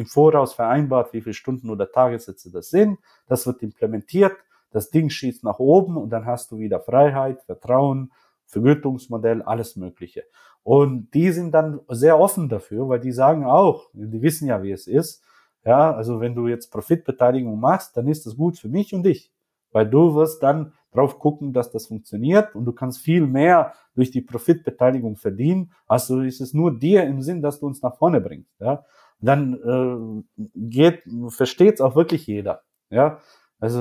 im 0.00 0.06
Voraus 0.06 0.54
vereinbart, 0.54 1.12
wie 1.12 1.20
viele 1.20 1.34
Stunden 1.34 1.70
oder 1.70 1.90
Tagessätze 1.90 2.50
das 2.50 2.70
sind. 2.70 2.98
Das 3.26 3.46
wird 3.46 3.62
implementiert. 3.62 4.32
Das 4.72 4.90
Ding 4.90 5.10
schießt 5.10 5.44
nach 5.44 5.58
oben 5.58 5.96
und 5.96 6.10
dann 6.10 6.26
hast 6.26 6.50
du 6.50 6.58
wieder 6.58 6.80
Freiheit, 6.80 7.42
Vertrauen, 7.42 8.12
Vergütungsmodell, 8.46 9.42
alles 9.42 9.76
Mögliche. 9.76 10.24
Und 10.62 11.12
die 11.14 11.30
sind 11.32 11.52
dann 11.52 11.80
sehr 11.88 12.18
offen 12.18 12.48
dafür, 12.48 12.88
weil 12.88 13.00
die 13.00 13.12
sagen 13.12 13.44
auch, 13.44 13.88
die 13.92 14.22
wissen 14.22 14.48
ja, 14.48 14.62
wie 14.62 14.72
es 14.72 14.86
ist. 14.86 15.22
Ja, 15.64 15.94
also 15.94 16.20
wenn 16.20 16.34
du 16.34 16.48
jetzt 16.48 16.70
Profitbeteiligung 16.70 17.58
machst, 17.60 17.96
dann 17.96 18.08
ist 18.08 18.26
das 18.26 18.36
gut 18.36 18.58
für 18.58 18.68
mich 18.68 18.94
und 18.94 19.02
dich 19.02 19.30
weil 19.72 19.88
du 19.88 20.14
wirst 20.14 20.42
dann 20.42 20.72
drauf 20.92 21.18
gucken, 21.18 21.52
dass 21.52 21.70
das 21.70 21.86
funktioniert 21.86 22.54
und 22.54 22.64
du 22.64 22.72
kannst 22.72 22.98
viel 23.00 23.26
mehr 23.26 23.74
durch 23.94 24.10
die 24.10 24.20
Profitbeteiligung 24.20 25.16
verdienen. 25.16 25.72
Also 25.86 26.20
ist 26.20 26.40
es 26.40 26.52
nur 26.52 26.76
dir 26.76 27.04
im 27.04 27.22
Sinn, 27.22 27.42
dass 27.42 27.60
du 27.60 27.66
uns 27.66 27.82
nach 27.82 27.96
vorne 27.96 28.20
bringst. 28.20 28.60
Ja? 28.60 28.84
Dann 29.20 30.24
äh, 30.36 30.42
geht, 30.54 31.02
versteht 31.28 31.74
es 31.74 31.80
auch 31.80 31.94
wirklich 31.94 32.26
jeder. 32.26 32.62
Ja, 32.88 33.20
also 33.58 33.80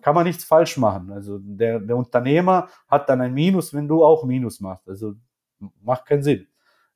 kann 0.00 0.14
man 0.14 0.24
nichts 0.24 0.44
falsch 0.44 0.78
machen. 0.78 1.12
Also 1.12 1.38
der, 1.40 1.80
der 1.80 1.96
Unternehmer 1.96 2.68
hat 2.88 3.08
dann 3.08 3.20
ein 3.20 3.34
Minus, 3.34 3.74
wenn 3.74 3.88
du 3.88 4.04
auch 4.04 4.24
Minus 4.24 4.60
machst. 4.60 4.88
Also 4.88 5.14
macht 5.82 6.06
keinen 6.06 6.22
Sinn. 6.22 6.46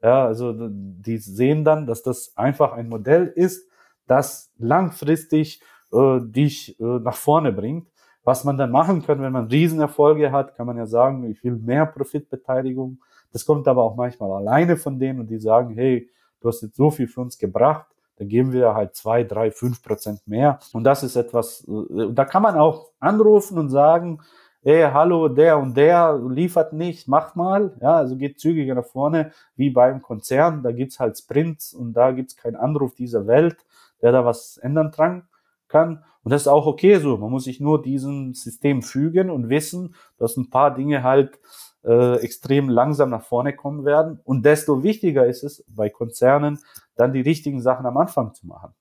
Ja, 0.02 0.26
also 0.26 0.54
die 0.56 1.18
sehen 1.18 1.64
dann, 1.64 1.86
dass 1.86 2.02
das 2.02 2.36
einfach 2.36 2.72
ein 2.72 2.88
Modell 2.88 3.26
ist, 3.26 3.68
das 4.06 4.52
langfristig 4.58 5.62
äh, 5.92 6.20
dich 6.20 6.78
äh, 6.80 6.84
nach 6.84 7.16
vorne 7.16 7.52
bringt 7.52 7.88
was 8.26 8.42
man 8.42 8.58
dann 8.58 8.72
machen 8.72 9.02
kann, 9.02 9.22
wenn 9.22 9.32
man 9.32 9.46
Riesenerfolge 9.46 10.32
hat, 10.32 10.56
kann 10.56 10.66
man 10.66 10.76
ja 10.76 10.86
sagen, 10.86 11.22
ich 11.30 11.44
will 11.44 11.54
mehr 11.54 11.86
Profitbeteiligung. 11.86 12.98
Das 13.32 13.46
kommt 13.46 13.68
aber 13.68 13.84
auch 13.84 13.94
manchmal 13.94 14.32
alleine 14.32 14.76
von 14.76 14.98
denen 14.98 15.20
und 15.20 15.28
die 15.28 15.38
sagen, 15.38 15.74
hey, 15.74 16.10
du 16.46 16.50
hast 16.50 16.62
jetzt 16.62 16.76
so 16.76 16.90
viel 16.90 17.08
für 17.08 17.20
uns 17.20 17.38
gebracht, 17.38 17.86
dann 18.18 18.28
geben 18.28 18.52
wir 18.52 18.74
halt 18.74 18.94
zwei, 18.94 19.24
drei, 19.24 19.50
fünf 19.50 19.82
Prozent 19.82 20.26
mehr. 20.26 20.58
Und 20.72 20.84
das 20.84 21.02
ist 21.02 21.16
etwas, 21.16 21.66
äh, 21.68 22.12
da 22.12 22.24
kann 22.24 22.42
man 22.42 22.56
auch 22.56 22.92
anrufen 23.00 23.58
und 23.58 23.68
sagen, 23.68 24.20
hey, 24.62 24.88
hallo, 24.92 25.28
der 25.28 25.58
und 25.58 25.76
der 25.76 26.18
liefert 26.28 26.72
nicht, 26.72 27.08
mach 27.08 27.34
mal. 27.34 27.76
Ja, 27.80 27.96
also 27.96 28.16
geht 28.16 28.40
zügiger 28.40 28.74
nach 28.74 28.86
vorne, 28.86 29.32
wie 29.56 29.70
beim 29.70 30.02
Konzern. 30.02 30.62
Da 30.62 30.72
gibt's 30.72 30.98
halt 30.98 31.18
Sprints 31.18 31.74
und 31.74 31.92
da 31.92 32.12
gibt's 32.12 32.36
keinen 32.36 32.56
Anruf 32.56 32.94
dieser 32.94 33.26
Welt, 33.26 33.56
der 34.02 34.12
da 34.12 34.24
was 34.24 34.56
ändern 34.56 34.92
kann 34.92 35.24
kann. 35.68 36.04
Und 36.22 36.32
das 36.32 36.42
ist 36.42 36.48
auch 36.48 36.66
okay 36.66 36.98
so. 36.98 37.16
Man 37.16 37.30
muss 37.30 37.44
sich 37.44 37.60
nur 37.60 37.82
diesem 37.82 38.34
System 38.34 38.82
fügen 38.82 39.30
und 39.30 39.48
wissen, 39.48 39.94
dass 40.18 40.36
ein 40.36 40.50
paar 40.50 40.74
Dinge 40.74 41.02
halt 41.02 41.38
äh, 41.86 42.16
extrem 42.16 42.68
langsam 42.68 43.10
nach 43.10 43.22
vorne 43.22 43.54
kommen 43.54 43.84
werden. 43.84 44.20
Und 44.24 44.44
desto 44.44 44.82
wichtiger 44.82 45.26
ist 45.26 45.44
es 45.44 45.64
bei 45.68 45.88
Konzernen, 45.88 46.58
dann 46.96 47.12
die 47.12 47.20
richtigen 47.20 47.62
Sachen 47.62 47.86
am 47.86 47.96
Anfang 47.96 48.34
zu 48.34 48.46
machen. 48.46 48.74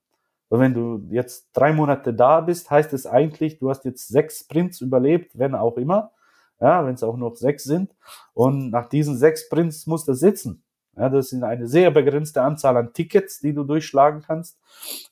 Und 0.48 0.60
wenn 0.60 0.74
du 0.74 1.02
jetzt 1.10 1.48
drei 1.52 1.72
Monate 1.72 2.14
da 2.14 2.40
bist, 2.40 2.70
heißt 2.70 2.92
es 2.92 3.06
eigentlich, 3.06 3.58
du 3.58 3.70
hast 3.70 3.84
jetzt 3.84 4.08
sechs 4.08 4.40
Sprints 4.40 4.80
überlebt, 4.80 5.38
wenn 5.38 5.54
auch 5.54 5.76
immer. 5.76 6.12
Ja, 6.60 6.86
wenn 6.86 6.94
es 6.94 7.02
auch 7.02 7.16
noch 7.16 7.36
sechs 7.36 7.64
sind. 7.64 7.94
Und 8.32 8.70
nach 8.70 8.88
diesen 8.88 9.16
sechs 9.16 9.42
Sprints 9.42 9.86
muss 9.86 10.04
das 10.04 10.20
sitzen. 10.20 10.62
Ja, 10.96 11.10
das 11.10 11.28
sind 11.28 11.44
eine 11.44 11.68
sehr 11.68 11.90
begrenzte 11.90 12.40
Anzahl 12.40 12.76
an 12.78 12.94
Tickets, 12.94 13.40
die 13.40 13.52
du 13.52 13.64
durchschlagen 13.64 14.22
kannst. 14.22 14.58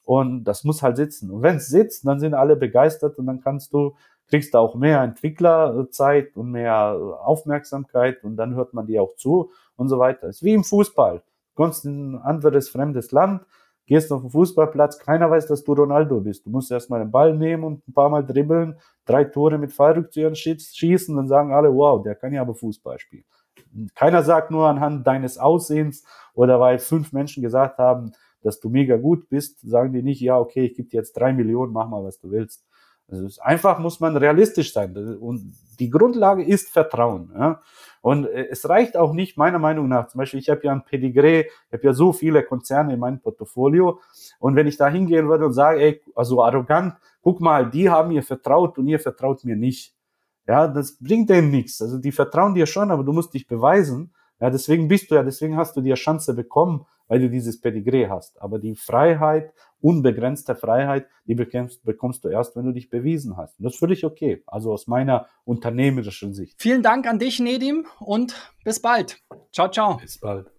Und 0.04 0.44
das 0.44 0.64
muss 0.64 0.82
halt 0.82 0.96
sitzen. 0.96 1.30
Und 1.30 1.42
wenn 1.42 1.56
es 1.56 1.66
sitzt, 1.66 2.06
dann 2.06 2.20
sind 2.20 2.32
alle 2.32 2.56
begeistert 2.56 3.18
und 3.18 3.26
dann 3.26 3.42
kannst 3.42 3.74
du, 3.74 3.94
kriegst 4.28 4.54
du 4.54 4.58
auch 4.58 4.74
mehr 4.74 5.02
Entwicklerzeit 5.02 6.36
und 6.36 6.50
mehr 6.50 7.18
Aufmerksamkeit 7.22 8.24
und 8.24 8.36
dann 8.36 8.54
hört 8.54 8.74
man 8.74 8.86
dir 8.86 9.02
auch 9.02 9.16
zu 9.16 9.50
und 9.76 9.88
so 9.88 9.98
weiter. 9.98 10.28
Es 10.28 10.36
ist 10.36 10.42
wie 10.42 10.54
im 10.54 10.64
Fußball. 10.64 11.18
Du 11.18 11.62
kommst 11.62 11.84
in 11.84 12.14
ein 12.14 12.22
anderes 12.22 12.68
fremdes 12.68 13.12
Land, 13.12 13.42
gehst 13.86 14.10
auf 14.12 14.22
den 14.22 14.30
Fußballplatz, 14.30 14.98
keiner 14.98 15.30
weiß, 15.30 15.46
dass 15.46 15.62
du 15.62 15.74
Ronaldo 15.74 16.20
bist. 16.20 16.46
Du 16.46 16.50
musst 16.50 16.70
erstmal 16.70 17.00
den 17.00 17.10
Ball 17.10 17.36
nehmen 17.36 17.64
und 17.64 17.86
ein 17.86 17.92
paar 17.92 18.08
Mal 18.08 18.24
dribbeln, 18.24 18.78
drei 19.04 19.24
Tore 19.24 19.58
mit 19.58 19.72
Fallrückziehern 19.72 20.34
schießen, 20.34 21.14
dann 21.14 21.28
sagen 21.28 21.52
alle, 21.52 21.74
wow, 21.74 22.02
der 22.02 22.14
kann 22.14 22.32
ja 22.32 22.40
aber 22.40 22.54
Fußball 22.54 22.98
spielen. 22.98 23.24
Keiner 23.94 24.22
sagt 24.22 24.50
nur 24.50 24.68
anhand 24.68 25.06
deines 25.06 25.36
Aussehens 25.36 26.04
oder 26.32 26.60
weil 26.60 26.78
fünf 26.78 27.12
Menschen 27.12 27.42
gesagt 27.42 27.78
haben, 27.78 28.12
dass 28.42 28.60
du 28.60 28.68
mega 28.68 28.96
gut 28.96 29.28
bist, 29.28 29.60
sagen 29.62 29.92
die 29.92 30.02
nicht, 30.02 30.20
ja, 30.20 30.38
okay, 30.38 30.66
ich 30.66 30.74
gebe 30.74 30.88
dir 30.88 30.98
jetzt 30.98 31.14
drei 31.14 31.32
Millionen, 31.32 31.72
mach 31.72 31.88
mal, 31.88 32.04
was 32.04 32.18
du 32.18 32.30
willst. 32.30 32.64
Also 33.10 33.40
einfach 33.42 33.78
muss 33.78 34.00
man 34.00 34.16
realistisch 34.16 34.72
sein. 34.72 34.96
Und 34.96 35.54
die 35.78 35.90
Grundlage 35.90 36.44
ist 36.44 36.70
Vertrauen. 36.70 37.32
Ja? 37.36 37.60
Und 38.00 38.26
äh, 38.26 38.48
es 38.50 38.68
reicht 38.68 38.96
auch 38.96 39.12
nicht, 39.12 39.36
meiner 39.36 39.58
Meinung 39.58 39.88
nach, 39.88 40.08
zum 40.08 40.18
Beispiel, 40.18 40.40
ich 40.40 40.48
habe 40.48 40.60
ja 40.64 40.72
ein 40.72 40.84
Pedigree, 40.84 41.40
ich 41.40 41.72
habe 41.72 41.84
ja 41.84 41.92
so 41.92 42.12
viele 42.12 42.42
Konzerne 42.42 42.94
in 42.94 43.00
meinem 43.00 43.20
Portfolio. 43.20 44.00
Und 44.38 44.56
wenn 44.56 44.66
ich 44.66 44.76
da 44.76 44.88
hingehen 44.88 45.28
würde 45.28 45.46
und 45.46 45.52
sage, 45.52 45.80
ey, 45.80 46.02
also 46.14 46.42
arrogant, 46.42 46.94
guck 47.22 47.40
mal, 47.40 47.68
die 47.70 47.90
haben 47.90 48.08
mir 48.08 48.22
vertraut 48.22 48.78
und 48.78 48.88
ihr 48.88 49.00
vertraut 49.00 49.44
mir 49.44 49.56
nicht. 49.56 49.94
Ja, 50.46 50.68
das 50.68 50.98
bringt 50.98 51.30
denen 51.30 51.50
nichts. 51.50 51.80
Also 51.80 51.98
die 51.98 52.12
vertrauen 52.12 52.54
dir 52.54 52.66
schon, 52.66 52.90
aber 52.90 53.02
du 53.02 53.12
musst 53.12 53.32
dich 53.32 53.46
beweisen. 53.46 54.12
Ja, 54.40 54.50
deswegen 54.50 54.88
bist 54.88 55.10
du 55.10 55.14
ja, 55.14 55.22
deswegen 55.22 55.56
hast 55.56 55.76
du 55.76 55.80
die 55.80 55.94
Chance 55.94 56.34
bekommen, 56.34 56.84
weil 57.08 57.20
du 57.20 57.30
dieses 57.30 57.60
Pedigree 57.60 58.08
hast. 58.08 58.40
Aber 58.40 58.58
die 58.58 58.74
Freiheit, 58.74 59.52
unbegrenzte 59.80 60.54
Freiheit, 60.54 61.06
die 61.26 61.34
bekommst, 61.34 61.84
bekommst 61.84 62.24
du 62.24 62.28
erst, 62.28 62.56
wenn 62.56 62.64
du 62.64 62.72
dich 62.72 62.90
bewiesen 62.90 63.36
hast. 63.36 63.58
Und 63.58 63.64
das 63.64 63.74
ist 63.74 63.78
völlig 63.78 64.04
okay. 64.04 64.42
Also 64.46 64.72
aus 64.72 64.86
meiner 64.86 65.26
unternehmerischen 65.44 66.34
Sicht. 66.34 66.60
Vielen 66.60 66.82
Dank 66.82 67.06
an 67.06 67.18
dich, 67.18 67.40
Nedim, 67.40 67.86
und 68.00 68.34
bis 68.64 68.80
bald. 68.80 69.22
Ciao, 69.52 69.70
ciao. 69.70 69.98
Bis 69.98 70.18
bald. 70.18 70.53